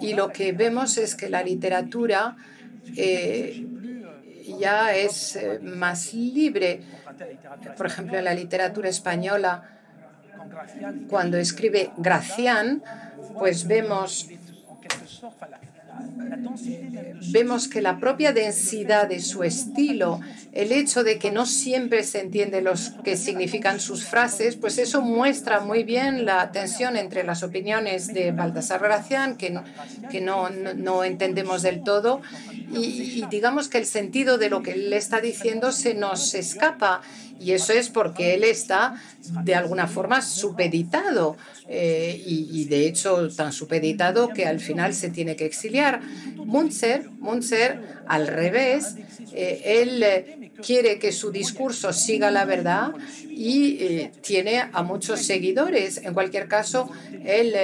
y 0.01 0.15
lo 0.15 0.33
que 0.33 0.53
vemos 0.53 0.99
es 0.99 1.15
que 1.15 1.29
la 1.29 1.43
literatura 1.43 2.37
eh, 2.97 3.67
ya 4.59 4.95
es 4.95 5.37
eh, 5.37 5.59
más 5.61 6.13
libre. 6.15 6.81
Por 7.77 7.87
ejemplo, 7.87 8.19
en 8.19 8.25
la 8.25 8.35
literatura 8.35 8.89
española, 8.89 9.79
cuando 11.09 11.37
escribe 11.39 11.91
Gracián, 11.97 12.83
pues 13.39 13.67
vemos 13.67 14.29
vemos 17.31 17.69
que 17.69 17.83
la 17.83 17.99
propia 17.99 18.33
densidad 18.33 19.09
de 19.09 19.21
su 19.21 19.43
estilo, 19.43 20.21
el 20.53 20.73
hecho 20.73 21.05
de 21.05 21.19
que 21.19 21.31
no 21.31 21.47
siempre 21.47 22.03
se 22.03 22.21
entiende 22.21 22.63
lo 22.63 22.73
que 23.05 23.17
significan 23.17 23.81
sus 23.81 24.05
frases, 24.05 24.57
pues 24.57 24.79
eso 24.79 25.03
muestra 25.03 25.61
muy 25.61 25.85
bien 25.85 26.25
la 26.25 26.53
tensión 26.53 26.97
entre 26.97 27.25
las 27.25 27.43
opiniones 27.43 28.09
de 28.09 28.33
Baltasar 28.33 28.81
Gracián, 28.81 29.37
que, 29.37 29.59
que 30.11 30.21
no, 30.21 30.51
no, 30.51 31.05
entendemos 31.05 31.63
del 31.63 31.83
todo, 31.83 32.21
y, 32.73 33.23
y 33.23 33.27
digamos 33.31 33.69
que 33.69 33.79
el 33.79 33.87
sentido 33.87 34.39
de 34.39 34.51
lo 34.51 34.63
que 34.63 34.73
él 34.73 34.93
está 34.93 35.21
diciendo 35.21 35.73
se 35.73 35.95
nos 35.95 36.35
escapa. 36.35 37.03
Y 37.41 37.53
eso 37.53 37.73
es 37.73 37.89
porque 37.89 38.35
él 38.35 38.45
está 38.45 39.01
de 39.45 39.55
alguna 39.55 39.87
forma 39.87 40.23
supeditado 40.23 41.37
eh, 41.69 42.23
y, 42.25 42.65
de 42.67 42.87
hecho 42.87 43.29
tan 43.35 43.53
supeditado 43.53 44.29
que 44.29 44.47
al 44.47 44.61
final 44.61 44.95
se 44.95 45.11
tiene 45.11 45.37
que 45.37 45.47
exiliar. 45.47 46.01
Munzer, 46.37 47.11
Munzer 47.19 47.81
al 48.07 48.27
revés, 48.27 48.97
eh, 49.33 49.63
él 49.83 50.03
eh, 50.03 50.53
quiere 50.65 50.99
que 50.99 51.13
su 51.13 51.31
discurso 51.31 51.93
siga 51.93 52.31
la 52.31 52.45
verdad 52.45 52.93
y 53.29 54.09
tiene 54.23 54.65
a 54.73 54.83
muchos 54.83 55.23
seguidores. 55.23 55.99
En 55.99 56.15
cualquier 56.15 56.49
caso, 56.49 56.91
él 57.25 57.55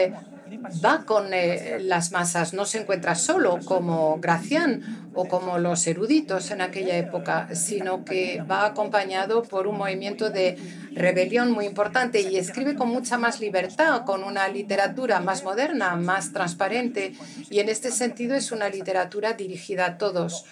va 0.84 1.04
con 1.04 1.32
eh, 1.32 1.78
las 1.80 2.12
masas, 2.12 2.54
no 2.54 2.64
se 2.64 2.80
encuentra 2.80 3.14
solo 3.14 3.58
como 3.64 4.18
Gracián 4.20 5.10
o 5.14 5.26
como 5.26 5.58
los 5.58 5.86
eruditos 5.86 6.50
en 6.50 6.60
aquella 6.60 6.96
época, 6.96 7.54
sino 7.54 8.04
que 8.04 8.42
va 8.42 8.66
acompañado 8.66 9.42
por 9.42 9.66
un 9.66 9.78
movimiento 9.78 10.30
de 10.30 10.56
rebelión 10.94 11.50
muy 11.50 11.66
importante 11.66 12.20
y 12.20 12.36
escribe 12.36 12.74
con 12.74 12.88
mucha 12.88 13.18
más 13.18 13.40
libertad, 13.40 14.04
con 14.04 14.24
una 14.24 14.48
literatura 14.48 15.20
más 15.20 15.44
moderna, 15.44 15.96
más 15.96 16.32
transparente 16.32 17.14
y 17.50 17.60
en 17.60 17.68
este 17.68 17.90
sentido 17.90 18.34
es 18.34 18.52
una 18.52 18.68
literatura 18.68 19.34
dirigida 19.34 19.86
a 19.86 19.98
todos. 19.98 20.44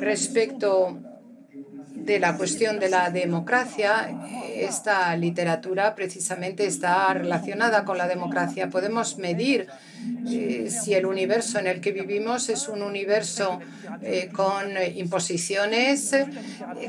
Respecto 0.00 0.98
de 2.06 2.20
la 2.20 2.36
cuestión 2.36 2.78
de 2.78 2.88
la 2.88 3.10
democracia, 3.10 4.08
esta 4.54 5.14
literatura 5.16 5.94
precisamente 5.94 6.64
está 6.64 7.12
relacionada 7.12 7.84
con 7.84 7.98
la 7.98 8.06
democracia. 8.06 8.70
Podemos 8.70 9.18
medir 9.18 9.66
eh, 10.28 10.68
si 10.70 10.94
el 10.94 11.04
universo 11.04 11.58
en 11.58 11.66
el 11.66 11.80
que 11.80 11.90
vivimos 11.90 12.48
es 12.48 12.68
un 12.68 12.82
universo 12.82 13.60
eh, 14.02 14.30
con 14.32 14.70
imposiciones, 14.94 16.12
eh, 16.12 16.26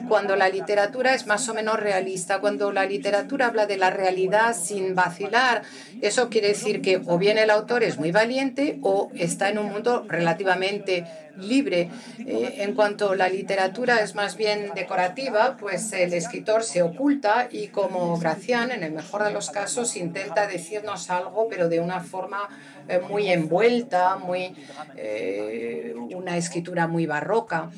cuando 0.07 0.35
la 0.35 0.49
literatura 0.49 1.15
es 1.15 1.25
más 1.25 1.49
o 1.49 1.53
menos 1.55 1.79
realista, 1.79 2.39
cuando 2.39 2.71
la 2.71 2.85
literatura 2.85 3.47
habla 3.47 3.65
de 3.65 3.77
la 3.77 3.89
realidad 3.89 4.55
sin 4.55 4.93
vacilar, 4.93 5.63
eso 6.01 6.29
quiere 6.29 6.49
decir 6.49 6.81
que 6.81 7.01
o 7.05 7.17
bien 7.17 7.37
el 7.39 7.49
autor 7.49 7.83
es 7.83 7.97
muy 7.97 8.11
valiente 8.11 8.77
o 8.83 9.09
está 9.15 9.49
en 9.49 9.57
un 9.57 9.71
mundo 9.71 10.05
relativamente 10.07 11.05
libre. 11.37 11.89
en 12.19 12.73
cuanto 12.73 13.15
la 13.15 13.29
literatura 13.29 14.01
es 14.01 14.15
más 14.15 14.37
bien 14.37 14.71
decorativa, 14.75 15.57
pues 15.57 15.91
el 15.93 16.13
escritor 16.13 16.63
se 16.63 16.81
oculta 16.81 17.47
y 17.51 17.67
como 17.67 18.17
Gracián, 18.17 18.71
en 18.71 18.83
el 18.83 18.91
mejor 18.91 19.23
de 19.23 19.31
los 19.31 19.49
casos, 19.49 19.95
intenta 19.95 20.47
decirnos 20.47 21.09
algo, 21.09 21.47
pero 21.49 21.69
de 21.69 21.79
una 21.79 22.01
forma 22.01 22.49
eh, 22.87 22.99
muy 22.99 23.27
envuelta, 23.27 24.17
muy, 24.17 24.55
eh, 24.95 25.93
una 26.15 26.37
escritura 26.37 26.87
muy 26.87 27.05
barroca. 27.05 27.69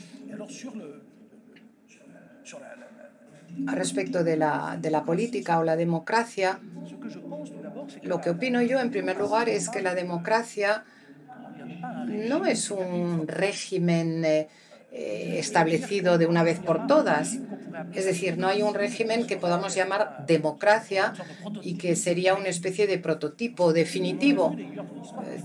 Respecto 3.66 4.24
de 4.24 4.38
la, 4.38 4.78
de 4.80 4.90
la 4.90 5.04
política 5.04 5.60
o 5.60 5.64
la 5.64 5.76
democracia, 5.76 6.60
lo 8.04 8.22
que 8.22 8.30
opino 8.30 8.62
yo, 8.62 8.80
en 8.80 8.92
primer 8.92 9.18
lugar, 9.18 9.50
es 9.50 9.70
que 9.70 9.82
la 9.82 9.96
democracia 9.96 10.86
no 12.08 12.46
es 12.46 12.72
un 12.72 13.28
régimen 13.28 14.24
eh, 14.26 14.48
eh, 14.92 15.36
establecido 15.38 16.18
de 16.18 16.26
una 16.26 16.44
vez 16.44 16.60
por 16.60 16.88
todas. 16.88 17.38
Es 17.94 18.06
decir, 18.06 18.38
no 18.38 18.48
hay 18.48 18.62
un 18.62 18.74
régimen 18.74 19.28
que 19.28 19.38
podamos 19.38 19.76
llamar 19.76 20.26
democracia 20.26 21.14
y 21.62 21.78
que 21.78 21.96
sería 21.96 22.34
una 22.34 22.50
especie 22.50 22.88
de 22.88 22.98
prototipo 22.98 23.72
definitivo. 23.74 24.56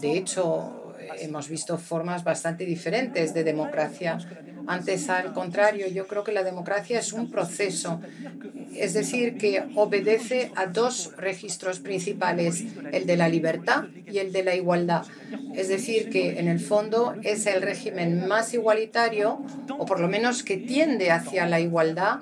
De 0.00 0.16
hecho, 0.16 0.83
hemos 1.20 1.48
visto 1.48 1.78
formas 1.78 2.24
bastante 2.24 2.64
diferentes 2.64 3.34
de 3.34 3.44
democracia. 3.44 4.18
Antes, 4.66 5.10
al 5.10 5.32
contrario, 5.32 5.88
yo 5.88 6.06
creo 6.06 6.24
que 6.24 6.32
la 6.32 6.42
democracia 6.42 6.98
es 6.98 7.12
un 7.12 7.30
proceso, 7.30 8.00
es 8.74 8.94
decir, 8.94 9.36
que 9.36 9.62
obedece 9.74 10.52
a 10.56 10.66
dos 10.66 11.12
registros 11.16 11.80
principales, 11.80 12.64
el 12.92 13.06
de 13.06 13.16
la 13.16 13.28
libertad 13.28 13.84
y 14.10 14.18
el 14.18 14.32
de 14.32 14.42
la 14.42 14.54
igualdad. 14.54 15.04
Es 15.54 15.68
decir, 15.68 16.08
que 16.08 16.38
en 16.38 16.48
el 16.48 16.60
fondo 16.60 17.14
es 17.22 17.46
el 17.46 17.60
régimen 17.60 18.26
más 18.26 18.54
igualitario, 18.54 19.44
o 19.78 19.84
por 19.84 20.00
lo 20.00 20.08
menos 20.08 20.42
que 20.42 20.56
tiende 20.56 21.10
hacia 21.10 21.46
la 21.46 21.60
igualdad 21.60 22.20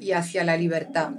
y 0.00 0.12
hacia 0.12 0.42
la 0.42 0.56
libertad. 0.56 1.10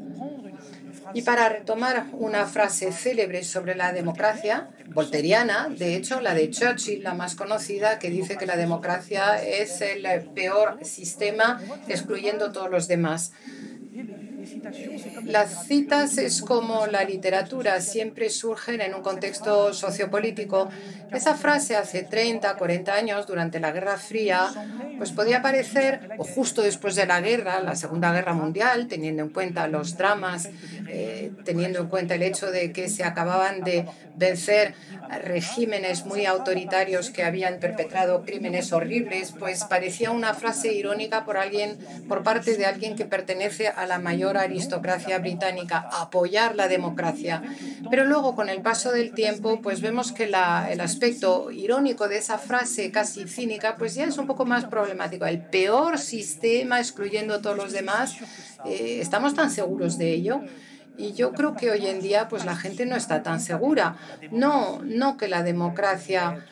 Y 1.15 1.21
para 1.21 1.47
retomar 1.47 2.07
una 2.11 2.45
frase 2.45 2.91
célebre 2.91 3.45
sobre 3.45 3.73
la 3.73 3.93
democracia, 3.93 4.67
volteriana, 4.87 5.69
de 5.69 5.95
hecho, 5.95 6.19
la 6.19 6.33
de 6.33 6.49
Churchill, 6.49 7.03
la 7.03 7.13
más 7.13 7.35
conocida, 7.35 7.99
que 7.99 8.09
dice 8.09 8.35
que 8.37 8.45
la 8.45 8.57
democracia 8.57 9.41
es 9.41 9.79
el 9.79 10.05
peor 10.35 10.77
sistema, 10.83 11.61
excluyendo 11.87 12.51
todos 12.51 12.69
los 12.69 12.89
demás. 12.89 13.31
Las 15.23 15.67
citas 15.67 16.17
es 16.17 16.41
como 16.41 16.87
la 16.87 17.03
literatura, 17.03 17.81
siempre 17.81 18.29
surgen 18.29 18.81
en 18.81 18.93
un 18.93 19.01
contexto 19.01 19.73
sociopolítico. 19.73 20.69
Esa 21.11 21.35
frase 21.35 21.75
hace 21.75 22.03
30, 22.03 22.55
40 22.55 22.93
años, 22.93 23.27
durante 23.27 23.59
la 23.59 23.71
Guerra 23.71 23.97
Fría, 23.97 24.47
pues 24.97 25.11
podía 25.11 25.41
parecer, 25.41 26.09
o 26.17 26.23
justo 26.23 26.61
después 26.61 26.95
de 26.95 27.05
la 27.05 27.21
guerra, 27.21 27.61
la 27.61 27.75
Segunda 27.75 28.11
Guerra 28.13 28.33
Mundial, 28.33 28.87
teniendo 28.87 29.23
en 29.23 29.29
cuenta 29.29 29.67
los 29.67 29.97
dramas, 29.97 30.49
eh, 30.87 31.31
teniendo 31.43 31.79
en 31.79 31.87
cuenta 31.87 32.15
el 32.15 32.23
hecho 32.23 32.51
de 32.51 32.71
que 32.71 32.89
se 32.89 33.03
acababan 33.03 33.63
de 33.63 33.85
vencer 34.15 34.73
regímenes 35.23 36.05
muy 36.05 36.25
autoritarios 36.25 37.09
que 37.09 37.23
habían 37.23 37.59
perpetrado 37.59 38.23
crímenes 38.23 38.71
horribles, 38.73 39.33
pues 39.37 39.63
parecía 39.65 40.11
una 40.11 40.33
frase 40.33 40.73
irónica 40.73 41.25
por 41.25 41.37
alguien, 41.37 41.77
por 42.07 42.23
parte 42.23 42.57
de 42.57 42.65
alguien 42.65 42.95
que 42.95 43.05
pertenece 43.05 43.67
a 43.67 43.85
la 43.85 43.99
mayor 43.99 44.34
aristocracia 44.41 45.19
británica, 45.19 45.89
apoyar 45.91 46.55
la 46.55 46.67
democracia. 46.67 47.41
Pero 47.89 48.05
luego, 48.05 48.35
con 48.35 48.49
el 48.49 48.61
paso 48.61 48.91
del 48.91 49.13
tiempo, 49.13 49.61
pues 49.61 49.81
vemos 49.81 50.11
que 50.11 50.25
el 50.25 50.81
aspecto 50.81 51.51
irónico 51.51 52.07
de 52.07 52.17
esa 52.17 52.37
frase 52.37 52.91
casi 52.91 53.27
cínica, 53.27 53.75
pues 53.77 53.95
ya 53.95 54.05
es 54.05 54.17
un 54.17 54.27
poco 54.27 54.45
más 54.45 54.65
problemático. 54.65 55.25
El 55.25 55.41
peor 55.41 55.97
sistema, 55.97 56.79
excluyendo 56.79 57.41
todos 57.41 57.57
los 57.57 57.71
demás, 57.71 58.15
eh, 58.65 58.99
¿estamos 59.01 59.33
tan 59.33 59.51
seguros 59.51 59.97
de 59.97 60.13
ello? 60.13 60.41
Y 60.97 61.13
yo 61.13 61.33
creo 61.33 61.55
que 61.55 61.71
hoy 61.71 61.87
en 61.87 62.01
día 62.01 62.29
pues 62.29 62.45
la 62.45 62.55
gente 62.55 62.85
no 62.85 62.95
está 62.95 63.21
tan 63.21 63.39
segura. 63.41 63.97
No, 64.31 64.81
no 64.83 65.17
que 65.17 65.27
la 65.27 65.43
democracia 65.43 66.45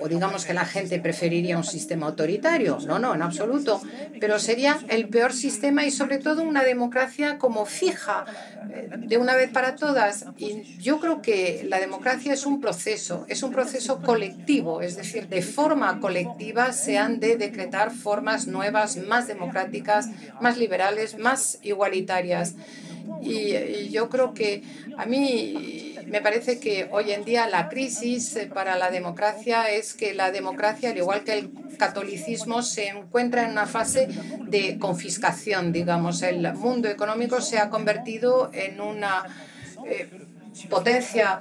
o 0.00 0.08
digamos 0.08 0.44
que 0.44 0.54
la 0.54 0.64
gente 0.64 0.98
preferiría 0.98 1.56
un 1.56 1.64
sistema 1.64 2.06
autoritario. 2.06 2.78
No, 2.86 2.98
no, 2.98 3.14
en 3.14 3.22
absoluto. 3.22 3.80
Pero 4.18 4.38
sería 4.38 4.78
el 4.88 5.08
peor 5.08 5.32
sistema 5.32 5.84
y 5.84 5.90
sobre 5.90 6.18
todo 6.18 6.42
una 6.42 6.64
democracia 6.64 7.38
como 7.38 7.66
fija 7.66 8.24
eh, 8.72 8.88
de 8.96 9.16
una 9.18 9.34
vez 9.34 9.50
para 9.50 9.76
todas. 9.76 10.26
Y 10.36 10.78
yo 10.78 11.00
creo 11.00 11.22
que 11.22 11.66
la 11.68 11.78
democracia 11.78 12.32
es 12.32 12.46
un 12.46 12.60
proceso, 12.60 13.24
es 13.28 13.42
un 13.42 13.52
proceso 13.52 14.00
colectivo, 14.00 14.82
es 14.82 14.96
decir, 14.96 15.28
de 15.28 15.42
forma 15.42 16.00
colectiva 16.00 16.72
se 16.72 16.98
han 16.98 17.20
de 17.20 17.36
decretar 17.36 17.90
formas 17.90 18.46
nuevas, 18.46 18.96
más 18.96 19.26
democráticas, 19.26 20.08
más 20.40 20.56
liberales, 20.58 21.18
más 21.18 21.58
igualitarias. 21.62 22.54
Y, 23.22 23.88
yo 23.90 24.08
creo 24.08 24.34
que 24.34 24.62
a 24.96 25.04
mí 25.06 25.96
me 26.10 26.20
parece 26.20 26.58
que 26.58 26.88
hoy 26.90 27.12
en 27.12 27.24
día 27.24 27.46
la 27.48 27.68
crisis 27.68 28.38
para 28.52 28.76
la 28.76 28.90
democracia 28.90 29.70
es 29.70 29.94
que 29.94 30.12
la 30.14 30.30
democracia, 30.30 30.90
al 30.90 30.96
igual 30.96 31.22
que 31.22 31.34
el 31.34 31.50
catolicismo, 31.78 32.62
se 32.62 32.88
encuentra 32.88 33.44
en 33.44 33.52
una 33.52 33.66
fase 33.66 34.08
de 34.46 34.78
confiscación, 34.78 35.72
digamos. 35.72 36.22
El 36.22 36.52
mundo 36.54 36.88
económico 36.88 37.40
se 37.40 37.58
ha 37.58 37.70
convertido 37.70 38.50
en 38.52 38.80
una 38.80 39.24
eh, 39.86 40.08
potencia 40.68 41.40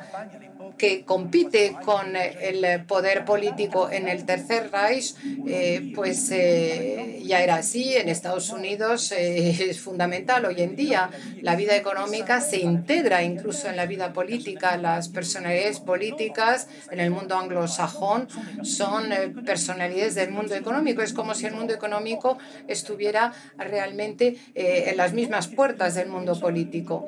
que 0.78 1.04
compite 1.06 1.76
con 1.84 2.16
el 2.16 2.84
poder 2.86 3.26
político 3.26 3.90
en 3.90 4.08
el 4.08 4.26
Tercer 4.26 4.72
Reich, 4.72 5.16
eh, 5.48 5.92
pues 5.96 6.30
eh, 6.32 7.22
ya 7.26 7.42
era 7.42 7.56
así. 7.56 7.96
En 7.96 8.10
Estados 8.10 8.50
Unidos 8.50 9.12
eh, 9.12 9.50
es 9.70 9.80
fundamental 9.80 10.46
hoy 10.46 10.62
en 10.62 10.76
día. 10.76 11.10
La 11.42 11.56
vida 11.56 11.76
económica 11.76 12.42
se 12.42 12.60
integra 12.60 13.24
incluso 13.24 13.70
en 13.70 13.76
la 13.76 13.86
vida 13.86 14.14
política. 14.14 14.78
Las 14.78 15.10
personalidades 15.10 15.80
políticas 15.80 16.68
en 16.92 17.00
el 17.00 17.12
mundo 17.12 17.36
anglosajón 17.36 18.28
son 18.64 19.10
personalidades 19.46 20.16
del 20.16 20.32
mundo 20.32 20.56
económico. 20.56 21.02
Es 21.02 21.14
como 21.14 21.36
si 21.36 21.46
el 21.46 21.54
mundo 21.54 21.74
económico 21.74 22.38
estuviera 22.68 23.34
realmente 23.58 24.38
en 24.56 24.98
las 24.98 25.14
mismas 25.14 25.48
puertas 25.48 25.96
del 25.96 26.10
mundo 26.10 26.40
político. 26.40 27.08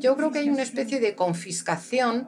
Yo 0.00 0.16
creo 0.16 0.32
que 0.32 0.40
hay 0.40 0.50
una 0.50 0.62
especie 0.62 0.98
de 0.98 1.14
confiscación 1.14 2.26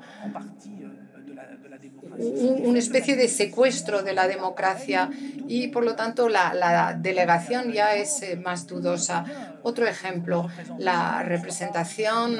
una 2.18 2.78
especie 2.78 3.16
de 3.16 3.28
secuestro 3.28 4.02
de 4.02 4.12
la 4.12 4.28
democracia 4.28 5.10
y 5.48 5.68
por 5.68 5.84
lo 5.84 5.96
tanto 5.96 6.28
la, 6.28 6.96
delegación 7.00 7.72
ya 7.72 7.94
es 7.94 8.22
eh, 8.22 8.36
más 8.36 8.66
dudosa. 8.66 9.24
Otro 9.62 9.86
ejemplo, 9.86 10.48
la 10.78 11.22
representación 11.22 12.36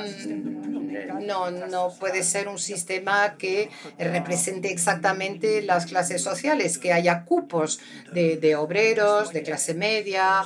no, 1.26 1.50
no 1.50 1.88
puede 1.98 2.22
ser 2.22 2.48
un 2.48 2.58
sistema 2.58 3.36
que 3.38 3.70
represente 3.98 4.70
exactamente 4.70 5.62
las 5.62 5.86
clases 5.86 6.22
sociales, 6.22 6.78
que 6.78 6.92
haya 6.92 7.24
cupos 7.24 7.80
de 8.12 8.56
obreros, 8.56 9.32
de 9.32 9.42
clase 9.42 9.74
media. 9.74 10.42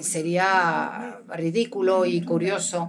Sería 0.00 1.20
ridículo 1.28 2.04
y 2.04 2.22
curioso 2.22 2.88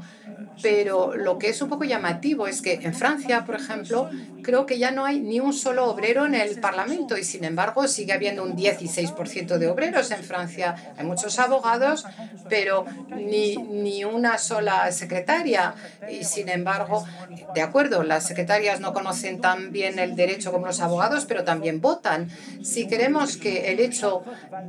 pero 0.61 1.15
lo 1.15 1.37
que 1.37 1.49
es 1.49 1.61
un 1.61 1.69
poco 1.69 1.83
llamativo 1.83 2.47
es 2.47 2.61
que 2.61 2.73
en 2.73 2.93
Francia, 2.93 3.45
por 3.45 3.55
ejemplo, 3.55 4.09
creo 4.43 4.65
que 4.65 4.77
ya 4.77 4.91
no 4.91 5.05
hay 5.05 5.19
ni 5.19 5.39
un 5.39 5.53
solo 5.53 5.85
obrero 5.89 6.25
en 6.25 6.35
el 6.35 6.59
Parlamento 6.59 7.17
y 7.17 7.23
sin 7.23 7.43
embargo 7.43 7.87
sigue 7.87 8.13
habiendo 8.13 8.43
un 8.43 8.57
16% 8.57 9.57
de 9.57 9.67
obreros 9.67 10.11
en 10.11 10.23
Francia. 10.23 10.93
Hay 10.97 11.05
muchos 11.05 11.39
abogados, 11.39 12.05
pero 12.49 12.85
ni, 13.15 13.55
ni 13.57 14.03
una 14.03 14.37
sola 14.37 14.91
secretaria. 14.91 15.75
Y 16.09 16.23
sin 16.25 16.49
embargo, 16.49 17.05
de 17.53 17.61
acuerdo, 17.61 18.03
las 18.03 18.27
secretarias 18.27 18.79
no 18.81 18.93
conocen 18.93 19.39
tan 19.39 19.71
bien 19.71 19.97
el 19.99 20.15
derecho 20.15 20.51
como 20.51 20.65
los 20.65 20.81
abogados, 20.81 21.25
pero 21.25 21.43
también 21.43 21.79
votan. 21.79 22.29
Si 22.63 22.87
queremos 22.87 23.37
que 23.37 23.71
el 23.71 23.79
hecho 23.79 24.23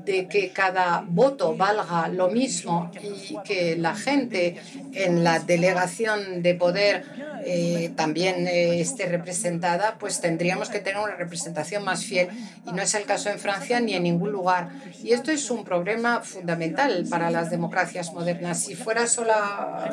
de 0.04 0.28
que 0.28 0.50
cada 0.50 1.04
voto 1.06 1.56
valga 1.56 2.08
lo 2.08 2.29
mismo 2.30 2.90
y 3.28 3.36
que 3.44 3.76
la 3.76 3.94
gente 3.94 4.56
en 4.92 5.24
la 5.24 5.38
delegación 5.40 6.42
de 6.42 6.54
poder 6.54 7.04
eh, 7.44 7.92
también 7.96 8.46
eh, 8.46 8.80
esté 8.80 9.06
representada, 9.06 9.96
pues 9.98 10.20
tendríamos 10.20 10.68
que 10.68 10.80
tener 10.80 11.02
una 11.02 11.14
representación 11.16 11.84
más 11.84 12.04
fiel. 12.04 12.28
Y 12.66 12.72
no 12.72 12.82
es 12.82 12.94
el 12.94 13.04
caso 13.04 13.30
en 13.30 13.38
Francia 13.38 13.80
ni 13.80 13.94
en 13.94 14.02
ningún 14.02 14.30
lugar. 14.32 14.70
Y 15.02 15.12
esto 15.12 15.30
es 15.30 15.50
un 15.50 15.64
problema 15.64 16.20
fundamental 16.20 17.06
para 17.08 17.30
las 17.30 17.50
democracias 17.50 18.12
modernas. 18.12 18.64
Si 18.64 18.74
fuera 18.74 19.06
solo 19.06 19.32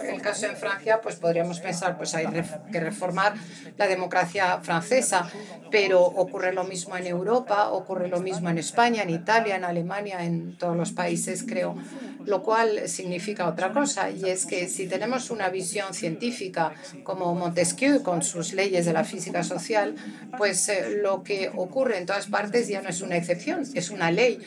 el 0.04 0.22
caso 0.22 0.48
en 0.48 0.58
Francia, 0.58 1.00
pues 1.02 1.16
podríamos 1.16 1.60
pensar, 1.60 1.98
pues 1.98 2.14
hay 2.16 2.28
que 2.72 2.80
reformar 2.80 3.34
la 3.78 3.88
democracia 3.88 4.60
francesa. 4.62 5.30
Pero 5.72 6.02
ocurre 6.02 6.54
lo 6.54 6.64
mismo 6.64 6.96
en 6.98 7.08
Europa, 7.08 7.70
ocurre 7.70 8.08
lo 8.08 8.20
mismo 8.20 8.50
en 8.50 8.58
España, 8.58 9.04
en 9.04 9.10
Italia, 9.10 9.56
en 9.56 9.64
Alemania, 9.64 10.24
en 10.24 10.58
todos 10.58 10.76
los 10.76 10.92
países, 10.92 11.44
creo. 11.44 11.76
Lo 12.28 12.44
cual 12.44 12.90
significa 12.90 13.48
otra 13.48 13.72
cosa, 13.72 14.12
y 14.12 14.26
es 14.26 14.46
que 14.46 14.68
si 14.68 14.86
tenemos 14.86 15.32
una 15.32 15.48
visión 15.48 15.94
científica 15.94 16.74
como 17.04 17.34
Montesquieu 17.34 18.04
con 18.04 18.22
sus 18.22 18.52
leyes 18.52 18.86
de 18.86 18.92
la 18.92 19.06
física 19.06 19.46
social, 19.46 19.96
pues 20.38 20.68
eh, 20.68 21.00
lo 21.02 21.24
que 21.24 21.50
ocurre 21.56 21.98
en 21.98 22.06
todas 22.06 22.28
partes 22.28 22.68
ya 22.68 22.82
no 22.82 22.90
es 22.90 23.02
una 23.02 23.16
excepción, 23.16 23.64
es 23.74 23.90
una 23.92 24.12
ley. 24.12 24.40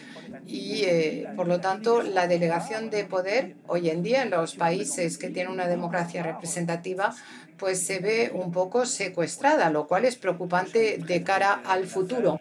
Y 0.47 0.83
eh, 0.85 1.27
por 1.35 1.49
lo 1.49 1.61
tanto, 1.61 2.03
la 2.03 2.27
delegación 2.27 2.91
de 2.91 3.05
poder 3.05 3.57
hoy 3.67 3.89
en 3.89 4.03
día 4.03 4.25
en 4.25 4.31
los 4.31 4.57
países 4.57 5.17
que 5.17 5.31
tienen 5.31 5.51
una 5.51 5.67
democracia 5.67 6.23
representativa, 6.23 7.15
pues 7.57 7.81
se 7.81 7.99
ve 7.99 8.31
un 8.35 8.53
poco 8.53 8.85
secuestrada, 8.85 9.71
lo 9.71 9.87
cual 9.87 10.05
es 10.05 10.17
preocupante 10.17 10.99
de 10.99 11.23
cara 11.23 11.63
al 11.65 11.87
futuro. 11.87 12.39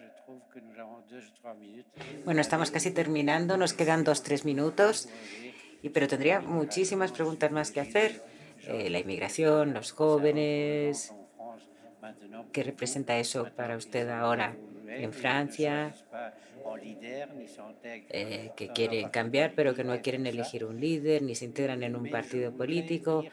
Bueno, 2.24 2.40
estamos 2.40 2.70
casi 2.70 2.90
terminando, 2.90 3.56
nos 3.56 3.72
quedan 3.72 4.04
dos, 4.04 4.22
tres 4.22 4.44
minutos, 4.44 5.08
y, 5.82 5.88
pero 5.88 6.06
tendría 6.06 6.40
muchísimas 6.40 7.12
preguntas 7.12 7.50
más 7.50 7.70
que 7.70 7.80
hacer. 7.80 8.22
Eh, 8.66 8.90
la 8.90 8.98
inmigración, 8.98 9.72
los 9.72 9.92
jóvenes. 9.92 11.14
¿Qué 12.52 12.62
representa 12.62 13.18
eso 13.18 13.48
para 13.56 13.76
usted 13.76 14.08
ahora 14.08 14.56
en 14.86 15.12
Francia? 15.12 15.94
Eh, 18.10 18.52
que 18.56 18.68
quieren 18.68 19.08
cambiar, 19.08 19.54
pero 19.54 19.74
que 19.74 19.84
no 19.84 20.00
quieren 20.02 20.26
elegir 20.26 20.64
un 20.64 20.80
líder 20.80 21.22
ni 21.22 21.34
se 21.34 21.46
integran 21.46 21.82
en 21.82 21.96
un 21.96 22.10
partido 22.10 22.52
político. 22.52 23.24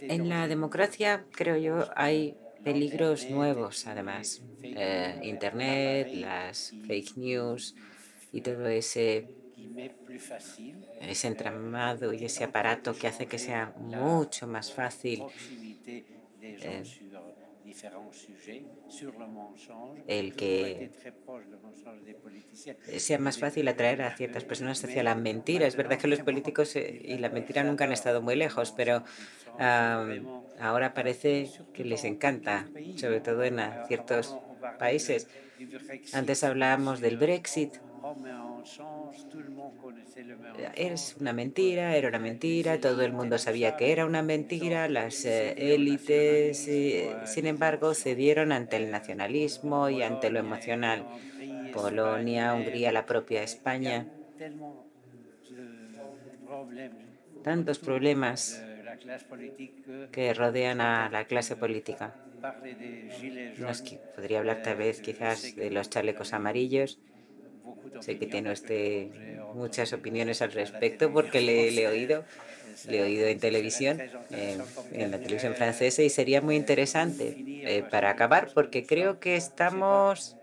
En 0.00 0.28
la 0.28 0.48
democracia, 0.48 1.24
creo 1.32 1.56
yo, 1.56 1.88
hay 1.94 2.36
peligros 2.66 3.30
nuevos, 3.30 3.86
además. 3.86 4.44
Eh, 4.72 5.18
Internet, 5.22 6.10
las 6.12 6.76
fake 6.86 7.16
news 7.16 7.74
y 8.32 8.42
todo 8.42 8.66
ese 8.68 9.30
ese 10.98 11.28
entramado 11.28 12.12
y 12.12 12.24
ese 12.26 12.44
aparato 12.44 12.98
que 12.98 13.06
hace 13.08 13.26
que 13.28 13.38
sea 13.38 13.72
mucho 13.76 14.46
más 14.46 14.72
fácil 14.72 15.26
eh, 16.60 16.86
el 20.06 20.34
que 20.36 20.92
sea 22.98 23.18
más 23.18 23.38
fácil 23.38 23.68
atraer 23.68 24.02
a 24.02 24.16
ciertas 24.16 24.44
personas 24.44 24.82
hacia 24.84 25.02
la 25.02 25.14
mentira. 25.14 25.66
Es 25.66 25.76
verdad 25.76 25.98
que 25.98 26.08
los 26.08 26.20
políticos 26.20 26.76
eh, 26.76 27.00
y 27.04 27.18
la 27.18 27.30
mentira 27.30 27.64
nunca 27.64 27.84
han 27.84 27.92
estado 27.92 28.22
muy 28.22 28.36
lejos, 28.36 28.72
pero 28.72 29.04
ahora 30.60 30.94
parece 30.94 31.50
que 31.72 31.84
les 31.84 32.04
encanta, 32.04 32.66
sobre 32.96 33.20
todo 33.20 33.44
en 33.44 33.60
ciertos 33.86 34.36
países. 34.78 35.28
Antes 36.12 36.44
hablábamos 36.44 37.00
del 37.00 37.16
Brexit 37.16 37.74
es 40.74 41.16
una 41.20 41.32
mentira, 41.32 41.96
era 41.96 42.08
una 42.08 42.18
mentira, 42.18 42.80
todo 42.80 43.02
el 43.02 43.12
mundo 43.12 43.38
sabía 43.38 43.76
que 43.76 43.92
era 43.92 44.06
una 44.06 44.22
mentira, 44.22 44.88
las 44.88 45.24
eh, 45.24 45.74
élites, 45.74 46.66
eh, 46.68 47.14
sin 47.24 47.46
embargo, 47.46 47.94
cedieron 47.94 48.52
ante 48.52 48.76
el 48.76 48.90
nacionalismo 48.90 49.88
y 49.90 50.02
ante 50.02 50.30
lo 50.30 50.38
emocional. 50.38 51.04
Polonia, 51.72 52.54
Hungría, 52.54 52.92
la 52.92 53.06
propia 53.06 53.42
España. 53.42 54.06
Tantos 57.42 57.78
problemas 57.78 58.62
que 60.12 60.34
rodean 60.34 60.80
a 60.80 61.08
la 61.10 61.24
clase 61.24 61.56
política. 61.56 62.14
podría 64.14 64.38
hablar 64.38 64.62
tal 64.62 64.76
vez 64.76 65.00
quizás 65.00 65.54
de 65.56 65.70
los 65.70 65.90
chalecos 65.90 66.32
amarillos 66.32 66.98
Sé 68.00 68.18
que 68.18 68.26
tiene 68.26 68.52
usted 68.52 69.08
muchas 69.54 69.92
opiniones 69.92 70.42
al 70.42 70.52
respecto 70.52 71.12
porque 71.12 71.40
le, 71.40 71.68
he 71.82 71.88
oído. 71.88 72.24
Le 72.88 72.98
he 72.98 73.02
oído 73.02 73.26
en 73.26 73.40
televisión, 73.40 74.00
en 74.30 75.10
la 75.10 75.18
televisión 75.18 75.54
francesa, 75.54 76.02
y 76.02 76.10
sería 76.10 76.40
muy 76.40 76.56
interesante 76.56 77.34
eh, 77.64 77.82
para 77.90 78.10
acabar, 78.10 78.50
porque 78.54 78.86
creo 78.86 79.18
que 79.18 79.36
estamos. 79.36 80.36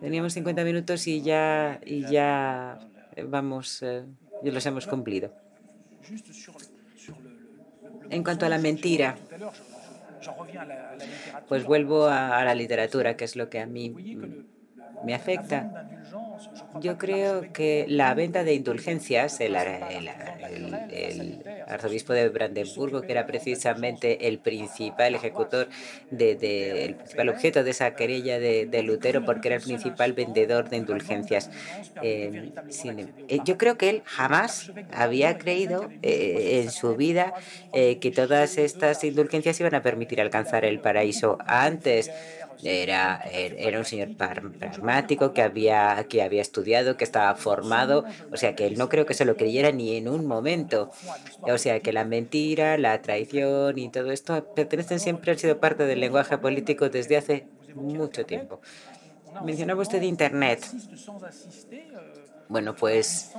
Teníamos 0.00 0.32
50 0.32 0.64
minutos 0.64 1.06
y 1.06 1.22
ya, 1.22 1.80
y 1.84 2.04
ya 2.06 2.78
vamos, 3.28 3.82
eh, 3.82 4.04
los 4.42 4.64
hemos 4.66 4.86
cumplido. 4.86 5.47
En 8.10 8.22
cuanto 8.22 8.46
a 8.46 8.48
la 8.48 8.58
mentira, 8.58 9.16
Pues 11.48 11.64
vuelvo 11.64 12.06
a, 12.06 12.44
la 12.44 12.54
literatura, 12.54 13.16
que 13.16 13.24
es 13.24 13.36
lo 13.36 13.48
que 13.48 13.60
a 13.60 13.66
mí 13.66 13.94
me 15.04 15.14
afecta. 15.14 15.88
Yo 16.80 16.98
creo 16.98 17.52
que 17.52 17.86
la 17.88 18.14
venta 18.14 18.44
de 18.44 18.54
indulgencias, 18.54 19.40
el, 19.40 19.56
arzobispo 21.66 22.12
de 22.12 22.28
Brandenburgo, 22.28 23.02
que 23.02 23.12
era 23.12 23.26
precisamente 23.26 24.28
el 24.28 24.38
principal 24.38 25.14
ejecutor, 25.14 25.68
de, 26.10 26.84
el 26.84 26.94
principal 26.94 27.28
objeto 27.30 27.64
de 27.64 27.70
esa 27.70 27.94
querella 27.94 28.38
de, 28.38 28.82
Lutero, 28.82 29.24
porque 29.24 29.48
era 29.48 29.56
el 29.56 29.62
principal 29.62 30.12
vendedor 30.12 30.68
de 30.68 30.76
indulgencias. 30.76 31.50
Eh, 32.02 32.52
eh, 33.28 33.38
yo 33.44 33.58
creo 33.58 33.76
que 33.76 33.90
él 33.90 34.02
jamás 34.04 34.70
había 34.92 35.36
creído 35.38 35.90
eh, 36.02 36.62
en 36.62 36.70
su 36.70 36.94
vida 36.96 37.34
que 37.72 38.12
todas 38.14 38.58
estas 38.58 39.02
indulgencias 39.04 39.58
iban 39.60 39.74
a 39.74 39.82
permitir 39.82 40.20
alcanzar 40.20 40.64
el 40.64 40.80
paraíso 40.80 41.38
antes 41.46 42.10
era, 42.62 43.20
era 43.32 43.78
un 43.78 43.84
señor 43.84 44.16
pragmático 44.16 45.32
que 45.32 45.42
había, 45.42 46.06
que 46.08 46.22
había 46.22 46.42
estudiado, 46.42 46.96
que 46.96 47.04
estaba 47.04 47.34
formado, 47.34 48.04
o 48.32 48.36
sea 48.36 48.54
que 48.54 48.66
él 48.66 48.76
no 48.76 48.88
creo 48.88 49.06
que 49.06 49.14
se 49.14 49.24
lo 49.24 49.36
creyera 49.36 49.70
ni 49.72 49.96
en 49.96 50.08
un 50.08 50.26
momento. 50.26 50.90
O 51.42 51.58
sea 51.58 51.80
que 51.80 51.92
la 51.92 52.04
mentira, 52.04 52.78
la 52.78 53.00
traición 53.02 53.78
y 53.78 53.90
todo 53.90 54.10
esto 54.10 54.54
pertenecen 54.54 55.00
siempre, 55.00 55.32
han 55.32 55.38
sido 55.38 55.58
parte 55.58 55.84
del 55.86 56.00
lenguaje 56.00 56.38
político 56.38 56.88
desde 56.88 57.16
hace 57.16 57.46
mucho 57.74 58.26
tiempo. 58.26 58.60
Mencionaba 59.44 59.82
usted 59.82 60.02
Internet. 60.02 60.66
Bueno, 62.48 62.74
pues, 62.74 63.32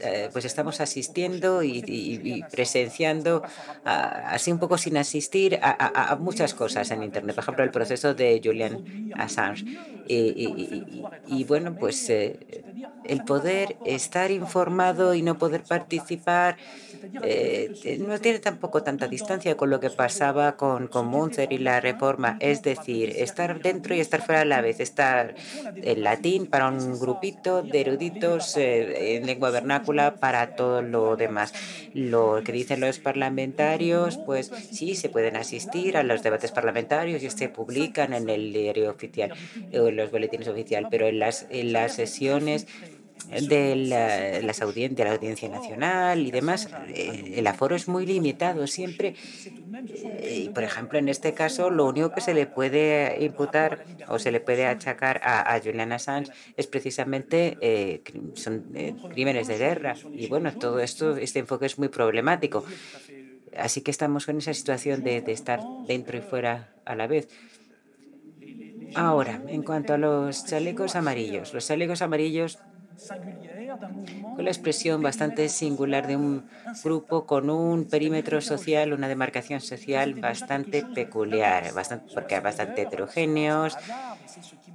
eh, 0.00 0.30
pues 0.32 0.46
estamos 0.46 0.80
asistiendo 0.80 1.62
y, 1.62 2.42
presenciando, 2.50 3.42
así 3.84 4.50
un 4.50 4.58
poco 4.58 4.78
sin 4.78 4.96
asistir, 4.96 5.58
a, 5.62 6.16
muchas 6.18 6.54
cosas 6.54 6.90
en 6.90 7.02
Internet. 7.02 7.34
Por 7.34 7.44
ejemplo, 7.44 7.64
el 7.64 7.70
proceso 7.70 8.14
de 8.14 8.40
Julian 8.42 9.12
Assange. 9.14 9.64
Y, 10.06 11.44
bueno, 11.44 11.76
pues 11.78 12.08
eh, 12.08 12.64
el 13.04 13.24
poder 13.24 13.76
estar 13.84 14.30
informado 14.30 15.14
y 15.14 15.20
no 15.20 15.36
poder 15.36 15.62
participar 15.62 16.56
eh, 17.22 17.98
no 18.06 18.18
tiene 18.20 18.38
tampoco 18.38 18.82
tanta 18.82 19.08
distancia 19.08 19.56
con 19.56 19.70
lo 19.70 19.80
que 19.80 19.90
pasaba 19.90 20.56
con, 20.56 20.88
con 20.88 21.06
Munzer 21.06 21.52
y 21.52 21.58
la 21.58 21.80
reforma. 21.80 22.36
Es 22.40 22.62
decir, 22.62 23.10
estar 23.16 23.60
dentro 23.60 23.94
y 23.94 24.00
estar 24.00 24.22
fuera 24.22 24.42
a 24.42 24.44
la 24.44 24.60
vez. 24.60 24.80
Estar 24.80 25.34
en 25.76 26.02
latín 26.02 26.46
para 26.46 26.68
un 26.68 26.98
grupito 26.98 27.62
de 27.62 27.80
eruditos 27.80 28.56
eh, 28.56 29.16
en 29.16 29.26
lengua 29.26 29.50
vernácula 29.50 30.16
para 30.16 30.56
todo 30.56 30.82
lo 30.82 31.16
demás. 31.16 31.52
Lo 31.92 32.42
que 32.44 32.52
dicen 32.52 32.80
los 32.80 32.98
parlamentarios, 32.98 34.18
pues 34.18 34.50
sí, 34.70 34.94
se 34.94 35.08
pueden 35.08 35.36
asistir 35.36 35.96
a 35.96 36.02
los 36.02 36.22
debates 36.22 36.52
parlamentarios 36.52 37.22
y 37.22 37.30
se 37.30 37.48
publican 37.48 38.12
en 38.12 38.28
el 38.28 38.52
diario 38.52 38.90
oficial 38.90 39.32
o 39.72 39.88
en 39.88 39.96
los 39.96 40.10
boletines 40.10 40.48
oficiales, 40.48 40.88
pero 40.90 41.06
en 41.06 41.18
las, 41.18 41.46
en 41.50 41.72
las 41.72 41.94
sesiones 41.94 42.66
de 43.28 44.42
las 44.42 44.62
audiencias, 44.62 45.08
la 45.08 45.14
Audiencia 45.14 45.48
Nacional 45.48 46.26
y 46.26 46.30
demás, 46.30 46.68
eh, 46.88 47.34
el 47.36 47.46
aforo 47.46 47.74
es 47.74 47.88
muy 47.88 48.06
limitado 48.06 48.66
siempre. 48.66 49.14
Eh, 49.72 50.44
y, 50.44 50.48
por 50.50 50.62
ejemplo, 50.62 50.98
en 50.98 51.08
este 51.08 51.32
caso, 51.34 51.70
lo 51.70 51.86
único 51.86 52.12
que 52.12 52.20
se 52.20 52.34
le 52.34 52.46
puede 52.46 53.24
imputar 53.24 53.84
o 54.08 54.18
se 54.18 54.30
le 54.30 54.40
puede 54.40 54.66
achacar 54.66 55.20
a, 55.24 55.58
Julian 55.62 55.92
Assange 55.92 56.32
es 56.56 56.66
precisamente 56.66 57.56
eh, 57.60 58.02
son 58.34 58.64
crímenes 59.10 59.48
de 59.48 59.58
guerra. 59.58 59.96
Y 60.12 60.28
bueno, 60.28 60.52
todo 60.52 60.80
esto, 60.80 61.16
este 61.16 61.38
enfoque 61.38 61.66
es 61.66 61.78
muy 61.78 61.88
problemático. 61.88 62.64
Así 63.56 63.82
que 63.82 63.90
estamos 63.90 64.26
con 64.26 64.38
esa 64.38 64.52
situación 64.52 65.02
de, 65.02 65.20
de 65.20 65.32
estar 65.32 65.60
dentro 65.86 66.18
y 66.18 66.20
fuera 66.20 66.74
a 66.84 66.94
la 66.94 67.06
vez. 67.06 67.28
Ahora, 68.94 69.42
en 69.48 69.62
cuanto 69.62 69.94
a 69.94 69.98
los 69.98 70.44
chalecos 70.44 70.94
amarillos, 70.94 71.52
los 71.54 71.66
chalecos 71.66 72.02
amarillos 72.02 72.58
con 74.32 74.44
la 74.44 74.50
expresión 74.50 75.02
bastante 75.02 75.48
singular 75.48 76.06
de 76.06 76.16
un 76.16 76.46
grupo 76.82 77.26
con 77.26 77.50
un 77.50 77.88
perímetro 77.88 78.40
social, 78.40 78.92
una 78.92 79.08
demarcación 79.08 79.60
social 79.60 80.14
bastante 80.16 80.82
peculiar, 80.82 81.72
bastante, 81.72 82.06
porque 82.12 82.38
bastante 82.40 82.82
heterogéneos. 82.82 83.78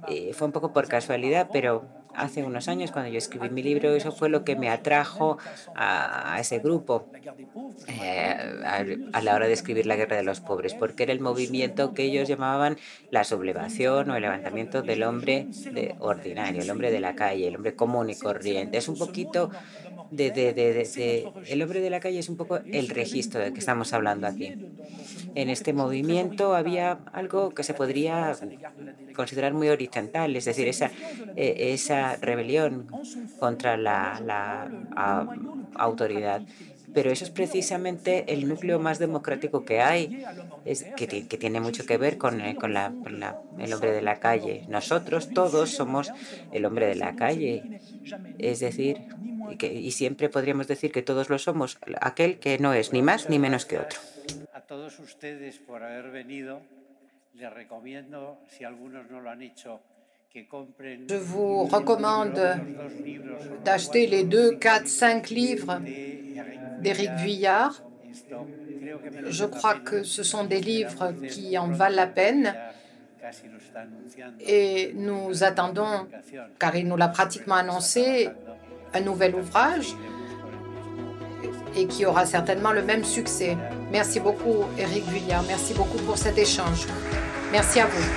Eh, 0.06 0.32
fue 0.34 0.46
un 0.46 0.52
poco 0.52 0.72
por 0.72 0.88
casualidad, 0.88 1.50
pero 1.52 1.90
hace 2.14 2.42
unos 2.42 2.68
años, 2.68 2.92
cuando 2.92 3.10
yo 3.10 3.18
escribí 3.18 3.50
mi 3.50 3.62
libro, 3.62 3.94
eso 3.94 4.12
fue 4.12 4.28
lo 4.28 4.44
que 4.44 4.56
me 4.56 4.68
atrajo 4.68 5.38
a, 5.74 6.36
ese 6.40 6.58
grupo 6.58 7.06
eh, 7.88 8.36
a, 9.12 9.22
la 9.22 9.34
hora 9.34 9.46
de 9.46 9.52
escribir 9.52 9.86
La 9.86 9.96
Guerra 9.96 10.16
de 10.16 10.22
los 10.22 10.40
Pobres, 10.40 10.74
porque 10.74 11.04
era 11.04 11.12
el 11.12 11.20
movimiento 11.20 11.94
que 11.94 12.04
ellos 12.04 12.28
llamaban 12.28 12.78
la 13.10 13.24
sublevación 13.24 14.10
o 14.10 14.16
el 14.16 14.22
levantamiento 14.22 14.82
del 14.82 15.02
hombre 15.02 15.46
de 15.72 15.94
ordinario, 15.98 16.62
el 16.62 16.70
hombre 16.70 16.90
de 16.90 17.00
la 17.00 17.14
calle, 17.14 17.48
el 17.48 17.56
hombre 17.56 17.74
común 17.74 18.10
y 18.10 18.16
corriente. 18.16 18.78
Es 18.78 18.88
un 18.88 18.98
poquito 18.98 19.50
de, 20.10 21.28
el 21.48 21.62
hombre 21.62 21.80
de 21.80 21.90
la 21.90 22.00
calle 22.00 22.18
es 22.18 22.28
un 22.28 22.36
poco 22.36 22.56
el 22.58 22.88
registro 22.88 23.40
del 23.40 23.52
que 23.52 23.60
estamos 23.60 23.92
hablando 23.92 24.26
aquí. 24.26 24.54
En 25.34 25.50
este 25.50 25.72
movimiento 25.72 26.54
había 26.54 26.98
algo 27.12 27.50
que 27.50 27.62
se 27.62 27.74
podría 27.74 28.36
considerar 29.14 29.52
muy 29.52 29.68
horizontal, 29.68 30.34
es 30.34 30.44
decir, 30.44 30.68
esa, 30.68 30.90
esa 31.36 32.16
rebelión 32.16 32.86
contra 33.38 33.76
la, 33.76 34.68
autoridad 35.74 36.42
pero 36.92 37.10
eso 37.10 37.24
es 37.24 37.30
precisamente 37.30 38.32
el 38.32 38.48
núcleo 38.48 38.80
más 38.80 38.98
democrático 38.98 39.64
que 39.64 39.80
hay, 39.80 40.24
que, 40.96 41.38
tiene 41.38 41.60
mucho 41.60 41.86
que 41.86 41.96
ver 41.98 42.18
con, 42.18 42.40
eh, 42.40 42.56
el 43.58 43.72
hombre 43.72 43.92
de 43.92 44.02
la 44.02 44.18
calle. 44.18 44.64
Nosotros 44.68 45.30
todos 45.30 45.70
somos 45.70 46.12
el 46.52 46.64
hombre 46.64 46.86
de 46.86 46.96
la 46.96 47.14
calle, 47.14 47.80
es 48.38 48.60
decir, 48.60 48.98
y, 49.60 49.90
siempre 49.90 50.28
podríamos 50.28 50.66
decir 50.68 50.92
que 50.92 51.02
todos 51.02 51.28
lo 51.28 51.38
somos, 51.38 51.78
aquel 52.00 52.38
que 52.38 52.58
no 52.58 52.72
es 52.72 52.92
ni 52.92 53.02
más 53.02 53.28
ni 53.28 53.38
menos 53.38 53.64
que 53.64 53.78
otro. 53.78 53.98
A 54.52 54.60
todos 54.60 54.98
ustedes 54.98 55.58
por 55.58 55.82
haber 55.82 56.10
venido, 56.10 56.60
les 57.34 57.52
recomiendo, 57.52 58.38
si 58.48 58.64
algunos 58.64 59.10
no 59.10 59.20
lo 59.20 59.30
han 59.30 59.42
hecho, 59.42 59.80
Je 60.32 61.16
vous 61.16 61.64
recommande 61.64 62.56
d'acheter 63.64 64.06
les 64.06 64.22
deux, 64.22 64.52
quatre, 64.52 64.86
cinq 64.86 65.28
livres 65.28 65.80
d'Éric 66.80 67.10
Vuillard. 67.16 67.82
Je 69.26 69.44
crois 69.44 69.74
que 69.74 70.04
ce 70.04 70.22
sont 70.22 70.44
des 70.44 70.60
livres 70.60 71.12
qui 71.28 71.58
en 71.58 71.68
valent 71.68 71.96
la 71.96 72.06
peine. 72.06 72.54
Et 74.40 74.92
nous 74.94 75.42
attendons, 75.42 76.06
car 76.60 76.76
il 76.76 76.86
nous 76.86 76.96
l'a 76.96 77.08
pratiquement 77.08 77.56
annoncé, 77.56 78.30
un 78.94 79.00
nouvel 79.00 79.34
ouvrage 79.34 79.94
et 81.76 81.86
qui 81.86 82.04
aura 82.04 82.26
certainement 82.26 82.72
le 82.72 82.82
même 82.82 83.04
succès. 83.04 83.56
Merci 83.90 84.20
beaucoup, 84.20 84.64
Éric 84.78 85.04
Vuillard. 85.06 85.44
Merci 85.46 85.74
beaucoup 85.74 85.98
pour 85.98 86.18
cet 86.18 86.38
échange. 86.38 86.86
Merci 87.52 87.80
à 87.80 87.86
vous. 87.86 88.10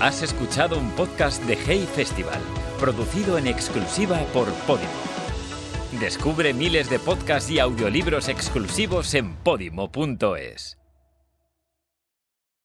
Has 0.00 0.22
escuchado 0.22 0.78
un 0.78 0.90
podcast 0.96 1.42
de 1.44 1.54
Hey 1.54 1.86
Festival, 1.94 2.40
producido 2.78 3.38
en 3.38 3.46
exclusiva 3.46 4.18
por 4.34 4.46
Podimo. 4.66 4.90
Descubre 5.98 6.52
miles 6.52 6.90
de 6.90 6.98
podcasts 6.98 7.50
y 7.50 7.58
audiolibros 7.58 8.28
exclusivos 8.28 9.14
en 9.14 9.34
podimo.es. 9.36 10.83